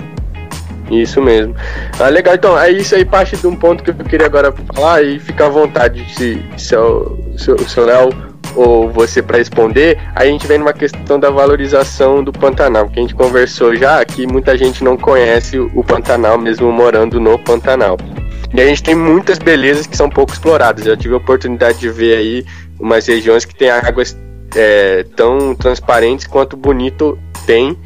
Isso 0.91 1.21
mesmo. 1.21 1.55
Ah, 1.99 2.09
legal, 2.09 2.35
então, 2.35 2.59
é 2.59 2.69
isso 2.69 2.95
aí 2.95 3.05
parte 3.05 3.35
de 3.37 3.47
um 3.47 3.55
ponto 3.55 3.83
que 3.83 3.89
eu 3.89 3.95
queria 3.95 4.25
agora 4.25 4.53
falar 4.73 5.01
e 5.03 5.19
fica 5.19 5.45
à 5.45 5.49
vontade 5.49 6.05
se, 6.13 6.43
se, 6.57 6.75
o, 6.75 7.17
se, 7.37 7.57
se 7.67 7.79
o 7.79 7.85
Léo 7.85 8.09
ou 8.55 8.89
você 8.91 9.21
para 9.21 9.37
responder, 9.37 9.97
aí 10.15 10.29
a 10.29 10.31
gente 10.31 10.45
vem 10.45 10.59
numa 10.59 10.73
questão 10.73 11.19
da 11.19 11.29
valorização 11.29 12.23
do 12.23 12.31
Pantanal, 12.31 12.87
que 12.87 12.99
a 12.99 13.01
gente 13.01 13.15
conversou 13.15 13.75
já 13.75 14.03
que 14.05 14.27
muita 14.27 14.55
gente 14.57 14.83
não 14.83 14.95
conhece 14.95 15.57
o 15.57 15.83
Pantanal 15.83 16.37
mesmo 16.37 16.71
morando 16.71 17.19
no 17.19 17.39
Pantanal. 17.39 17.97
E 18.53 18.61
a 18.61 18.67
gente 18.67 18.83
tem 18.83 18.93
muitas 18.93 19.39
belezas 19.39 19.87
que 19.87 19.97
são 19.97 20.07
pouco 20.07 20.31
exploradas. 20.31 20.85
Eu 20.85 20.95
tive 20.95 21.15
a 21.15 21.17
oportunidade 21.17 21.79
de 21.79 21.89
ver 21.89 22.17
aí 22.17 22.45
umas 22.83 23.07
regiões 23.07 23.45
que 23.45 23.55
têm 23.55 23.69
águas 23.69 24.17
é, 24.55 25.05
tão 25.15 25.55
transparentes 25.55 26.27
quanto 26.27 26.57
bonito 26.57 27.17
tem. 27.45 27.77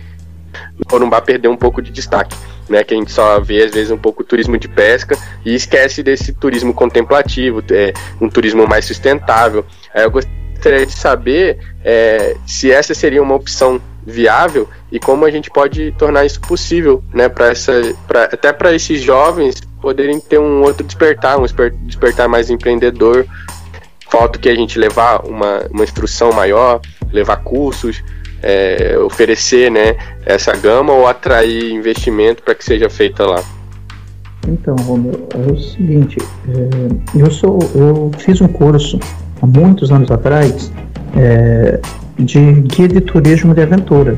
O 0.80 0.86
Corumbá 0.86 1.22
perdeu 1.22 1.52
um 1.52 1.58
pouco 1.58 1.82
de 1.82 1.92
destaque 1.92 2.36
né, 2.70 2.84
que 2.84 2.94
a 2.94 2.98
gente 2.98 3.12
só 3.12 3.40
vê 3.40 3.64
às 3.64 3.72
vezes 3.72 3.92
um 3.92 3.98
pouco 3.98 4.24
turismo 4.24 4.58
de 4.58 4.68
pesca 4.68 5.18
e 5.46 5.56
esquece 5.56 6.04
desse 6.04 6.34
turismo 6.34 6.74
contemplativo, 6.74 7.64
é, 7.72 7.94
um 8.20 8.30
turismo 8.30 8.68
mais 8.68 8.86
sustentável. 8.86 9.66
Aí 9.94 10.04
eu 10.04 10.12
gostaria 10.12 10.86
de 10.86 10.94
saber 10.94 11.60
é, 11.84 12.36
se 12.46 12.72
essa 12.72 12.94
seria 12.94 13.22
uma 13.22 13.36
opção 13.36 13.80
viável 14.06 14.68
e 14.92 15.00
como 15.00 15.26
a 15.26 15.32
gente 15.32 15.50
pode 15.50 15.92
tornar 15.94 16.26
isso 16.26 16.40
possível, 16.42 17.04
né, 17.14 17.30
para 17.30 17.50
essa, 17.50 17.74
pra, 18.08 18.26
até 18.26 18.52
para 18.52 18.74
esses 18.74 19.02
jovens 19.02 19.62
poderem 19.82 20.20
ter 20.20 20.40
um 20.40 20.62
outro 20.62 20.84
despertar, 20.84 21.38
um 21.38 21.46
despertar 21.86 22.28
mais 22.28 22.50
empreendedor. 22.50 23.26
Falta 24.10 24.40
que 24.40 24.50
a 24.50 24.56
gente 24.56 24.80
levar 24.80 25.26
uma, 25.26 25.66
uma 25.72 25.84
instrução 25.84 26.32
maior, 26.32 26.80
levar 27.12 27.38
cursos, 27.38 28.04
é, 28.42 28.98
oferecer 29.00 29.72
né, 29.72 29.96
essa 30.26 30.56
gama 30.56 30.94
ou 30.94 31.08
atrair 31.08 31.72
investimento 31.72 32.44
para 32.44 32.56
que 32.56 32.64
seja 32.64 32.90
feita 32.90 33.26
lá? 33.26 33.44
Então, 34.48 34.76
Romeu, 34.76 35.28
é 35.34 35.52
o 35.52 35.58
seguinte, 35.58 36.18
é, 36.48 37.20
eu 37.20 37.30
sou, 37.30 37.60
eu 37.76 38.12
fiz 38.18 38.40
um 38.40 38.48
curso 38.48 38.98
há 39.42 39.46
muitos 39.46 39.92
anos 39.92 40.10
atrás 40.10 40.72
é, 41.18 41.80
de 42.18 42.54
guia 42.62 42.88
de 42.88 43.02
turismo 43.02 43.54
de 43.54 43.62
aventura. 43.62 44.18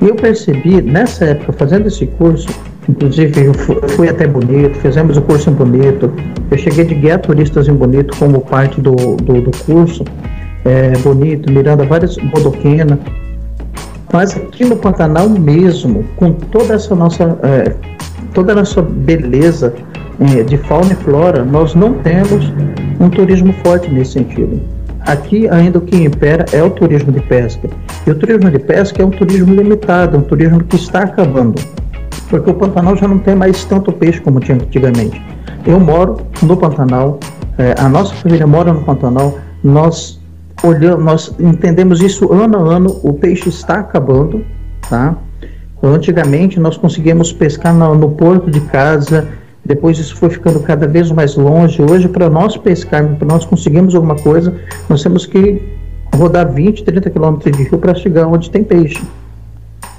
E 0.00 0.08
eu 0.08 0.14
percebi, 0.14 0.82
nessa 0.82 1.24
época, 1.24 1.52
fazendo 1.54 1.88
esse 1.88 2.06
curso, 2.06 2.48
inclusive 2.88 3.46
eu 3.46 3.54
fui 3.90 4.08
até 4.08 4.26
Bonito, 4.26 4.76
fizemos 4.78 5.16
o 5.16 5.22
curso 5.22 5.48
em 5.48 5.54
Bonito, 5.54 6.12
eu 6.50 6.58
cheguei 6.58 6.84
de 6.84 6.94
guia 6.94 7.18
turistas 7.18 7.66
em 7.66 7.72
Bonito 7.72 8.16
como 8.18 8.40
parte 8.40 8.80
do, 8.80 8.94
do, 8.94 9.40
do 9.40 9.50
curso, 9.64 10.04
é, 10.64 10.90
Bonito, 10.98 11.50
Miranda, 11.50 11.84
várias, 11.86 12.16
Bodoquena, 12.16 12.98
mas 14.12 14.36
aqui 14.36 14.64
no 14.64 14.76
Pantanal 14.76 15.28
mesmo, 15.28 16.04
com 16.16 16.32
toda 16.32 16.74
essa 16.74 16.94
nossa, 16.94 17.38
é, 17.42 17.74
toda 18.34 18.54
nossa 18.54 18.82
beleza 18.82 19.74
é, 20.20 20.42
de 20.42 20.58
fauna 20.58 20.92
e 20.92 20.96
flora, 20.96 21.42
nós 21.44 21.74
não 21.74 21.94
temos 21.94 22.52
um 23.00 23.08
turismo 23.08 23.52
forte 23.64 23.90
nesse 23.90 24.12
sentido. 24.12 24.75
Aqui 25.06 25.48
ainda 25.48 25.78
o 25.78 25.80
que 25.80 25.96
impera 25.96 26.44
é 26.52 26.60
o 26.60 26.68
turismo 26.68 27.12
de 27.12 27.20
pesca. 27.20 27.70
E 28.04 28.10
o 28.10 28.14
turismo 28.16 28.50
de 28.50 28.58
pesca 28.58 29.00
é 29.00 29.06
um 29.06 29.10
turismo 29.10 29.54
limitado, 29.54 30.18
um 30.18 30.22
turismo 30.22 30.64
que 30.64 30.74
está 30.74 31.04
acabando. 31.04 31.62
Porque 32.28 32.50
o 32.50 32.54
Pantanal 32.54 32.96
já 32.96 33.06
não 33.06 33.18
tem 33.18 33.36
mais 33.36 33.64
tanto 33.64 33.92
peixe 33.92 34.20
como 34.20 34.40
tinha 34.40 34.56
antigamente. 34.56 35.22
Eu 35.64 35.78
moro 35.78 36.18
no 36.42 36.56
Pantanal, 36.56 37.20
é, 37.56 37.74
a 37.78 37.88
nossa 37.88 38.14
família 38.14 38.48
mora 38.48 38.72
no 38.72 38.82
Pantanal, 38.82 39.38
nós 39.62 40.20
olhando, 40.64 41.02
nós 41.02 41.34
entendemos 41.38 42.00
isso 42.00 42.32
ano 42.32 42.58
a 42.58 42.74
ano, 42.74 43.00
o 43.02 43.12
peixe 43.12 43.48
está 43.48 43.80
acabando, 43.80 44.44
tá? 44.88 45.16
Antigamente 45.82 46.58
nós 46.58 46.76
conseguíamos 46.76 47.32
pescar 47.32 47.74
no, 47.74 47.94
no 47.94 48.10
porto 48.10 48.50
de 48.50 48.60
casa, 48.60 49.28
depois 49.66 49.98
isso 49.98 50.16
foi 50.16 50.30
ficando 50.30 50.60
cada 50.60 50.86
vez 50.86 51.10
mais 51.10 51.36
longe. 51.36 51.82
Hoje, 51.82 52.08
para 52.08 52.30
nós 52.30 52.56
pescarmos, 52.56 53.18
para 53.18 53.26
nós 53.26 53.44
conseguirmos 53.44 53.94
alguma 53.94 54.16
coisa, 54.16 54.54
nós 54.88 55.02
temos 55.02 55.26
que 55.26 55.60
rodar 56.14 56.52
20, 56.52 56.84
30 56.84 57.10
quilômetros 57.10 57.56
de 57.56 57.64
rio 57.64 57.78
para 57.78 57.94
chegar 57.94 58.26
onde 58.26 58.50
tem 58.50 58.62
peixe. 58.62 59.02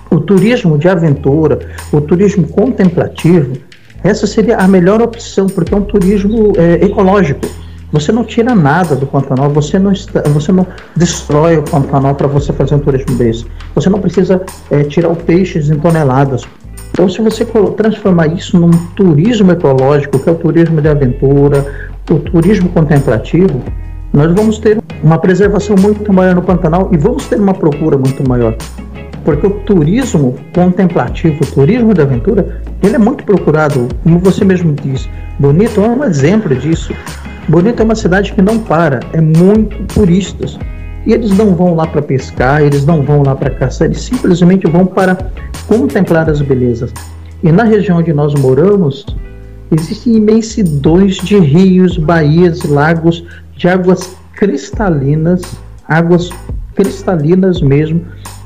O 0.09 0.19
turismo 0.19 0.77
de 0.77 0.87
aventura, 0.87 1.59
o 1.91 1.99
turismo 1.99 2.47
contemplativo, 2.47 3.57
essa 4.03 4.25
seria 4.25 4.57
a 4.57 4.67
melhor 4.67 5.01
opção, 5.01 5.47
porque 5.47 5.73
é 5.73 5.77
um 5.77 5.81
turismo 5.81 6.53
é, 6.55 6.85
ecológico 6.85 7.45
você 7.91 8.11
não 8.11 8.23
tira 8.25 8.53
nada 8.53 8.95
do 8.95 9.07
Pantanal, 9.07 9.49
você 9.49 9.79
não, 9.79 9.93
está, 9.93 10.21
você 10.23 10.51
não 10.51 10.67
destrói 10.95 11.57
o 11.57 11.63
Pantanal 11.63 12.15
para 12.15 12.27
você 12.27 12.51
fazer 12.51 12.75
um 12.75 12.79
turismo 12.79 13.15
desse. 13.15 13.45
Você 13.75 13.89
não 13.89 13.99
precisa 13.99 14.41
é, 14.69 14.83
tirar 14.83 15.09
o 15.09 15.15
peixes 15.15 15.69
em 15.69 15.79
toneladas. 15.79 16.43
Então, 16.97 17.07
se 17.07 17.21
você 17.21 17.45
transformar 17.75 18.25
isso 18.25 18.59
num 18.59 18.71
turismo 18.95 19.51
ecológico, 19.51 20.17
que 20.17 20.27
é 20.27 20.31
o 20.31 20.35
turismo 20.35 20.81
de 20.81 20.87
aventura, 20.89 21.63
o 22.09 22.15
turismo 22.15 22.69
contemplativo, 22.69 23.61
nós 24.11 24.33
vamos 24.33 24.57
ter 24.57 24.81
uma 25.03 25.19
preservação 25.19 25.75
muito 25.79 26.11
maior 26.11 26.33
no 26.33 26.41
Pantanal 26.41 26.89
e 26.91 26.97
vamos 26.97 27.27
ter 27.27 27.39
uma 27.39 27.53
procura 27.53 27.99
muito 27.99 28.27
maior. 28.27 28.55
Porque 29.23 29.45
o 29.45 29.51
turismo 29.59 30.33
contemplativo, 30.55 31.43
o 31.43 31.45
turismo 31.45 31.93
de 31.93 32.01
aventura, 32.01 32.63
ele 32.81 32.95
é 32.95 32.97
muito 32.97 33.23
procurado, 33.23 33.87
como 34.03 34.17
você 34.17 34.43
mesmo 34.43 34.73
diz. 34.73 35.07
Bonito 35.37 35.79
é 35.79 35.87
um 35.87 36.03
exemplo 36.03 36.55
disso. 36.55 36.95
Bonito 37.47 37.79
é 37.79 37.85
uma 37.85 37.95
cidade 37.95 38.33
que 38.33 38.41
não 38.41 38.57
para, 38.57 39.01
é 39.13 39.21
muito 39.21 39.77
turistas. 39.93 40.57
E 41.07 41.13
eles 41.13 41.31
não 41.37 41.55
vão 41.55 41.73
lá 41.73 41.87
para 41.87 42.01
pescar, 42.01 42.61
eles 42.61 42.85
não 42.85 43.01
vão 43.01 43.23
lá 43.23 43.33
para 43.33 43.49
caçar, 43.49 43.85
eles 43.85 44.01
simplesmente 44.01 44.67
vão 44.67 44.85
para 44.85 45.17
contemplar 45.65 46.29
as 46.29 46.41
belezas. 46.41 46.91
E 47.41 47.49
na 47.49 47.63
região 47.63 47.99
onde 47.99 48.11
nós 48.11 48.33
moramos, 48.33 49.05
existem 49.71 50.17
imensidões 50.17 51.15
de 51.15 51.39
rios, 51.39 51.97
baías, 51.97 52.61
lagos 52.63 53.23
de 53.55 53.69
águas 53.69 54.17
cristalinas, 54.35 55.43
águas 55.87 56.29
cristalinas 56.75 57.61
mesmo, 57.61 58.01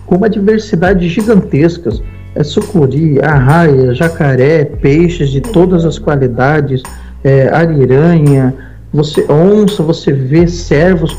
com 0.05 0.18
uma 0.18 0.30
diversidade 0.30 1.09
gigantesca. 1.09 1.89
É 2.36 2.43
sucuri, 2.43 3.20
arraia, 3.24 3.91
jacaré, 3.95 4.66
peixes 4.66 5.32
de 5.32 5.41
todas 5.41 5.84
as 5.84 5.97
qualidades, 5.97 6.84
é, 7.24 7.49
ariranha, 7.49 8.53
você 8.93 9.26
onça, 9.32 9.82
você 9.82 10.14
vê 10.14 10.47
servos, 10.47 11.18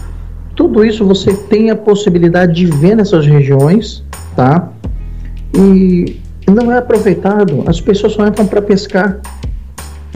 tudo 0.62 0.84
isso 0.84 1.04
você 1.04 1.34
tem 1.34 1.70
a 1.70 1.76
possibilidade 1.76 2.52
de 2.52 2.66
ver 2.66 2.94
nessas 2.94 3.26
regiões, 3.26 4.04
tá? 4.36 4.70
E 5.52 6.20
não 6.46 6.70
é 6.70 6.78
aproveitado, 6.78 7.64
as 7.66 7.80
pessoas 7.80 8.12
só 8.12 8.24
entram 8.24 8.46
para 8.46 8.62
pescar. 8.62 9.20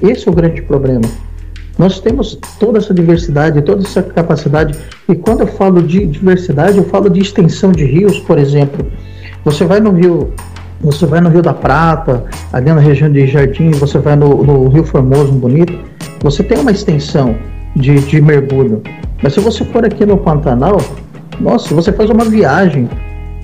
Esse 0.00 0.28
é 0.28 0.30
o 0.30 0.34
grande 0.34 0.62
problema. 0.62 1.02
Nós 1.76 1.98
temos 1.98 2.38
toda 2.60 2.78
essa 2.78 2.94
diversidade, 2.94 3.60
toda 3.62 3.82
essa 3.82 4.04
capacidade, 4.04 4.78
e 5.08 5.16
quando 5.16 5.40
eu 5.40 5.48
falo 5.48 5.82
de 5.82 6.06
diversidade, 6.06 6.78
eu 6.78 6.84
falo 6.84 7.10
de 7.10 7.20
extensão 7.20 7.72
de 7.72 7.84
rios, 7.84 8.20
por 8.20 8.38
exemplo. 8.38 8.86
Você 9.44 9.64
vai 9.64 9.80
no 9.80 9.90
rio, 9.90 10.32
você 10.80 11.06
vai 11.06 11.20
no 11.20 11.28
Rio 11.28 11.42
da 11.42 11.54
Prata, 11.54 12.24
ali 12.52 12.66
na 12.66 12.80
região 12.80 13.10
de 13.10 13.26
Jardim, 13.26 13.72
você 13.72 13.98
vai 13.98 14.14
no, 14.14 14.44
no 14.44 14.68
Rio 14.68 14.84
Formoso, 14.84 15.32
Bonito, 15.32 15.76
você 16.22 16.44
tem 16.44 16.56
uma 16.58 16.70
extensão 16.70 17.34
de, 17.76 18.00
de 18.00 18.20
mergulho. 18.20 18.82
Mas 19.22 19.34
se 19.34 19.40
você 19.40 19.64
for 19.64 19.84
aqui 19.84 20.04
no 20.04 20.16
Pantanal, 20.16 20.78
nossa, 21.40 21.74
você 21.74 21.92
faz 21.92 22.10
uma 22.10 22.24
viagem. 22.24 22.88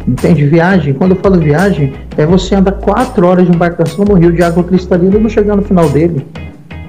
Entende? 0.09 0.47
Viagem. 0.47 0.95
Quando 0.95 1.13
eu 1.13 1.17
falo 1.19 1.39
viagem, 1.39 1.93
é 2.17 2.27
você 2.27 2.55
andar 2.55 2.73
quatro 2.73 3.27
horas 3.27 3.47
de 3.47 3.55
embarcação 3.55 4.05
no 4.05 4.15
rio 4.15 4.33
de 4.33 4.43
água 4.43 4.65
cristalina 4.65 5.17
e 5.17 5.21
não 5.21 5.29
chegar 5.29 5.55
no 5.55 5.63
final 5.63 5.89
dele. 5.89 6.27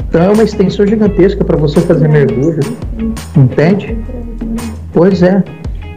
Então 0.08 0.22
é 0.22 0.30
uma 0.30 0.44
extensão 0.44 0.86
gigantesca 0.88 1.44
para 1.44 1.58
você 1.58 1.80
fazer 1.82 2.08
mergulho. 2.08 2.60
Entende? 3.36 3.98
Pois 4.94 5.22
é. 5.22 5.44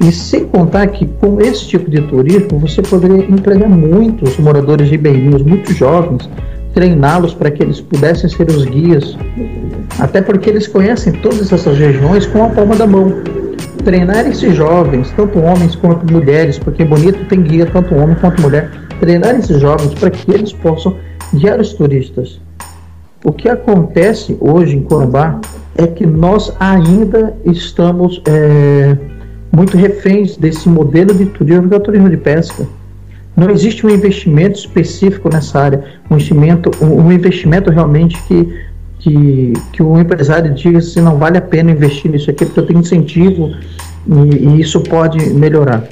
E 0.02 0.12
sem 0.12 0.44
contar 0.46 0.86
que 0.88 1.06
com 1.06 1.40
esse 1.40 1.66
tipo 1.68 1.90
de 1.90 2.02
turismo 2.02 2.58
você 2.58 2.82
poderia 2.82 3.24
empregar 3.24 3.68
muitos 3.68 4.36
moradores 4.38 4.90
ribeirinhos, 4.90 5.42
muitos 5.42 5.74
jovens, 5.74 6.28
treiná-los 6.76 7.32
para 7.32 7.50
que 7.50 7.62
eles 7.62 7.80
pudessem 7.80 8.28
ser 8.28 8.50
os 8.50 8.66
guias, 8.66 9.16
até 9.98 10.20
porque 10.20 10.50
eles 10.50 10.68
conhecem 10.68 11.10
todas 11.14 11.50
essas 11.50 11.78
regiões 11.78 12.26
com 12.26 12.44
a 12.44 12.50
palma 12.50 12.76
da 12.76 12.86
mão. 12.86 13.10
Treinar 13.82 14.26
esses 14.26 14.54
jovens, 14.54 15.10
tanto 15.16 15.38
homens 15.38 15.74
quanto 15.74 16.12
mulheres, 16.12 16.58
porque 16.58 16.84
Bonito 16.84 17.24
tem 17.30 17.40
guia 17.40 17.64
tanto 17.64 17.94
homem 17.94 18.14
quanto 18.20 18.42
mulher, 18.42 18.70
treinar 19.00 19.36
esses 19.36 19.58
jovens 19.58 19.94
para 19.94 20.10
que 20.10 20.30
eles 20.30 20.52
possam 20.52 20.94
guiar 21.32 21.58
os 21.58 21.72
turistas. 21.72 22.38
O 23.24 23.32
que 23.32 23.48
acontece 23.48 24.36
hoje 24.38 24.76
em 24.76 24.82
Corumbá 24.82 25.40
é 25.76 25.86
que 25.86 26.04
nós 26.04 26.54
ainda 26.60 27.34
estamos 27.46 28.20
é, 28.28 28.94
muito 29.50 29.78
reféns 29.78 30.36
desse 30.36 30.68
modelo 30.68 31.14
de 31.14 31.24
turismo 31.24 31.80
turismo 31.80 32.10
de 32.10 32.18
pesca. 32.18 32.66
Não 33.36 33.50
existe 33.50 33.86
um 33.86 33.90
investimento 33.90 34.58
específico 34.58 35.28
nessa 35.30 35.60
área, 35.60 35.84
um 36.10 36.14
investimento, 36.14 36.70
um 36.80 37.12
investimento 37.12 37.70
realmente 37.70 38.20
que, 38.22 38.60
que, 38.98 39.52
que 39.72 39.82
o 39.82 40.00
empresário 40.00 40.54
diga 40.54 40.80
se 40.80 41.00
não 41.02 41.18
vale 41.18 41.36
a 41.36 41.42
pena 41.42 41.70
investir 41.70 42.10
nisso 42.10 42.30
aqui, 42.30 42.46
porque 42.46 42.60
eu 42.60 42.66
tenho 42.66 42.80
incentivo 42.80 43.54
e, 44.06 44.36
e 44.36 44.60
isso 44.60 44.80
pode 44.80 45.18
melhorar. 45.34 45.84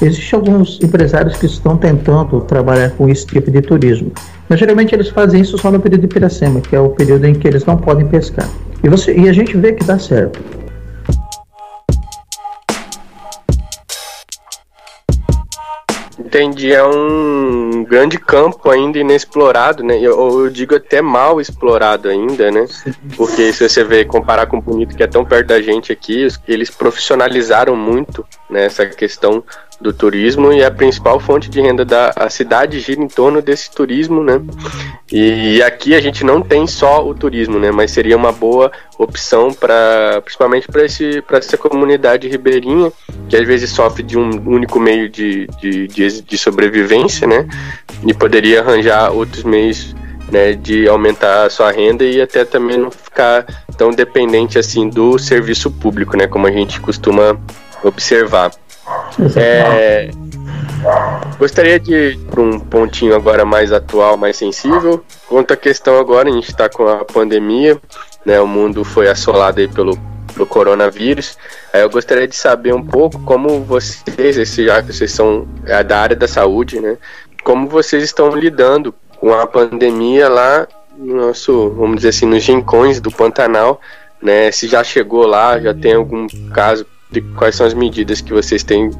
Existem 0.00 0.38
alguns 0.38 0.78
empresários 0.82 1.36
que 1.36 1.46
estão 1.46 1.76
tentando 1.76 2.40
trabalhar 2.42 2.90
com 2.90 3.08
esse 3.08 3.26
tipo 3.26 3.50
de 3.50 3.60
turismo. 3.62 4.12
Mas 4.48 4.60
geralmente 4.60 4.94
eles 4.94 5.08
fazem 5.08 5.40
isso 5.40 5.58
só 5.58 5.72
no 5.72 5.80
período 5.80 6.02
de 6.02 6.06
Piracema, 6.06 6.60
que 6.60 6.76
é 6.76 6.80
o 6.80 6.90
período 6.90 7.24
em 7.24 7.34
que 7.34 7.48
eles 7.48 7.64
não 7.64 7.76
podem 7.76 8.06
pescar. 8.06 8.48
E, 8.84 8.88
você, 8.88 9.16
e 9.18 9.28
a 9.28 9.32
gente 9.32 9.56
vê 9.56 9.72
que 9.72 9.84
dá 9.84 9.98
certo. 9.98 10.38
Entendi, 16.28 16.74
é 16.74 16.84
um 16.84 17.82
grande 17.84 18.18
campo 18.18 18.70
ainda 18.70 18.98
inexplorado, 18.98 19.82
né? 19.82 19.98
Eu, 19.98 20.44
eu 20.44 20.50
digo 20.50 20.76
até 20.76 21.00
mal 21.00 21.40
explorado 21.40 22.06
ainda, 22.06 22.50
né? 22.50 22.66
Porque 23.16 23.50
se 23.50 23.66
você 23.66 23.82
vê, 23.82 24.04
comparar 24.04 24.44
com 24.44 24.58
o 24.58 24.60
Bonito, 24.60 24.94
que 24.94 25.02
é 25.02 25.06
tão 25.06 25.24
perto 25.24 25.46
da 25.46 25.62
gente 25.62 25.90
aqui, 25.90 26.28
eles 26.46 26.68
profissionalizaram 26.68 27.74
muito 27.74 28.26
né, 28.50 28.66
essa 28.66 28.84
questão 28.84 29.42
do 29.80 29.92
turismo 29.92 30.52
e 30.52 30.62
a 30.62 30.70
principal 30.70 31.20
fonte 31.20 31.48
de 31.48 31.60
renda 31.60 31.84
da 31.84 32.12
a 32.16 32.28
cidade 32.28 32.80
gira 32.80 33.00
em 33.00 33.06
torno 33.06 33.40
desse 33.40 33.70
turismo, 33.70 34.22
né? 34.22 34.40
E, 35.12 35.62
aqui 35.62 35.94
a 35.94 36.00
gente 36.00 36.24
não 36.24 36.42
tem 36.42 36.66
só 36.66 37.06
o 37.06 37.14
turismo, 37.14 37.58
né? 37.58 37.70
Mas 37.70 37.92
seria 37.92 38.16
uma 38.16 38.32
boa 38.32 38.72
opção 38.98 39.52
para, 39.52 40.20
principalmente 40.22 40.66
para 40.66 40.84
esse 40.84 41.22
para 41.22 41.38
essa 41.38 41.56
comunidade 41.56 42.28
ribeirinha 42.28 42.92
que 43.28 43.36
às 43.36 43.46
vezes 43.46 43.70
sofre 43.70 44.02
de 44.02 44.18
um 44.18 44.28
único 44.48 44.80
meio 44.80 45.08
de, 45.08 45.46
de, 45.60 45.86
de, 45.86 46.22
de 46.22 46.38
sobrevivência, 46.38 47.26
né? 47.26 47.46
E 48.06 48.12
poderia 48.12 48.60
arranjar 48.60 49.12
outros 49.12 49.44
meios 49.44 49.94
né, 50.30 50.52
de 50.52 50.88
aumentar 50.88 51.46
a 51.46 51.50
sua 51.50 51.70
renda 51.70 52.04
e 52.04 52.20
até 52.20 52.44
também 52.44 52.78
não 52.78 52.90
ficar 52.90 53.46
tão 53.76 53.90
dependente 53.90 54.58
assim 54.58 54.88
do 54.88 55.18
serviço 55.18 55.70
público, 55.70 56.16
né, 56.16 56.26
como 56.26 56.46
a 56.46 56.52
gente 56.52 56.80
costuma 56.80 57.38
observar. 57.82 58.50
É, 59.36 60.10
gostaria 61.38 61.78
de 61.78 62.18
para 62.30 62.40
um 62.40 62.58
pontinho 62.58 63.14
agora 63.14 63.44
mais 63.44 63.72
atual, 63.72 64.16
mais 64.16 64.36
sensível. 64.36 65.04
Quanto 65.28 65.52
à 65.52 65.56
questão 65.56 65.98
agora, 65.98 66.28
a 66.28 66.32
gente 66.32 66.48
está 66.48 66.68
com 66.68 66.86
a 66.88 67.04
pandemia, 67.04 67.78
né? 68.24 68.40
O 68.40 68.46
mundo 68.46 68.84
foi 68.84 69.08
assolado 69.08 69.60
aí 69.60 69.68
pelo, 69.68 69.98
pelo 70.32 70.46
coronavírus. 70.46 71.36
Aí 71.72 71.82
eu 71.82 71.90
gostaria 71.90 72.28
de 72.28 72.36
saber 72.36 72.74
um 72.74 72.84
pouco 72.84 73.20
como 73.20 73.64
vocês, 73.64 74.36
já 74.54 74.82
que 74.82 74.92
vocês 74.92 75.12
são 75.12 75.48
é, 75.66 75.82
da 75.82 76.00
área 76.00 76.16
da 76.16 76.28
saúde, 76.28 76.80
né? 76.80 76.96
Como 77.42 77.68
vocês 77.68 78.04
estão 78.04 78.30
lidando 78.30 78.94
com 79.18 79.32
a 79.34 79.46
pandemia 79.46 80.28
lá 80.28 80.66
no 80.96 81.26
nosso, 81.26 81.70
vamos 81.70 81.96
dizer 81.96 82.10
assim, 82.10 82.26
nos 82.26 82.46
rincões 82.46 83.00
do 83.00 83.10
Pantanal, 83.10 83.80
né? 84.22 84.50
Se 84.52 84.68
já 84.68 84.84
chegou 84.84 85.26
lá, 85.26 85.58
já 85.58 85.74
tem 85.74 85.94
algum 85.94 86.26
caso 86.52 86.86
de 87.10 87.20
quais 87.20 87.56
são 87.56 87.66
as 87.66 87.74
medidas 87.74 88.20
que 88.20 88.32
vocês 88.32 88.62
têm, 88.62 88.90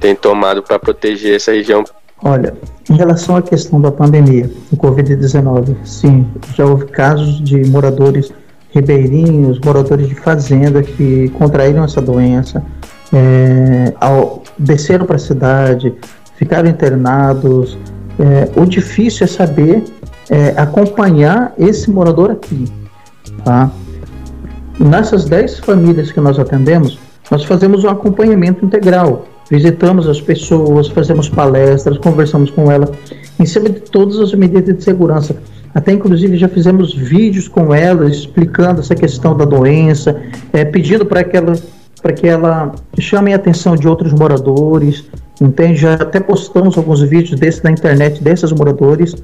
têm 0.00 0.14
tomado 0.14 0.62
para 0.62 0.78
proteger 0.78 1.36
essa 1.36 1.52
região? 1.52 1.84
Olha, 2.24 2.54
em 2.88 2.94
relação 2.94 3.36
à 3.36 3.42
questão 3.42 3.80
da 3.80 3.90
pandemia, 3.90 4.48
do 4.70 4.76
Covid-19, 4.76 5.76
sim, 5.84 6.26
já 6.54 6.64
houve 6.64 6.86
casos 6.86 7.42
de 7.42 7.64
moradores 7.68 8.32
ribeirinhos, 8.70 9.58
moradores 9.64 10.08
de 10.08 10.14
fazenda 10.14 10.82
que 10.82 11.28
contraíram 11.30 11.84
essa 11.84 12.00
doença, 12.00 12.62
é, 13.12 13.92
ao, 14.00 14.42
desceram 14.58 15.04
para 15.04 15.16
a 15.16 15.18
cidade, 15.18 15.92
ficaram 16.36 16.68
internados. 16.68 17.76
É, 18.18 18.60
o 18.60 18.64
difícil 18.64 19.24
é 19.24 19.26
saber 19.26 19.84
é, 20.30 20.54
acompanhar 20.56 21.52
esse 21.58 21.90
morador 21.90 22.30
aqui. 22.30 22.64
Tá? 23.44 23.70
Nessas 24.78 25.26
10 25.26 25.60
famílias 25.60 26.10
que 26.10 26.20
nós 26.20 26.38
atendemos, 26.38 26.98
nós 27.32 27.44
fazemos 27.44 27.82
um 27.82 27.88
acompanhamento 27.88 28.62
integral. 28.62 29.26
Visitamos 29.50 30.06
as 30.06 30.20
pessoas, 30.20 30.88
fazemos 30.88 31.30
palestras, 31.30 31.96
conversamos 31.96 32.50
com 32.50 32.70
elas 32.70 32.90
em 33.40 33.46
cima 33.46 33.70
de 33.70 33.80
todas 33.80 34.20
as 34.20 34.34
medidas 34.34 34.76
de 34.76 34.84
segurança. 34.84 35.34
Até 35.74 35.92
inclusive 35.92 36.36
já 36.36 36.46
fizemos 36.46 36.94
vídeos 36.94 37.48
com 37.48 37.74
elas 37.74 38.16
explicando 38.18 38.80
essa 38.80 38.94
questão 38.94 39.34
da 39.34 39.46
doença, 39.46 40.20
é, 40.52 40.62
pedindo 40.62 41.06
para 41.06 41.24
que 41.24 41.34
ela 41.34 41.54
para 42.02 42.12
que 42.12 42.26
ela 42.26 42.74
chame 42.98 43.32
a 43.32 43.36
atenção 43.36 43.76
de 43.76 43.88
outros 43.88 44.12
moradores, 44.12 45.04
entende? 45.40 45.80
Já 45.80 45.94
até 45.94 46.20
postamos 46.20 46.76
alguns 46.76 47.00
vídeos 47.00 47.40
desses 47.40 47.62
na 47.62 47.70
internet 47.70 48.22
desses 48.22 48.52
moradores 48.52 49.14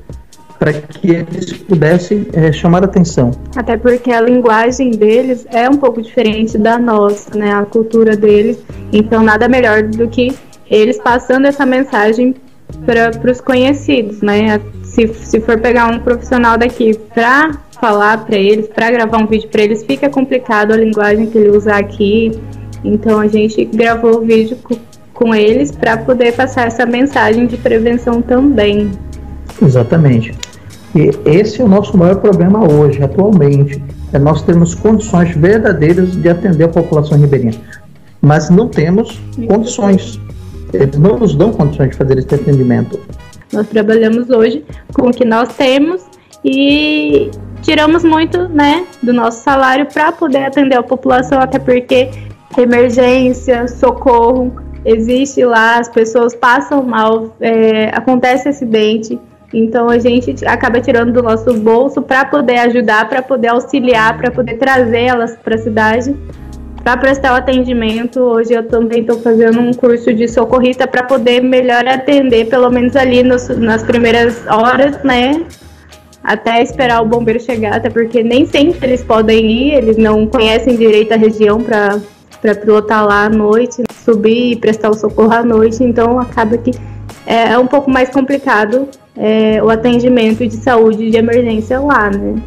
para 0.58 0.72
que 0.72 1.10
eles 1.10 1.52
pudessem 1.52 2.26
é, 2.32 2.50
chamar 2.50 2.82
a 2.82 2.86
atenção. 2.86 3.30
Até 3.54 3.76
porque 3.76 4.10
a 4.10 4.20
linguagem 4.20 4.90
deles 4.90 5.46
é 5.52 5.68
um 5.68 5.76
pouco 5.76 6.02
diferente 6.02 6.58
da 6.58 6.78
nossa, 6.78 7.36
né? 7.38 7.52
A 7.52 7.64
cultura 7.64 8.16
deles. 8.16 8.58
Então, 8.92 9.22
nada 9.22 9.48
melhor 9.48 9.84
do 9.84 10.08
que 10.08 10.34
eles 10.68 10.98
passando 10.98 11.46
essa 11.46 11.64
mensagem 11.64 12.34
para 12.84 13.30
os 13.30 13.40
conhecidos, 13.40 14.20
né? 14.20 14.60
Se, 14.82 15.06
se 15.14 15.40
for 15.40 15.58
pegar 15.60 15.86
um 15.86 16.00
profissional 16.00 16.58
daqui 16.58 16.98
para 17.14 17.52
falar 17.80 18.24
para 18.24 18.36
eles, 18.36 18.66
para 18.66 18.90
gravar 18.90 19.18
um 19.18 19.26
vídeo 19.26 19.48
para 19.48 19.62
eles, 19.62 19.84
fica 19.84 20.10
complicado 20.10 20.72
a 20.72 20.76
linguagem 20.76 21.26
que 21.26 21.38
ele 21.38 21.56
usa 21.56 21.76
aqui. 21.76 22.32
Então, 22.82 23.20
a 23.20 23.28
gente 23.28 23.64
gravou 23.64 24.18
o 24.18 24.20
vídeo 24.20 24.56
com, 24.62 24.76
com 25.14 25.34
eles 25.34 25.70
para 25.70 25.96
poder 25.96 26.32
passar 26.34 26.66
essa 26.66 26.84
mensagem 26.84 27.46
de 27.46 27.56
prevenção 27.56 28.20
também. 28.20 28.90
Exatamente. 29.62 30.32
Esse 31.24 31.60
é 31.60 31.64
o 31.64 31.68
nosso 31.68 31.96
maior 31.96 32.16
problema 32.16 32.70
hoje, 32.70 33.02
atualmente. 33.02 33.82
É 34.12 34.18
nós 34.18 34.42
temos 34.42 34.74
condições 34.74 35.36
verdadeiras 35.36 36.12
de 36.12 36.28
atender 36.28 36.64
a 36.64 36.68
população 36.68 37.18
ribeirinha. 37.18 37.54
Mas 38.20 38.50
não 38.50 38.68
temos 38.68 39.20
condições. 39.46 40.18
Eles 40.72 40.98
não 40.98 41.18
nos 41.18 41.34
dão 41.34 41.52
condições 41.52 41.90
de 41.90 41.96
fazer 41.96 42.18
esse 42.18 42.34
atendimento. 42.34 42.98
Nós 43.52 43.66
trabalhamos 43.68 44.28
hoje 44.30 44.64
com 44.92 45.08
o 45.08 45.10
que 45.10 45.24
nós 45.24 45.54
temos 45.56 46.02
e 46.44 47.30
tiramos 47.62 48.04
muito 48.04 48.48
né, 48.48 48.84
do 49.02 49.12
nosso 49.12 49.42
salário 49.42 49.86
para 49.86 50.12
poder 50.12 50.44
atender 50.44 50.76
a 50.76 50.82
população, 50.82 51.38
até 51.40 51.58
porque 51.58 52.10
emergência, 52.56 53.68
socorro, 53.68 54.54
existe 54.84 55.44
lá, 55.44 55.78
as 55.78 55.88
pessoas 55.88 56.34
passam 56.34 56.82
mal, 56.82 57.34
é, 57.40 57.88
acontece 57.94 58.48
acidente. 58.48 59.18
Então 59.52 59.88
a 59.88 59.98
gente 59.98 60.44
acaba 60.46 60.80
tirando 60.80 61.12
do 61.12 61.22
nosso 61.22 61.54
bolso 61.54 62.02
para 62.02 62.24
poder 62.24 62.58
ajudar, 62.58 63.08
para 63.08 63.22
poder 63.22 63.48
auxiliar, 63.48 64.16
para 64.18 64.30
poder 64.30 64.58
trazer 64.58 65.04
elas 65.04 65.36
para 65.36 65.54
a 65.54 65.58
cidade, 65.58 66.14
para 66.84 66.96
prestar 66.98 67.32
o 67.32 67.36
atendimento. 67.36 68.20
Hoje 68.20 68.52
eu 68.52 68.68
também 68.68 69.00
estou 69.00 69.18
fazendo 69.20 69.58
um 69.60 69.72
curso 69.72 70.12
de 70.12 70.28
socorrista 70.28 70.86
para 70.86 71.02
poder 71.02 71.42
melhor 71.42 71.86
atender, 71.88 72.46
pelo 72.48 72.70
menos 72.70 72.94
ali 72.94 73.22
nos, 73.22 73.48
nas 73.48 73.82
primeiras 73.82 74.46
horas, 74.46 75.02
né? 75.02 75.42
Até 76.22 76.62
esperar 76.62 77.00
o 77.00 77.06
bombeiro 77.06 77.40
chegar, 77.40 77.76
até 77.76 77.88
porque 77.88 78.22
nem 78.22 78.44
sempre 78.44 78.88
eles 78.88 79.02
podem 79.02 79.50
ir, 79.50 79.74
eles 79.74 79.96
não 79.96 80.26
conhecem 80.26 80.76
direito 80.76 81.12
a 81.12 81.16
região 81.16 81.62
para 81.62 82.54
pilotar 82.54 83.06
lá 83.06 83.24
à 83.24 83.28
noite, 83.30 83.82
subir 84.04 84.52
e 84.52 84.56
prestar 84.56 84.90
o 84.90 84.94
socorro 84.94 85.32
à 85.32 85.42
noite, 85.42 85.82
então 85.82 86.20
acaba 86.20 86.58
que 86.58 86.72
é 87.24 87.56
um 87.58 87.66
pouco 87.66 87.90
mais 87.90 88.10
complicado 88.10 88.88
é, 89.18 89.62
o 89.62 89.68
atendimento 89.68 90.46
de 90.46 90.54
saúde 90.56 91.10
de 91.10 91.16
emergência 91.16 91.80
lá, 91.80 92.10
né? 92.10 92.40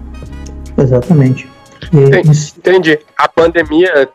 Exatamente. 0.77 1.47
E... 1.93 2.57
Entendi. 2.57 2.97
A 3.17 3.27
pandemia 3.27 4.09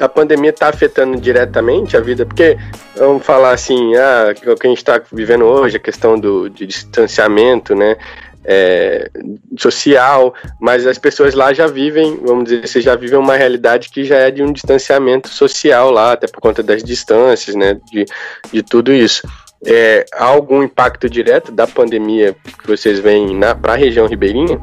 a 0.00 0.08
pandemia 0.08 0.50
está 0.50 0.68
afetando 0.68 1.20
diretamente 1.20 1.96
a 1.96 2.00
vida, 2.00 2.24
porque 2.24 2.56
vamos 2.96 3.24
falar 3.24 3.52
assim, 3.52 3.94
ah, 3.94 4.34
o 4.46 4.56
que 4.56 4.66
a 4.66 4.70
gente 4.70 4.78
está 4.78 5.00
vivendo 5.12 5.44
hoje, 5.44 5.76
a 5.76 5.80
questão 5.80 6.18
do 6.18 6.48
de 6.48 6.66
distanciamento, 6.66 7.74
né? 7.74 7.96
É, 8.44 9.08
social, 9.56 10.34
mas 10.60 10.84
as 10.84 10.98
pessoas 10.98 11.32
lá 11.32 11.52
já 11.52 11.68
vivem, 11.68 12.18
vamos 12.24 12.46
dizer, 12.46 12.66
você 12.66 12.80
já 12.80 12.96
vivem 12.96 13.16
uma 13.16 13.36
realidade 13.36 13.88
que 13.88 14.02
já 14.02 14.16
é 14.16 14.32
de 14.32 14.42
um 14.42 14.52
distanciamento 14.52 15.28
social 15.28 15.92
lá, 15.92 16.14
até 16.14 16.26
por 16.26 16.40
conta 16.40 16.60
das 16.60 16.82
distâncias, 16.82 17.54
né? 17.54 17.78
De, 17.92 18.04
de 18.52 18.62
tudo 18.64 18.92
isso. 18.92 19.22
É, 19.64 20.04
há 20.12 20.24
algum 20.24 20.62
impacto 20.62 21.08
direto 21.08 21.52
da 21.52 21.66
pandemia 21.66 22.34
que 22.60 22.66
vocês 22.66 22.98
veem 22.98 23.38
para 23.60 23.74
a 23.74 23.76
região 23.76 24.06
ribeirinha? 24.06 24.60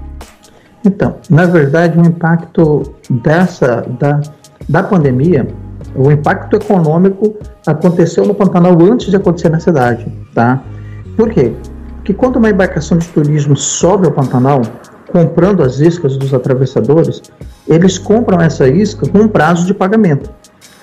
Então, 0.86 1.16
na 1.30 1.46
verdade, 1.46 1.98
o 1.98 2.06
impacto 2.06 2.96
dessa 3.10 3.86
da, 4.00 4.22
da 4.68 4.84
pandemia, 4.84 5.48
o 5.96 6.12
impacto 6.12 6.56
econômico 6.56 7.36
aconteceu 7.66 8.26
no 8.26 8.34
Pantanal 8.34 8.78
antes 8.82 9.10
de 9.10 9.16
acontecer 9.16 9.50
na 9.50 9.60
cidade, 9.60 10.06
tá? 10.34 10.62
Por 11.16 11.30
quê? 11.30 11.54
Porque 11.96 12.14
quando 12.14 12.38
uma 12.38 12.50
embarcação 12.50 12.98
de 12.98 13.08
turismo 13.08 13.56
sobe 13.56 14.06
ao 14.06 14.12
Pantanal, 14.12 14.62
comprando 15.12 15.64
as 15.64 15.80
iscas 15.80 16.18
dos 16.18 16.34
atravessadores, 16.34 17.22
eles 17.68 17.98
compram 17.98 18.40
essa 18.42 18.68
isca 18.68 19.08
com 19.08 19.28
prazo 19.28 19.66
de 19.66 19.74
pagamento. 19.74 20.30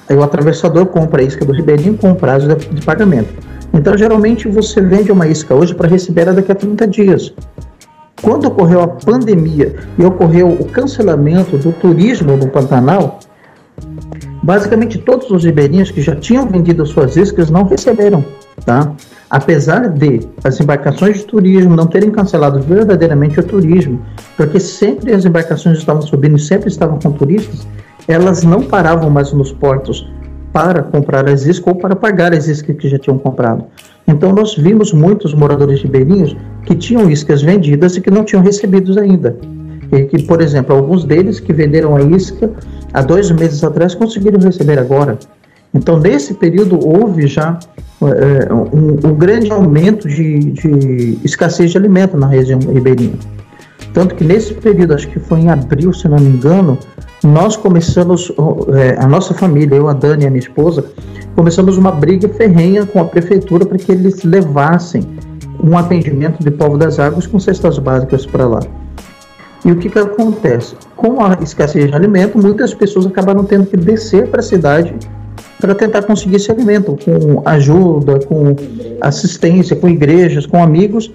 Aí 0.09 0.17
o 0.17 0.23
atravessador 0.23 0.87
compra 0.87 1.23
a 1.23 1.25
isca 1.25 1.45
do 1.45 1.53
ribeirinho 1.53 1.97
com 1.97 2.15
prazo 2.15 2.49
de, 2.49 2.69
de 2.69 2.85
pagamento. 2.85 3.35
Então, 3.77 3.97
geralmente, 3.97 4.49
você 4.49 4.81
vende 4.81 5.13
uma 5.13 5.27
isca 5.27 5.55
hoje 5.55 5.75
para 5.75 5.87
receber 5.87 6.23
ela 6.23 6.33
daqui 6.33 6.51
a 6.51 6.55
30 6.55 6.87
dias. 6.89 7.35
Quando 8.23 8.47
ocorreu 8.47 8.81
a 8.81 8.89
pandemia 8.89 9.77
e 9.99 10.05
ocorreu 10.05 10.49
o 10.49 10.65
cancelamento 10.65 11.59
do 11.59 11.71
turismo 11.73 12.37
no 12.37 12.49
Pantanal, 12.49 13.21
basicamente 14.43 14.97
todos 14.99 15.31
os 15.31 15.45
ribeirinhos 15.45 15.91
que 15.91 16.01
já 16.01 16.17
tinham 16.17 16.47
vendido 16.47 16.87
suas 16.87 17.17
iscas 17.17 17.51
não 17.51 17.65
receberam 17.65 18.25
Tá? 18.65 18.93
Apesar 19.29 19.89
de 19.91 20.21
as 20.43 20.59
embarcações 20.61 21.19
de 21.19 21.25
turismo 21.25 21.77
não 21.77 21.87
terem 21.87 22.11
cancelado 22.11 22.61
verdadeiramente 22.61 23.39
o 23.39 23.43
turismo, 23.43 24.01
porque 24.37 24.59
sempre 24.59 25.13
as 25.13 25.25
embarcações 25.25 25.79
estavam 25.79 26.01
subindo 26.01 26.37
e 26.37 26.41
sempre 26.41 26.69
estavam 26.69 26.99
com 26.99 27.13
turistas, 27.13 27.67
elas 28.09 28.43
não 28.45 28.63
paravam 28.63 29.11
mais 29.11 29.33
nos 29.33 29.53
portos 29.53 30.09
para 30.57 30.83
comprar 30.83 31.29
as 31.29 31.45
iscas 31.45 31.67
ou 31.67 31.75
para 31.75 31.95
pagar 31.95 32.33
as 32.33 32.49
iscas 32.49 32.75
que 32.75 32.89
já 32.89 32.99
tinham 32.99 33.19
comprado. 33.19 33.67
Então 34.09 34.33
nós 34.33 34.55
vimos 34.57 34.91
muitos 34.91 35.35
moradores 35.35 35.83
ribeirinhos 35.83 36.35
que 36.65 36.75
tinham 36.75 37.11
iscas 37.11 37.43
vendidas 37.43 37.95
e 37.95 38.01
que 38.01 38.11
não 38.11 38.25
tinham 38.25 38.43
recebidos 38.43 38.97
ainda. 38.97 39.37
E 39.93 40.05
que, 40.05 40.23
por 40.23 40.41
exemplo, 40.41 40.75
alguns 40.75 41.05
deles 41.05 41.41
que 41.41 41.53
venderam 41.53 41.95
a 41.95 42.01
isca 42.01 42.51
há 42.95 43.03
dois 43.03 43.31
meses 43.31 43.63
atrás 43.63 43.95
conseguiram 43.95 44.41
receber 44.41 44.79
agora. 44.79 45.19
Então, 45.75 46.01
nesse 46.01 46.33
período, 46.33 46.81
houve 46.83 47.27
já 47.27 47.59
é, 48.01 48.51
um, 48.51 49.11
um, 49.11 49.15
grande 49.15 49.53
aumento 49.53 50.09
de, 50.09 50.39
de, 50.53 51.19
escassez 51.23 51.71
de 51.71 51.77
alimento 51.77 52.17
na 52.17 52.29
região 52.29 52.59
ribeirinha. 52.61 53.19
Tanto 53.93 54.15
que 54.15 54.25
nesse 54.25 54.55
período, 54.55 54.95
acho 54.95 55.09
que 55.09 55.19
foi 55.19 55.41
em 55.41 55.51
abril, 55.51 55.93
se 55.93 56.09
não 56.09 56.19
me 56.19 56.31
engano, 56.31 56.79
nós 57.27 57.57
começamos, 57.57 58.33
é, 58.75 58.97
a 58.99 59.07
nossa 59.07 59.35
família, 59.35 59.77
eu, 59.77 59.89
a 59.89 59.93
Dani 59.93 60.25
e 60.25 60.27
a 60.27 60.31
minha 60.31 60.41
esposa, 60.41 60.85
começamos 61.35 61.77
uma 61.77 61.91
briga 61.91 62.29
ferrenha 62.29 62.87
com 62.87 63.01
a 63.01 63.05
prefeitura 63.05 63.67
para 63.67 63.77
que 63.77 63.93
eles 63.93 64.23
levassem 64.23 65.03
um 65.63 65.77
atendimento 65.77 66.43
de 66.43 66.51
povo 66.51 66.79
das 66.79 66.99
águas 66.99 67.27
com 67.27 67.39
cestas 67.39 67.79
básicas 67.79 68.25
para 68.25 68.47
lá. 68.47 68.61
E 69.65 69.73
o 69.73 69.77
que, 69.77 69.91
que 69.91 69.99
acontece? 69.99 70.77
Com 70.95 71.23
a 71.23 71.37
escassez 71.43 71.89
de 71.91 71.95
alimento, 71.95 72.39
muitas 72.39 72.73
pessoas 72.73 73.07
acabaram 73.07 73.45
tendo 73.45 73.67
que 73.67 73.77
descer 73.77 74.29
para 74.29 74.41
a 74.41 74.43
cidade 74.43 74.95
para 75.61 75.75
tentar 75.75 76.03
conseguir 76.03 76.37
esse 76.37 76.51
alimento, 76.51 76.97
com 77.05 77.43
ajuda, 77.45 78.21
com 78.27 78.55
assistência, 79.01 79.75
com 79.75 79.89
igrejas, 79.89 80.47
com 80.47 80.63
amigos. 80.63 81.11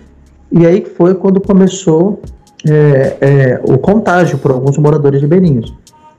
E 0.51 0.65
aí 0.65 0.83
foi 0.97 1.13
quando 1.15 1.39
começou 1.39 2.19
é, 2.67 3.17
é, 3.21 3.61
o 3.63 3.77
contágio 3.77 4.37
por 4.37 4.51
alguns 4.51 4.77
moradores 4.77 5.21
ribeirinhos, 5.21 5.73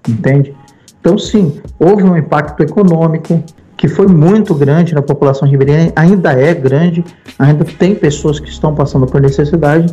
entende? 0.08 0.54
Então, 1.00 1.18
sim, 1.18 1.60
houve 1.78 2.02
um 2.04 2.16
impacto 2.16 2.62
econômico 2.62 3.42
que 3.76 3.88
foi 3.88 4.06
muito 4.06 4.54
grande 4.54 4.94
na 4.94 5.02
população 5.02 5.48
ribeirinha, 5.48 5.92
ainda 5.96 6.32
é 6.32 6.54
grande, 6.54 7.04
ainda 7.38 7.64
tem 7.64 7.94
pessoas 7.94 8.38
que 8.38 8.48
estão 8.48 8.74
passando 8.74 9.06
por 9.06 9.20
necessidade, 9.20 9.92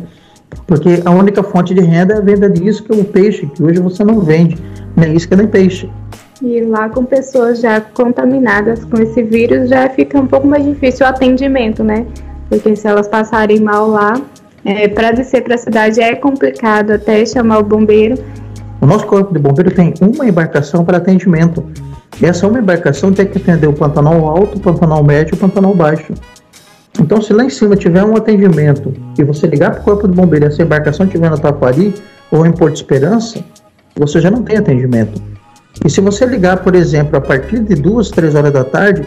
porque 0.66 1.02
a 1.04 1.10
única 1.10 1.42
fonte 1.42 1.74
de 1.74 1.80
renda 1.80 2.14
é 2.14 2.18
a 2.18 2.20
venda 2.20 2.48
de 2.48 2.68
isca 2.68 2.94
ou 2.94 3.04
peixe, 3.04 3.46
que 3.46 3.62
hoje 3.62 3.80
você 3.80 4.04
não 4.04 4.20
vende 4.20 4.56
nem 4.96 5.14
isca 5.14 5.34
nem 5.34 5.46
peixe. 5.46 5.90
E 6.42 6.60
lá 6.60 6.88
com 6.88 7.04
pessoas 7.04 7.60
já 7.60 7.80
contaminadas 7.80 8.84
com 8.84 9.00
esse 9.00 9.22
vírus 9.22 9.68
já 9.68 9.88
fica 9.90 10.18
um 10.18 10.26
pouco 10.26 10.46
mais 10.46 10.64
difícil 10.64 11.04
o 11.04 11.08
atendimento, 11.08 11.84
né? 11.84 12.06
Porque 12.48 12.74
se 12.74 12.86
elas 12.86 13.08
passarem 13.08 13.60
mal 13.60 13.88
lá, 13.88 14.20
é, 14.64 14.88
para 14.88 15.12
descer 15.12 15.42
para 15.42 15.54
a 15.54 15.58
cidade 15.58 16.00
é 16.00 16.14
complicado 16.14 16.92
até 16.92 17.24
chamar 17.26 17.58
o 17.58 17.62
bombeiro. 17.62 18.16
O 18.80 18.86
nosso 18.86 19.06
corpo 19.06 19.32
de 19.32 19.38
bombeiro 19.38 19.70
tem 19.70 19.92
uma 20.00 20.26
embarcação 20.26 20.84
para 20.84 20.96
atendimento. 20.96 21.64
E 22.20 22.26
essa 22.26 22.46
uma 22.46 22.58
embarcação 22.58 23.12
tem 23.12 23.26
que 23.26 23.38
atender 23.38 23.66
o 23.66 23.72
Pantanal 23.72 24.26
Alto, 24.26 24.56
o 24.56 24.60
Pantanal 24.60 25.02
Médio 25.04 25.34
e 25.34 25.36
o 25.36 25.38
Pantanal 25.38 25.74
Baixo. 25.74 26.14
Então, 26.98 27.20
se 27.20 27.32
lá 27.32 27.44
em 27.44 27.50
cima 27.50 27.76
tiver 27.76 28.02
um 28.04 28.16
atendimento 28.16 28.92
e 29.18 29.24
você 29.24 29.46
ligar 29.46 29.72
para 29.72 29.80
o 29.80 29.84
corpo 29.84 30.08
de 30.08 30.14
bombeiro 30.14 30.46
e 30.46 30.48
essa 30.48 30.62
embarcação 30.62 31.06
estiver 31.06 31.30
no 31.30 31.38
Taquari 31.38 31.94
ou 32.30 32.44
em 32.46 32.52
Porto 32.52 32.76
Esperança, 32.76 33.42
você 33.96 34.20
já 34.20 34.30
não 34.30 34.42
tem 34.42 34.56
atendimento. 34.56 35.20
E 35.84 35.90
se 35.90 36.00
você 36.00 36.26
ligar, 36.26 36.58
por 36.58 36.74
exemplo, 36.74 37.16
a 37.16 37.20
partir 37.20 37.60
de 37.60 37.74
duas, 37.74 38.10
três 38.10 38.34
horas 38.34 38.52
da 38.52 38.64
tarde, 38.64 39.06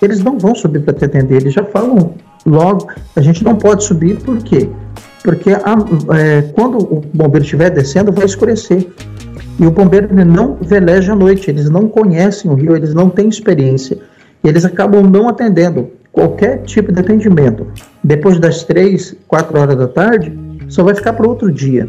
eles 0.00 0.22
não 0.22 0.38
vão 0.38 0.54
subir 0.54 0.82
para 0.82 0.94
te 0.94 1.04
atender. 1.04 1.36
Eles 1.36 1.54
já 1.54 1.64
falam 1.64 2.14
logo, 2.46 2.88
a 3.16 3.20
gente 3.20 3.42
não 3.42 3.56
pode 3.56 3.84
subir, 3.84 4.16
por 4.20 4.38
quê? 4.38 4.68
Porque 5.24 5.52
a, 5.52 6.18
é, 6.18 6.42
quando 6.52 6.76
o 6.76 7.02
bombeiro 7.14 7.44
estiver 7.44 7.70
descendo, 7.70 8.12
vai 8.12 8.26
escurecer. 8.26 8.86
E 9.58 9.66
o 9.66 9.70
bombeiro 9.70 10.14
não 10.14 10.58
veleja 10.60 11.14
à 11.14 11.16
noite, 11.16 11.50
eles 11.50 11.70
não 11.70 11.88
conhecem 11.88 12.50
o 12.50 12.54
rio, 12.54 12.76
eles 12.76 12.92
não 12.92 13.08
têm 13.08 13.26
experiência. 13.26 13.98
E 14.44 14.48
eles 14.48 14.66
acabam 14.66 15.02
não 15.02 15.26
atendendo 15.26 15.90
qualquer 16.12 16.62
tipo 16.64 16.92
de 16.92 17.00
atendimento. 17.00 17.66
Depois 18.02 18.38
das 18.38 18.64
três, 18.64 19.16
quatro 19.26 19.58
horas 19.58 19.78
da 19.78 19.88
tarde, 19.88 20.38
só 20.68 20.84
vai 20.84 20.94
ficar 20.94 21.14
para 21.14 21.26
outro 21.26 21.50
dia. 21.50 21.88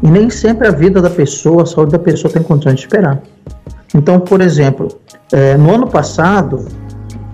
E 0.00 0.08
nem 0.08 0.30
sempre 0.30 0.68
a 0.68 0.70
vida 0.70 1.02
da 1.02 1.10
pessoa, 1.10 1.64
a 1.64 1.66
saúde 1.66 1.92
da 1.92 1.98
pessoa 1.98 2.32
tem 2.32 2.42
condições 2.44 2.76
de 2.76 2.82
esperar. 2.82 3.20
Então, 3.92 4.20
por 4.20 4.40
exemplo, 4.40 4.86
é, 5.32 5.56
no 5.56 5.74
ano 5.74 5.88
passado, 5.88 6.64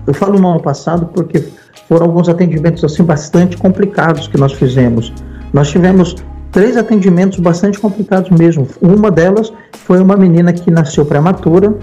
eu 0.07 0.13
falo 0.13 0.39
no 0.39 0.49
ano 0.49 0.59
passado 0.59 1.11
porque 1.13 1.43
foram 1.91 2.05
alguns 2.05 2.29
atendimentos 2.29 2.85
assim 2.85 3.03
bastante 3.03 3.57
complicados 3.57 4.25
que 4.25 4.37
nós 4.37 4.53
fizemos. 4.53 5.11
Nós 5.51 5.69
tivemos 5.69 6.15
três 6.49 6.77
atendimentos 6.77 7.37
bastante 7.37 7.77
complicados 7.77 8.29
mesmo. 8.29 8.65
Uma 8.81 9.11
delas 9.11 9.51
foi 9.83 9.99
uma 9.99 10.15
menina 10.15 10.53
que 10.53 10.71
nasceu 10.71 11.05
prematura, 11.05 11.75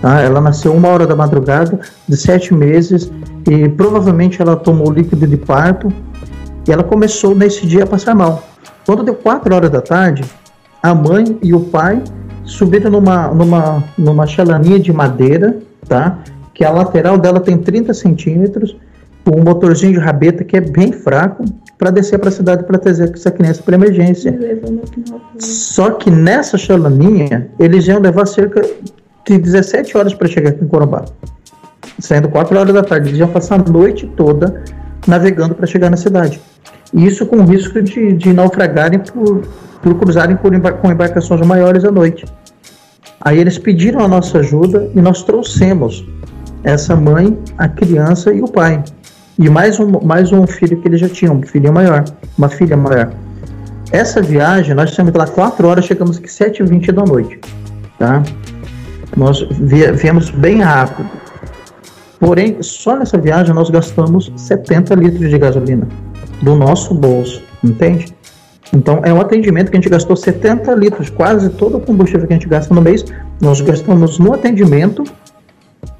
tá? 0.00 0.18
ela 0.22 0.40
nasceu 0.40 0.72
uma 0.72 0.88
hora 0.88 1.06
da 1.06 1.14
madrugada, 1.14 1.78
de 2.08 2.16
sete 2.16 2.54
meses, 2.54 3.12
e 3.50 3.68
provavelmente 3.68 4.40
ela 4.40 4.56
tomou 4.56 4.90
líquido 4.90 5.26
de 5.26 5.36
parto, 5.36 5.92
e 6.66 6.72
ela 6.72 6.82
começou 6.82 7.34
nesse 7.34 7.66
dia 7.66 7.84
a 7.84 7.86
passar 7.86 8.14
mal. 8.14 8.42
Quando 8.86 9.02
deu 9.02 9.14
4 9.14 9.54
horas 9.54 9.68
da 9.68 9.82
tarde, 9.82 10.24
a 10.82 10.94
mãe 10.94 11.38
e 11.42 11.52
o 11.52 11.60
pai 11.60 12.02
subiram 12.44 12.90
numa, 12.90 13.28
numa, 13.28 13.84
numa 13.98 14.26
chalaninha 14.26 14.80
de 14.80 14.90
madeira, 14.90 15.58
tá? 15.86 16.16
Que 16.54 16.64
a 16.64 16.70
lateral 16.70 17.18
dela 17.18 17.40
tem 17.40 17.58
30 17.58 17.92
centímetros, 17.92 18.74
um 19.36 19.42
motorzinho 19.42 19.92
de 19.94 19.98
rabeta 19.98 20.44
que 20.44 20.56
é 20.56 20.60
bem 20.60 20.92
fraco, 20.92 21.44
para 21.80 21.90
descer 21.90 22.18
para 22.18 22.28
a 22.28 22.32
cidade 22.32 22.64
para 22.64 22.78
trazer 22.78 23.10
essa 23.14 23.30
criança 23.30 23.62
para 23.62 23.74
emergência. 23.74 24.38
Só 25.38 25.92
que 25.92 26.10
nessa 26.10 26.58
chalaninha, 26.58 27.48
eles 27.58 27.86
iam 27.88 27.98
levar 28.00 28.26
cerca 28.26 28.60
de 29.26 29.38
17 29.38 29.96
horas 29.96 30.12
para 30.12 30.28
chegar 30.28 30.50
aqui 30.50 30.62
em 30.62 30.68
Corumbá. 30.68 31.06
Saindo 31.98 32.28
4 32.28 32.58
horas 32.58 32.74
da 32.74 32.82
tarde, 32.82 33.08
eles 33.08 33.18
iam 33.18 33.28
passar 33.28 33.60
a 33.60 33.70
noite 33.70 34.06
toda 34.14 34.62
navegando 35.06 35.54
para 35.54 35.66
chegar 35.66 35.90
na 35.90 35.96
cidade. 35.96 36.38
Isso 36.92 37.24
com 37.24 37.36
o 37.36 37.44
risco 37.44 37.80
de, 37.80 38.12
de 38.12 38.32
naufragarem 38.32 38.98
por, 38.98 39.42
por 39.82 39.94
cruzarem 39.94 40.36
por 40.36 40.52
embar 40.52 40.74
com 40.74 40.90
embarcações 40.90 41.46
maiores 41.46 41.84
à 41.84 41.90
noite. 41.90 42.26
Aí 43.22 43.38
eles 43.38 43.56
pediram 43.56 44.00
a 44.00 44.08
nossa 44.08 44.38
ajuda 44.38 44.90
e 44.94 45.00
nós 45.00 45.22
trouxemos 45.22 46.06
essa 46.62 46.94
mãe, 46.94 47.38
a 47.56 47.68
criança 47.68 48.32
e 48.32 48.42
o 48.42 48.48
pai. 48.48 48.82
E 49.42 49.48
mais 49.48 49.80
um, 49.80 49.98
mais 50.04 50.30
um 50.32 50.46
filho 50.46 50.76
que 50.76 50.86
eles 50.86 51.00
já 51.00 51.08
tinham, 51.08 51.36
um 51.36 51.42
filho 51.42 51.72
maior, 51.72 52.04
uma 52.36 52.50
filha 52.50 52.76
maior. 52.76 53.10
Essa 53.90 54.20
viagem, 54.20 54.74
nós 54.74 54.90
estamos 54.90 55.14
lá 55.14 55.26
4 55.26 55.66
horas, 55.66 55.86
chegamos 55.86 56.18
aqui 56.18 56.28
7h20 56.28 56.92
da 56.92 57.02
noite. 57.04 57.40
Tá? 57.98 58.22
Nós 59.16 59.40
viemos 59.50 60.28
bem 60.28 60.60
rápido. 60.60 61.08
Porém, 62.18 62.58
só 62.60 62.94
nessa 62.94 63.16
viagem 63.16 63.54
nós 63.54 63.70
gastamos 63.70 64.30
70 64.36 64.94
litros 64.94 65.30
de 65.30 65.38
gasolina 65.38 65.88
do 66.42 66.54
nosso 66.54 66.92
bolso, 66.92 67.42
entende? 67.64 68.14
Então 68.74 69.00
é 69.02 69.10
um 69.10 69.22
atendimento 69.22 69.70
que 69.70 69.76
a 69.78 69.80
gente 69.80 69.88
gastou 69.88 70.16
70 70.16 70.74
litros, 70.74 71.08
quase 71.08 71.48
todo 71.48 71.78
o 71.78 71.80
combustível 71.80 72.26
que 72.26 72.34
a 72.34 72.36
gente 72.36 72.46
gasta 72.46 72.74
no 72.74 72.82
mês, 72.82 73.06
nós 73.40 73.62
gastamos 73.62 74.18
no 74.18 74.34
atendimento. 74.34 75.02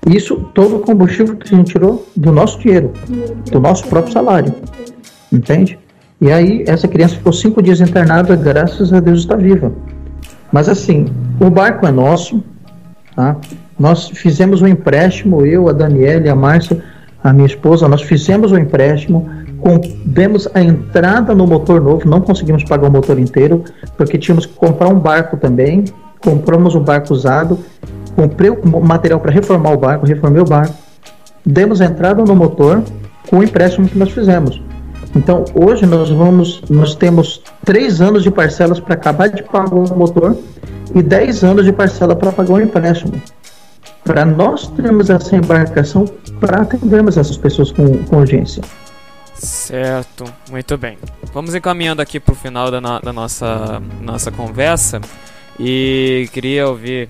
Isso, 0.06 0.36
todo 0.54 0.76
o 0.76 0.80
combustível 0.80 1.36
que 1.36 1.54
a 1.54 1.56
gente 1.56 1.72
tirou 1.72 2.06
do 2.16 2.32
nosso 2.32 2.58
dinheiro, 2.58 2.92
do 3.50 3.60
nosso 3.60 3.86
próprio 3.86 4.12
salário, 4.12 4.54
entende? 5.32 5.78
E 6.20 6.30
aí 6.32 6.64
essa 6.66 6.88
criança 6.88 7.16
ficou 7.16 7.32
cinco 7.32 7.62
dias 7.62 7.80
internada, 7.80 8.34
graças 8.34 8.92
a 8.92 9.00
Deus 9.00 9.20
está 9.20 9.36
viva. 9.36 9.72
Mas 10.52 10.68
assim, 10.68 11.06
o 11.38 11.50
barco 11.50 11.86
é 11.86 11.90
nosso, 11.90 12.42
tá? 13.14 13.36
Nós 13.78 14.08
fizemos 14.08 14.62
um 14.62 14.66
empréstimo, 14.66 15.44
eu, 15.44 15.68
a 15.68 15.72
Daniela, 15.72 16.30
a 16.30 16.34
Márcia, 16.34 16.82
a 17.22 17.32
minha 17.32 17.46
esposa, 17.46 17.88
nós 17.88 18.02
fizemos 18.02 18.52
um 18.52 18.58
empréstimo 18.58 19.28
demos 20.04 20.48
a 20.54 20.62
entrada 20.62 21.34
no 21.34 21.46
motor 21.46 21.80
novo, 21.80 22.08
não 22.08 22.20
conseguimos 22.20 22.64
pagar 22.64 22.88
o 22.88 22.90
motor 22.90 23.18
inteiro, 23.18 23.64
porque 23.96 24.18
tínhamos 24.18 24.46
que 24.46 24.54
comprar 24.54 24.88
um 24.88 24.98
barco 24.98 25.36
também. 25.36 25.84
Compramos 26.20 26.74
um 26.74 26.80
barco 26.80 27.12
usado, 27.12 27.58
comprei 28.20 28.50
o 28.50 28.80
material 28.80 29.18
para 29.18 29.32
reformar 29.32 29.72
o 29.72 29.78
barco, 29.78 30.04
reformei 30.04 30.42
o 30.42 30.44
barco, 30.44 30.74
demos 31.44 31.80
entrada 31.80 32.22
no 32.22 32.36
motor 32.36 32.82
com 33.30 33.38
o 33.38 33.42
empréstimo 33.42 33.88
que 33.88 33.98
nós 33.98 34.10
fizemos. 34.10 34.60
Então 35.16 35.42
hoje 35.54 35.86
nós 35.86 36.10
vamos, 36.10 36.60
nós 36.68 36.94
temos 36.94 37.42
três 37.64 38.02
anos 38.02 38.22
de 38.22 38.30
parcelas 38.30 38.78
para 38.78 38.92
acabar 38.92 39.28
de 39.28 39.42
pagar 39.42 39.74
o 39.74 39.96
motor 39.96 40.36
e 40.94 41.02
dez 41.02 41.42
anos 41.42 41.64
de 41.64 41.72
parcela 41.72 42.14
para 42.14 42.30
pagar 42.30 42.52
o 42.52 42.60
empréstimo. 42.60 43.20
Para 44.04 44.26
nós 44.26 44.68
termos 44.68 45.08
essa 45.08 45.34
embarcação 45.34 46.04
para 46.38 46.60
atendermos 46.60 47.16
essas 47.16 47.38
pessoas 47.38 47.72
com, 47.72 48.04
com 48.04 48.16
urgência. 48.18 48.62
Certo, 49.34 50.24
muito 50.50 50.76
bem. 50.76 50.98
Vamos 51.32 51.54
encaminhando 51.54 52.02
aqui 52.02 52.20
para 52.20 52.32
o 52.32 52.36
final 52.36 52.70
da, 52.70 52.80
da, 52.98 53.12
nossa, 53.12 53.80
nossa 54.02 54.30
conversa 54.30 55.00
e 55.58 56.28
queria 56.32 56.68
ouvir 56.68 57.08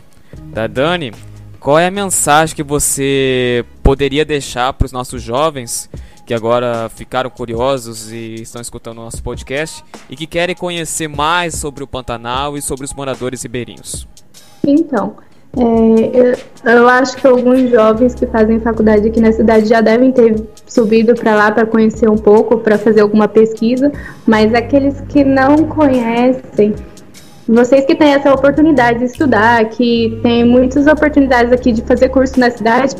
da 0.52 0.66
Dani 0.66 1.12
qual 1.60 1.78
é 1.78 1.86
a 1.86 1.90
mensagem 1.90 2.56
que 2.56 2.62
você 2.62 3.64
poderia 3.82 4.24
deixar 4.24 4.72
para 4.72 4.86
os 4.86 4.92
nossos 4.92 5.22
jovens 5.22 5.90
que 6.24 6.32
agora 6.32 6.88
ficaram 6.88 7.28
curiosos 7.28 8.10
e 8.10 8.36
estão 8.36 8.62
escutando 8.62 8.98
o 8.98 9.02
nosso 9.02 9.22
podcast 9.22 9.84
e 10.08 10.16
que 10.16 10.26
querem 10.26 10.54
conhecer 10.54 11.08
mais 11.08 11.56
sobre 11.56 11.84
o 11.84 11.86
Pantanal 11.86 12.56
e 12.56 12.62
sobre 12.62 12.86
os 12.86 12.94
moradores 12.94 13.42
ribeirinhos? 13.42 14.08
Então, 14.66 15.16
é, 15.56 15.62
eu, 15.62 16.72
eu, 16.72 16.88
acho 16.88 17.16
que 17.16 17.26
alguns 17.26 17.68
jovens 17.70 18.14
que 18.14 18.26
fazem 18.26 18.60
faculdade 18.60 19.08
aqui 19.08 19.20
na 19.20 19.32
cidade 19.32 19.68
já 19.68 19.80
devem 19.80 20.12
ter 20.12 20.40
subido 20.66 21.14
para 21.14 21.34
lá 21.34 21.50
para 21.50 21.66
conhecer 21.66 22.08
um 22.08 22.16
pouco, 22.16 22.58
para 22.58 22.78
fazer 22.78 23.00
alguma 23.00 23.26
pesquisa, 23.26 23.90
mas 24.24 24.54
aqueles 24.54 25.00
que 25.08 25.24
não 25.24 25.64
conhecem, 25.66 26.74
vocês 27.50 27.84
que 27.84 27.96
têm 27.96 28.14
essa 28.14 28.32
oportunidade 28.32 29.00
de 29.00 29.06
estudar, 29.06 29.64
que 29.66 30.18
tem 30.22 30.44
muitas 30.44 30.86
oportunidades 30.86 31.52
aqui 31.52 31.72
de 31.72 31.82
fazer 31.82 32.08
curso 32.08 32.38
na 32.38 32.48
cidade, 32.50 32.94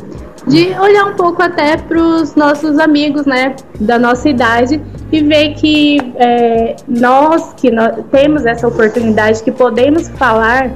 de 0.45 0.77
olhar 0.77 1.05
um 1.05 1.15
pouco 1.15 1.41
até 1.41 1.77
para 1.77 1.97
os 1.97 2.35
nossos 2.35 2.77
amigos, 2.77 3.25
né, 3.25 3.55
da 3.79 3.97
nossa 3.97 4.27
idade 4.27 4.81
e 5.11 5.21
ver 5.21 5.53
que 5.53 5.99
é, 6.15 6.75
nós 6.87 7.53
que 7.53 7.71
nós 7.71 7.95
temos 8.11 8.45
essa 8.45 8.67
oportunidade, 8.67 9.41
que 9.41 9.51
podemos 9.51 10.09
falar, 10.09 10.71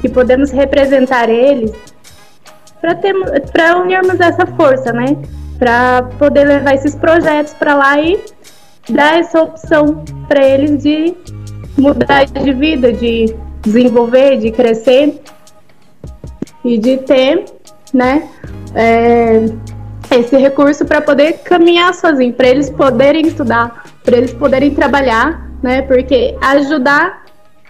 que 0.00 0.08
podemos 0.08 0.50
representar 0.50 1.28
eles, 1.28 1.72
para 3.52 3.78
unirmos 3.78 4.18
essa 4.18 4.46
força, 4.46 4.92
né, 4.92 5.18
para 5.58 6.04
poder 6.18 6.44
levar 6.44 6.74
esses 6.74 6.94
projetos 6.94 7.52
para 7.52 7.74
lá 7.74 8.00
e 8.00 8.18
dar 8.88 9.18
essa 9.18 9.42
opção 9.42 10.02
para 10.26 10.42
eles 10.42 10.82
de 10.82 11.14
mudar 11.76 12.24
de 12.24 12.52
vida, 12.52 12.92
de 12.92 13.34
desenvolver, 13.62 14.38
de 14.38 14.50
crescer 14.50 15.20
e 16.64 16.78
de 16.78 16.98
ter, 16.98 17.44
né, 17.92 18.28
é, 18.74 19.46
esse 20.10 20.36
recurso 20.36 20.84
para 20.84 21.00
poder 21.00 21.38
caminhar 21.44 21.94
sozinho, 21.94 22.32
para 22.32 22.48
eles 22.48 22.68
poderem 22.70 23.26
estudar, 23.26 23.84
para 24.04 24.16
eles 24.16 24.32
poderem 24.32 24.74
trabalhar, 24.74 25.48
né? 25.62 25.82
Porque 25.82 26.36
ajudar, 26.40 27.24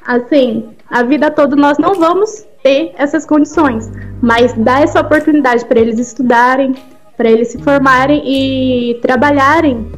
assim, 0.06 0.70
a 0.90 1.02
vida 1.02 1.30
toda 1.30 1.54
nós 1.54 1.78
não 1.78 1.94
vamos 1.94 2.46
ter 2.62 2.92
essas 2.96 3.26
condições, 3.26 3.90
mas 4.22 4.52
dar 4.54 4.82
essa 4.82 5.00
oportunidade 5.00 5.64
para 5.64 5.80
eles 5.80 5.98
estudarem, 5.98 6.74
para 7.16 7.30
eles 7.30 7.48
se 7.48 7.58
formarem 7.58 8.22
e 8.24 8.94
trabalharem, 9.02 9.90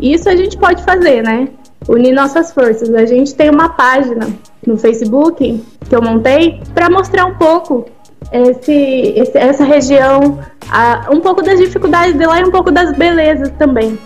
isso 0.00 0.28
a 0.28 0.36
gente 0.36 0.56
pode 0.56 0.82
fazer, 0.84 1.22
né? 1.22 1.48
Unir 1.88 2.12
nossas 2.12 2.52
forças. 2.52 2.94
A 2.94 3.06
gente 3.06 3.34
tem 3.34 3.50
uma 3.50 3.70
página 3.70 4.28
no 4.66 4.76
Facebook 4.76 5.64
que 5.88 5.96
eu 5.96 6.02
montei 6.02 6.60
para 6.74 6.90
mostrar 6.90 7.24
um 7.24 7.34
pouco 7.34 7.88
esse, 8.30 9.14
esse, 9.16 9.38
essa 9.38 9.64
região, 9.64 10.38
a, 10.70 11.08
um 11.10 11.20
pouco 11.20 11.42
das 11.42 11.58
dificuldades 11.58 12.14
de 12.14 12.26
lá 12.26 12.40
e 12.40 12.44
um 12.44 12.50
pouco 12.50 12.70
das 12.70 12.94
belezas 12.96 13.50
também. 13.58 13.98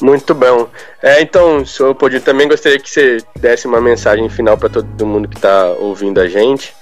Muito 0.00 0.34
bom. 0.34 0.68
É, 1.02 1.20
então, 1.20 1.64
senhor 1.64 1.94
Podir, 1.94 2.20
também 2.20 2.48
gostaria 2.48 2.78
que 2.78 2.90
você 2.90 3.18
desse 3.38 3.66
uma 3.66 3.80
mensagem 3.80 4.28
final 4.28 4.56
para 4.56 4.68
todo 4.68 5.06
mundo 5.06 5.28
que 5.28 5.36
está 5.36 5.66
ouvindo 5.78 6.20
a 6.20 6.28
gente. 6.28 6.74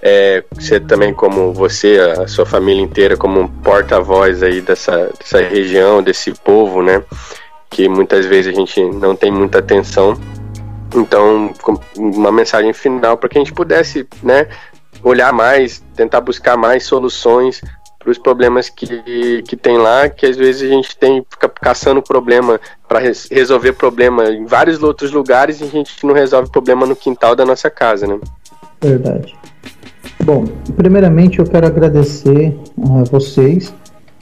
É, 0.00 0.44
você 0.52 0.78
também, 0.78 1.12
como 1.12 1.52
você, 1.52 1.98
a 2.20 2.28
sua 2.28 2.46
família 2.46 2.80
inteira, 2.82 3.16
como 3.16 3.40
um 3.40 3.48
porta-voz 3.48 4.44
aí 4.44 4.60
dessa, 4.60 5.10
dessa 5.18 5.40
região, 5.40 6.02
desse 6.02 6.32
povo, 6.32 6.82
né? 6.82 7.02
Que 7.70 7.88
muitas 7.88 8.26
vezes 8.26 8.52
a 8.52 8.56
gente 8.56 8.82
não 8.82 9.14
tem 9.14 9.30
muita 9.30 9.58
atenção. 9.58 10.14
Então, 10.94 11.52
uma 11.96 12.32
mensagem 12.32 12.72
final 12.72 13.16
para 13.16 13.28
que 13.28 13.38
a 13.38 13.40
gente 13.40 13.52
pudesse, 13.52 14.06
né, 14.22 14.48
olhar 15.02 15.32
mais, 15.32 15.82
tentar 15.94 16.20
buscar 16.20 16.56
mais 16.56 16.84
soluções 16.84 17.60
para 17.98 18.10
os 18.10 18.18
problemas 18.18 18.68
que, 18.68 19.42
que 19.42 19.56
tem 19.56 19.76
lá, 19.76 20.08
que 20.08 20.24
às 20.24 20.36
vezes 20.36 20.62
a 20.62 20.74
gente 20.74 20.96
tem 20.96 21.24
fica 21.28 21.48
caçando 21.48 22.00
problema 22.00 22.60
para 22.88 23.00
res, 23.00 23.28
resolver 23.30 23.72
problema 23.72 24.30
em 24.30 24.46
vários 24.46 24.82
outros 24.82 25.12
lugares 25.12 25.60
e 25.60 25.64
a 25.64 25.66
gente 25.66 26.06
não 26.06 26.14
resolve 26.14 26.50
problema 26.50 26.86
no 26.86 26.96
quintal 26.96 27.34
da 27.34 27.44
nossa 27.44 27.68
casa, 27.68 28.06
né? 28.06 28.18
Verdade. 28.80 29.36
Bom, 30.24 30.44
primeiramente 30.76 31.38
eu 31.38 31.44
quero 31.44 31.66
agradecer 31.66 32.56
a 32.78 33.04
vocês 33.04 33.74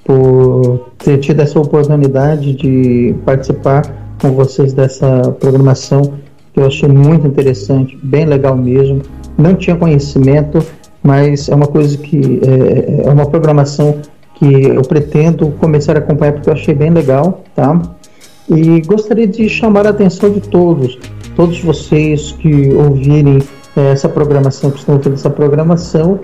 por 0.06 0.90
ter 0.98 1.18
tido 1.18 1.40
essa 1.40 1.58
oportunidade 1.58 2.54
de 2.54 3.14
participar 3.24 3.82
com 4.20 4.30
vocês 4.30 4.72
dessa 4.72 5.22
programação 5.40 6.02
que 6.54 6.60
eu 6.60 6.66
achei 6.66 6.88
muito 6.88 7.26
interessante, 7.26 7.98
bem 8.02 8.24
legal 8.24 8.56
mesmo 8.56 9.02
não 9.38 9.54
tinha 9.54 9.76
conhecimento, 9.76 10.64
mas 11.02 11.48
é 11.48 11.54
uma 11.54 11.66
coisa 11.66 11.96
que 11.96 12.40
é, 12.42 13.08
é 13.08 13.10
uma 13.10 13.26
programação 13.26 14.00
que 14.34 14.64
eu 14.64 14.82
pretendo 14.82 15.50
começar 15.52 15.96
a 15.96 15.98
acompanhar 15.98 16.32
porque 16.32 16.48
eu 16.48 16.54
achei 16.54 16.74
bem 16.74 16.90
legal, 16.90 17.44
tá? 17.54 17.80
E 18.48 18.80
gostaria 18.82 19.26
de 19.26 19.48
chamar 19.48 19.86
a 19.86 19.90
atenção 19.90 20.30
de 20.30 20.40
todos, 20.40 20.98
todos 21.34 21.60
vocês 21.60 22.32
que 22.32 22.72
ouvirem 22.72 23.38
é, 23.76 23.92
essa 23.92 24.08
programação, 24.08 24.70
que 24.70 24.78
estão 24.78 24.96
ouvindo 24.96 25.14
essa 25.14 25.30
programação, 25.30 26.18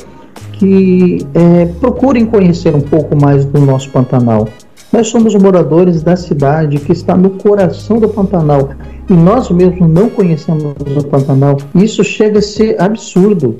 que 0.62 1.26
é, 1.34 1.66
procurem 1.80 2.24
conhecer 2.24 2.72
um 2.72 2.80
pouco 2.80 3.20
mais 3.20 3.44
do 3.44 3.60
nosso 3.60 3.90
Pantanal. 3.90 4.48
Nós 4.92 5.08
somos 5.08 5.34
moradores 5.34 6.04
da 6.04 6.14
cidade 6.14 6.78
que 6.78 6.92
está 6.92 7.16
no 7.16 7.30
coração 7.30 7.98
do 7.98 8.08
Pantanal 8.08 8.70
e 9.10 9.12
nós 9.12 9.50
mesmos 9.50 9.90
não 9.90 10.08
conhecemos 10.08 10.62
o 10.62 11.04
Pantanal. 11.08 11.56
Isso 11.74 12.04
chega 12.04 12.38
a 12.38 12.42
ser 12.42 12.80
absurdo. 12.80 13.56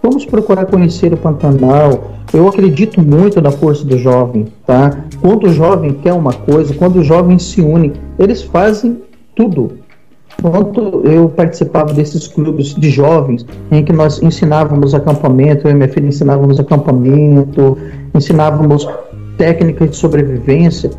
Vamos 0.00 0.24
procurar 0.24 0.66
conhecer 0.66 1.12
o 1.12 1.16
Pantanal. 1.16 2.12
Eu 2.32 2.46
acredito 2.46 3.02
muito 3.02 3.40
na 3.40 3.50
força 3.50 3.84
do 3.84 3.98
jovem, 3.98 4.46
tá? 4.64 5.06
Quando 5.20 5.48
o 5.48 5.52
jovem 5.52 5.94
quer 5.94 6.12
uma 6.12 6.32
coisa, 6.32 6.72
quando 6.74 7.00
o 7.00 7.02
jovem 7.02 7.36
se 7.36 7.60
une, 7.60 7.94
eles 8.16 8.42
fazem 8.42 9.02
tudo. 9.34 9.72
Quando 10.40 11.02
eu 11.04 11.28
participava 11.28 11.92
desses 11.92 12.28
clubes 12.28 12.74
de 12.74 12.90
jovens, 12.90 13.46
em 13.70 13.84
que 13.84 13.92
nós 13.92 14.22
ensinávamos 14.22 14.94
acampamento, 14.94 15.66
eu 15.66 15.70
e 15.70 15.74
minha 15.74 15.88
filha 15.88 16.08
ensinávamos 16.08 16.60
acampamento, 16.60 17.78
ensinávamos 18.14 18.86
técnicas 19.38 19.90
de 19.90 19.96
sobrevivência, 19.96 20.90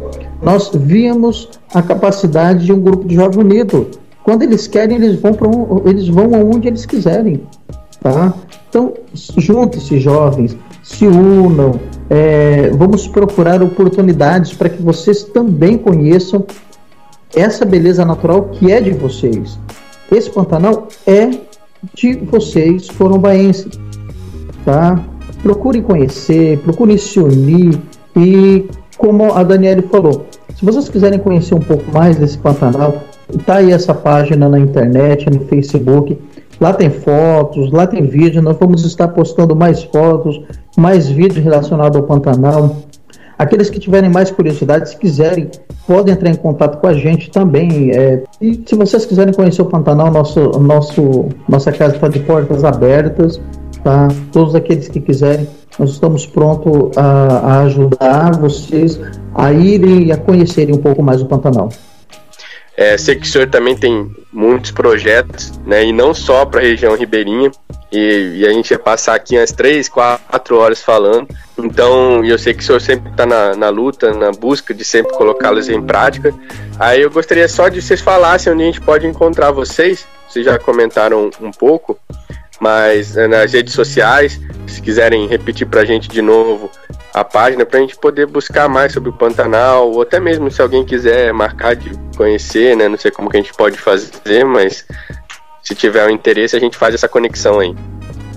nós 0.42 0.72
víamos 0.74 1.50
a 1.74 1.82
capacidade 1.82 2.66
de 2.66 2.74
um 2.74 2.80
grupo 2.80 3.08
de 3.08 3.16
jovens 3.16 3.38
unido. 3.38 3.88
Quando 4.24 4.42
eles 4.44 4.68
querem, 4.68 4.98
eles 4.98 5.20
vão 5.20 5.32
um, 5.32 5.88
eles 5.88 6.08
vão 6.08 6.34
aonde 6.34 6.68
eles 6.68 6.86
quiserem, 6.86 7.42
tá? 8.02 8.34
Então, 8.70 8.94
juntem-se 9.14 10.00
jovens, 10.00 10.58
se 10.84 11.06
unam, 11.08 11.80
é, 12.10 12.70
vamos 12.72 13.08
procurar 13.08 13.64
oportunidades 13.64 14.54
para 14.54 14.70
que 14.70 14.82
vocês 14.82 15.24
também 15.24 15.78
conheçam 15.78 16.46
essa 17.36 17.66
beleza 17.66 18.06
natural 18.06 18.44
que 18.46 18.72
é 18.72 18.80
de 18.80 18.92
vocês. 18.92 19.60
Esse 20.12 20.30
Pantanal 20.30 20.88
é 21.06 21.30
de 21.94 22.16
vocês, 22.16 22.90
corombaenses, 22.90 23.80
tá? 24.64 25.04
Procurem 25.44 25.82
conhecer, 25.82 26.58
procurem 26.60 26.98
se 26.98 27.20
unir, 27.20 27.80
e 28.16 28.66
como 28.98 29.34
a 29.34 29.44
Daniele 29.44 29.82
falou, 29.84 30.26
se 30.56 30.64
vocês 30.64 30.88
quiserem 30.88 31.20
conhecer 31.20 31.54
um 31.54 31.60
pouco 31.60 31.92
mais 31.92 32.16
desse 32.16 32.38
Pantanal, 32.38 33.04
tá 33.46 33.58
aí 33.58 33.72
essa 33.72 33.94
página 33.94 34.48
na 34.48 34.58
internet, 34.58 35.30
no 35.30 35.42
Facebook. 35.42 36.18
Lá 36.62 36.72
tem 36.72 36.90
fotos, 36.90 37.72
lá 37.72 37.86
tem 37.86 38.06
vídeo. 38.06 38.42
Nós 38.42 38.56
vamos 38.58 38.86
estar 38.86 39.10
postando 39.10 39.54
mais 39.54 39.84
fotos, 39.84 40.42
mais 40.78 41.10
vídeos 41.10 41.44
relacionados 41.44 41.98
ao 41.98 42.04
Pantanal. 42.04 42.78
Aqueles 43.38 43.70
que 43.70 43.80
tiverem 43.80 44.10
mais 44.10 44.32
curiosidade, 44.32 44.90
se 44.90 44.98
quiserem, 44.98 45.50
podem 45.86 46.14
entrar 46.14 46.30
em 46.30 46.36
contato 46.36 46.80
com 46.80 46.88
a 46.88 46.94
gente 46.94 47.30
também. 47.30 47.92
É, 47.92 48.24
e 48.42 48.64
se 48.66 48.76
vocês 48.76 49.06
quiserem 49.06 49.34
conhecer 49.34 49.62
o 49.62 49.66
Pantanal, 49.66 50.12
nosso, 50.12 50.40
nosso, 50.60 51.30
nossa 51.48 51.72
casa 51.72 51.96
está 51.96 52.08
de 52.08 52.20
portas 52.20 52.64
abertas. 52.64 53.42
Tá? 53.84 54.08
Todos 54.32 54.56
aqueles 54.56 54.88
que 54.88 55.00
quiserem, 55.00 55.48
nós 55.78 55.92
estamos 55.92 56.26
prontos 56.26 56.98
a, 56.98 57.04
a 57.04 57.62
ajudar 57.64 58.32
vocês 58.40 59.00
a 59.36 59.52
irem 59.52 60.06
e 60.06 60.12
a 60.12 60.18
conhecerem 60.18 60.74
um 60.74 60.80
pouco 60.80 61.04
mais 61.04 61.22
o 61.22 61.26
Pantanal. 61.26 61.70
É, 62.78 62.98
sei 62.98 63.16
que 63.16 63.26
o 63.26 63.30
senhor 63.30 63.48
também 63.48 63.76
tem 63.76 64.10
muitos 64.34 64.72
projetos, 64.72 65.54
né, 65.66 65.86
e 65.86 65.94
não 65.94 66.14
só 66.14 66.46
para 66.46 66.60
a 66.60 66.64
região 66.64 66.96
ribeirinha, 66.98 67.52
e, 67.92 68.40
e, 68.40 68.46
a 68.46 68.50
gente 68.52 68.72
ia 68.72 68.80
passar 68.80 69.16
aqui 69.16 69.38
umas 69.38 69.52
três, 69.52 69.88
quatro 69.88 70.58
horas 70.58 70.82
falando, 70.82 71.28
então 71.58 72.24
eu 72.26 72.38
sei 72.38 72.54
que 72.54 72.64
o 72.64 72.66
senhor 72.66 72.82
sempre 72.82 73.12
está 73.12 73.26
na, 73.26 73.56
na 73.56 73.70
luta, 73.70 74.14
na 74.14 74.32
busca 74.32 74.74
de 74.74 74.84
sempre 74.84 75.14
colocá-los 75.14 75.70
em 75.70 75.82
prática, 75.82 76.34
aí 76.80 77.02
eu 77.02 77.12
gostaria 77.12 77.48
só 77.48 77.70
de 77.70 77.82
vocês 77.82 78.02
falassem 78.02 78.52
onde 78.52 78.64
a 78.64 78.66
gente 78.66 78.82
pode 78.82 79.06
encontrar 79.06 79.52
vocês, 79.52 80.06
vocês 80.28 80.46
já 80.46 80.58
comentaram 80.58 81.30
um 81.40 81.52
pouco, 81.52 81.98
mas 82.60 83.16
é, 83.18 83.28
nas 83.28 83.54
redes 83.54 83.74
sociais, 83.74 84.40
se 84.68 84.82
quiserem 84.82 85.28
repetir 85.28 85.68
para 85.68 85.82
a 85.82 85.86
gente 85.86 86.10
de 86.10 86.22
novo 86.22 86.70
a 87.14 87.24
página, 87.24 87.66
para 87.66 87.80
a 87.80 87.82
gente 87.82 87.96
poder 87.96 88.26
buscar 88.26 88.68
mais 88.68 88.92
sobre 88.92 89.10
o 89.10 89.14
Pantanal, 89.14 89.92
ou 89.92 90.02
até 90.02 90.20
mesmo 90.20 90.50
se 90.52 90.62
alguém 90.62 90.86
quiser 90.86 91.34
marcar 91.34 91.76
de 91.76 91.92
conhecer, 92.18 92.76
né? 92.76 92.88
Não 92.88 92.98
sei 92.98 93.12
como 93.12 93.30
que 93.30 93.38
a 93.38 93.42
gente 93.42 93.54
pode 93.54 93.78
fazer, 93.78 94.44
mas 94.44 94.86
se 95.66 95.74
tiver 95.74 96.08
o 96.08 96.12
interesse, 96.12 96.56
a 96.56 96.60
gente 96.60 96.78
faz 96.78 96.94
essa 96.94 97.10
conexão 97.10 97.60
aí. 97.60 97.76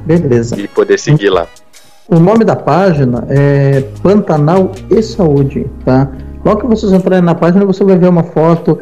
Beleza. 0.06 0.58
E 0.58 0.66
poder 0.66 0.98
seguir 0.98 1.28
lá. 1.28 1.46
O 2.08 2.18
nome 2.18 2.42
da 2.42 2.56
página 2.56 3.26
é 3.28 3.82
Pantanal 4.02 4.72
e 4.90 5.02
Saúde, 5.02 5.66
tá? 5.84 6.10
Logo 6.42 6.62
que 6.62 6.66
vocês 6.66 6.90
entrarem 6.90 7.22
na 7.22 7.34
página, 7.34 7.66
você 7.66 7.84
vai 7.84 7.98
ver 7.98 8.08
uma 8.08 8.22
foto 8.22 8.78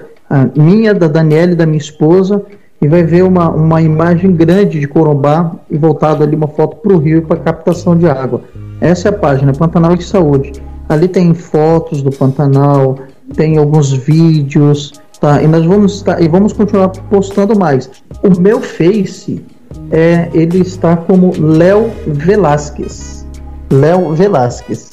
minha, 0.56 0.94
da 0.94 1.08
Daniela 1.08 1.52
e 1.52 1.56
da 1.56 1.66
minha 1.66 1.78
esposa, 1.78 2.40
e 2.80 2.86
vai 2.86 3.02
ver 3.02 3.24
uma, 3.24 3.50
uma 3.50 3.82
imagem 3.82 4.32
grande 4.32 4.78
de 4.78 4.86
Corumbá 4.86 5.56
e 5.68 5.76
voltado 5.76 6.22
ali 6.22 6.36
uma 6.36 6.46
foto 6.46 6.76
para 6.76 6.92
o 6.92 6.98
rio 6.98 7.22
para 7.22 7.40
captação 7.40 7.98
de 7.98 8.08
água. 8.08 8.42
Essa 8.80 9.08
é 9.08 9.10
a 9.10 9.14
página 9.14 9.52
Pantanal 9.52 9.94
e 9.94 10.02
Saúde. 10.02 10.52
Ali 10.88 11.08
tem 11.08 11.34
fotos 11.34 12.00
do 12.00 12.10
Pantanal, 12.10 12.96
tem 13.34 13.56
alguns 13.56 13.92
vídeos, 13.92 14.92
tá? 15.20 15.42
E 15.42 15.46
nós 15.46 15.64
vamos 15.64 15.96
estar, 15.96 16.20
e 16.22 16.28
vamos 16.28 16.52
continuar 16.52 16.88
postando 16.88 17.58
mais. 17.58 17.90
O 18.22 18.40
meu 18.40 18.60
Face 18.60 19.44
é 19.90 20.28
ele 20.32 20.60
está 20.60 20.96
como 20.96 21.32
Léo 21.38 21.90
Velasquez. 22.06 23.26
Léo 23.70 24.12
Velasquez. 24.14 24.90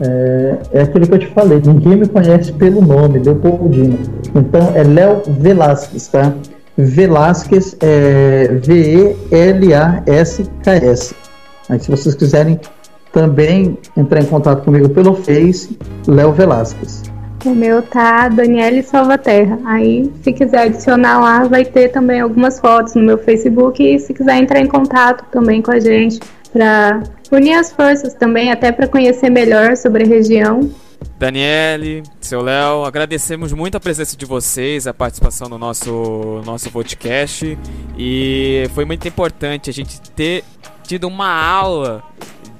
É, 0.00 0.58
é 0.72 0.86
que 0.86 0.98
eu 0.98 1.18
te 1.18 1.26
falei, 1.28 1.62
ninguém 1.64 1.96
me 1.96 2.06
conhece 2.06 2.52
pelo 2.52 2.82
nome, 2.82 3.18
Leopoldino. 3.18 3.98
Então 4.34 4.72
é 4.74 4.82
Léo 4.82 5.22
Velasquez, 5.26 6.08
tá? 6.08 6.34
Velasquez 6.76 7.74
é 7.80 8.48
V-E-L-A-S-K-S. 8.62 9.24
Aí 11.68 11.80
se 11.80 11.90
vocês 11.90 12.14
quiserem 12.14 12.60
também 13.12 13.78
entrar 13.96 14.20
em 14.20 14.26
contato 14.26 14.62
comigo 14.62 14.90
pelo 14.90 15.14
Face, 15.14 15.78
Léo 16.06 16.32
Velasquez. 16.32 17.02
O 17.44 17.54
meu 17.54 17.82
tá 17.82 18.28
Daniele 18.28 18.82
Salvaterra. 18.82 19.58
Aí, 19.64 20.10
se 20.22 20.32
quiser 20.32 20.62
adicionar 20.62 21.20
lá, 21.20 21.44
vai 21.44 21.64
ter 21.64 21.90
também 21.90 22.20
algumas 22.20 22.58
fotos 22.58 22.94
no 22.94 23.02
meu 23.02 23.18
Facebook. 23.18 23.82
E 23.82 23.98
se 23.98 24.12
quiser 24.12 24.36
entrar 24.36 24.60
em 24.60 24.66
contato 24.66 25.24
também 25.30 25.62
com 25.62 25.70
a 25.70 25.78
gente 25.78 26.18
para 26.52 27.02
unir 27.30 27.54
as 27.54 27.72
forças 27.72 28.14
também, 28.14 28.50
até 28.50 28.72
para 28.72 28.88
conhecer 28.88 29.30
melhor 29.30 29.76
sobre 29.76 30.04
a 30.04 30.06
região. 30.06 30.70
Daniele, 31.18 32.02
seu 32.20 32.42
Léo, 32.42 32.84
agradecemos 32.84 33.52
muito 33.52 33.76
a 33.76 33.80
presença 33.80 34.16
de 34.16 34.26
vocês, 34.26 34.86
a 34.86 34.94
participação 34.94 35.48
no 35.48 35.58
nosso, 35.58 36.42
nosso 36.44 36.70
podcast. 36.70 37.58
E 37.96 38.64
foi 38.74 38.84
muito 38.84 39.06
importante 39.06 39.70
a 39.70 39.72
gente 39.72 40.00
ter 40.12 40.44
tido 40.82 41.06
uma 41.08 41.28
aula 41.28 42.02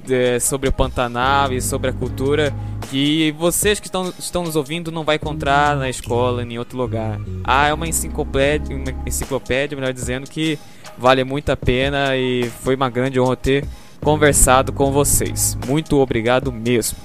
de, 0.07 0.39
sobre 0.39 0.69
o 0.69 0.71
Pantanal 0.71 1.51
e 1.51 1.61
sobre 1.61 1.89
a 1.89 1.93
cultura 1.93 2.53
que 2.89 3.35
vocês 3.37 3.79
que 3.79 3.87
estão, 3.87 4.13
estão 4.17 4.43
nos 4.43 4.55
ouvindo 4.55 4.91
não 4.91 5.03
vai 5.03 5.17
encontrar 5.17 5.75
na 5.75 5.89
escola 5.89 6.41
em 6.41 6.57
outro 6.57 6.77
lugar. 6.77 7.19
Ah, 7.43 7.67
é 7.67 7.73
uma 7.73 7.87
enciclopédia, 7.87 8.75
uma 8.75 8.85
enciclopédia, 9.05 9.75
melhor 9.75 9.93
dizendo, 9.93 10.29
que 10.29 10.57
vale 10.97 11.23
muito 11.23 11.51
a 11.51 11.57
pena 11.57 12.15
e 12.15 12.49
foi 12.63 12.75
uma 12.75 12.89
grande 12.89 13.19
honra 13.19 13.35
ter 13.35 13.65
conversado 14.01 14.71
com 14.71 14.91
vocês. 14.91 15.57
Muito 15.67 15.97
obrigado 15.97 16.51
mesmo. 16.51 16.97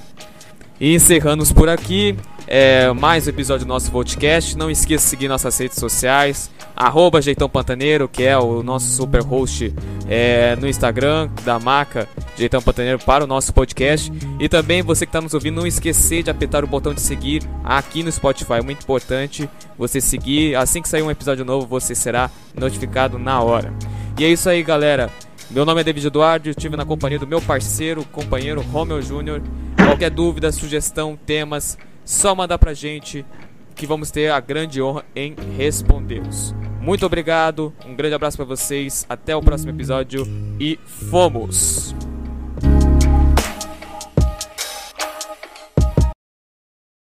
E 0.81 0.95
encerramos 0.95 1.53
por 1.53 1.69
aqui 1.69 2.17
é, 2.55 2.93
mais 2.93 3.27
um 3.27 3.31
episódio 3.31 3.65
do 3.65 3.69
nosso 3.71 3.91
podcast. 3.91 4.59
Não 4.59 4.71
esqueça 4.71 5.05
de 5.05 5.09
seguir 5.09 5.27
nossas 5.27 5.57
redes 5.57 5.79
sociais, 5.79 6.51
arroba 6.77 7.23
Jeitão 7.23 7.49
Pantaneiro, 7.49 8.07
que 8.07 8.25
é 8.25 8.37
o 8.37 8.63
nosso 8.63 8.91
super 8.91 9.23
host 9.23 9.75
é, 10.07 10.55
no 10.57 10.69
Instagram 10.69 11.31
da 11.47 11.59
marca 11.59 12.07
Jeitão 12.37 12.61
Pantaneiro 12.61 12.99
para 12.99 13.25
o 13.25 13.27
nosso 13.27 13.55
podcast. 13.55 14.13
E 14.39 14.51
também 14.51 14.83
você 14.83 15.07
que 15.07 15.09
está 15.09 15.23
nos 15.23 15.33
ouvindo, 15.33 15.55
não 15.55 15.67
esquecer 15.67 16.23
de 16.23 16.31
apertar 16.31 16.63
o 16.63 16.67
botão 16.67 16.93
de 16.93 17.01
seguir 17.01 17.43
aqui 17.65 18.03
no 18.03 18.13
Spotify. 18.13 18.57
É 18.59 18.63
muito 18.63 18.83
importante 18.83 19.49
você 19.79 19.99
seguir. 19.99 20.55
Assim 20.55 20.83
que 20.83 20.91
sair 20.91 21.01
um 21.01 21.11
episódio 21.11 21.47
novo, 21.47 21.67
você 21.67 21.95
será 21.95 22.31
notificado 22.55 23.19
na 23.19 23.41
hora. 23.41 23.73
E 24.19 24.27
é 24.27 24.29
isso 24.29 24.51
aí, 24.51 24.63
galera. 24.63 25.09
Meu 25.51 25.65
nome 25.65 25.81
é 25.81 25.85
David 25.85 26.07
Eduardo, 26.07 26.51
estive 26.51 26.77
na 26.77 26.85
companhia 26.85 27.19
do 27.19 27.27
meu 27.27 27.41
parceiro, 27.41 28.05
companheiro 28.13 28.61
Romeo 28.61 29.01
Júnior. 29.01 29.41
Qualquer 29.75 30.11
dúvida, 30.11 30.53
sugestão, 30.53 31.19
temas, 31.27 31.79
só 32.05 32.35
mandar 32.35 32.59
pra 32.59 32.75
gente 32.75 33.25
que 33.75 33.87
vamos 33.87 34.11
ter 34.11 34.31
a 34.31 34.41
grande 34.41 34.83
honra 34.83 35.05
em 35.15 35.35
respondê-los. 35.57 36.55
Muito 36.81 37.07
obrigado, 37.07 37.73
um 37.87 37.95
grande 37.95 38.15
abraço 38.15 38.37
para 38.37 38.47
vocês, 38.47 39.07
até 39.09 39.35
o 39.37 39.41
próximo 39.41 39.71
episódio 39.71 40.27
e 40.59 40.79
fomos! 40.85 41.95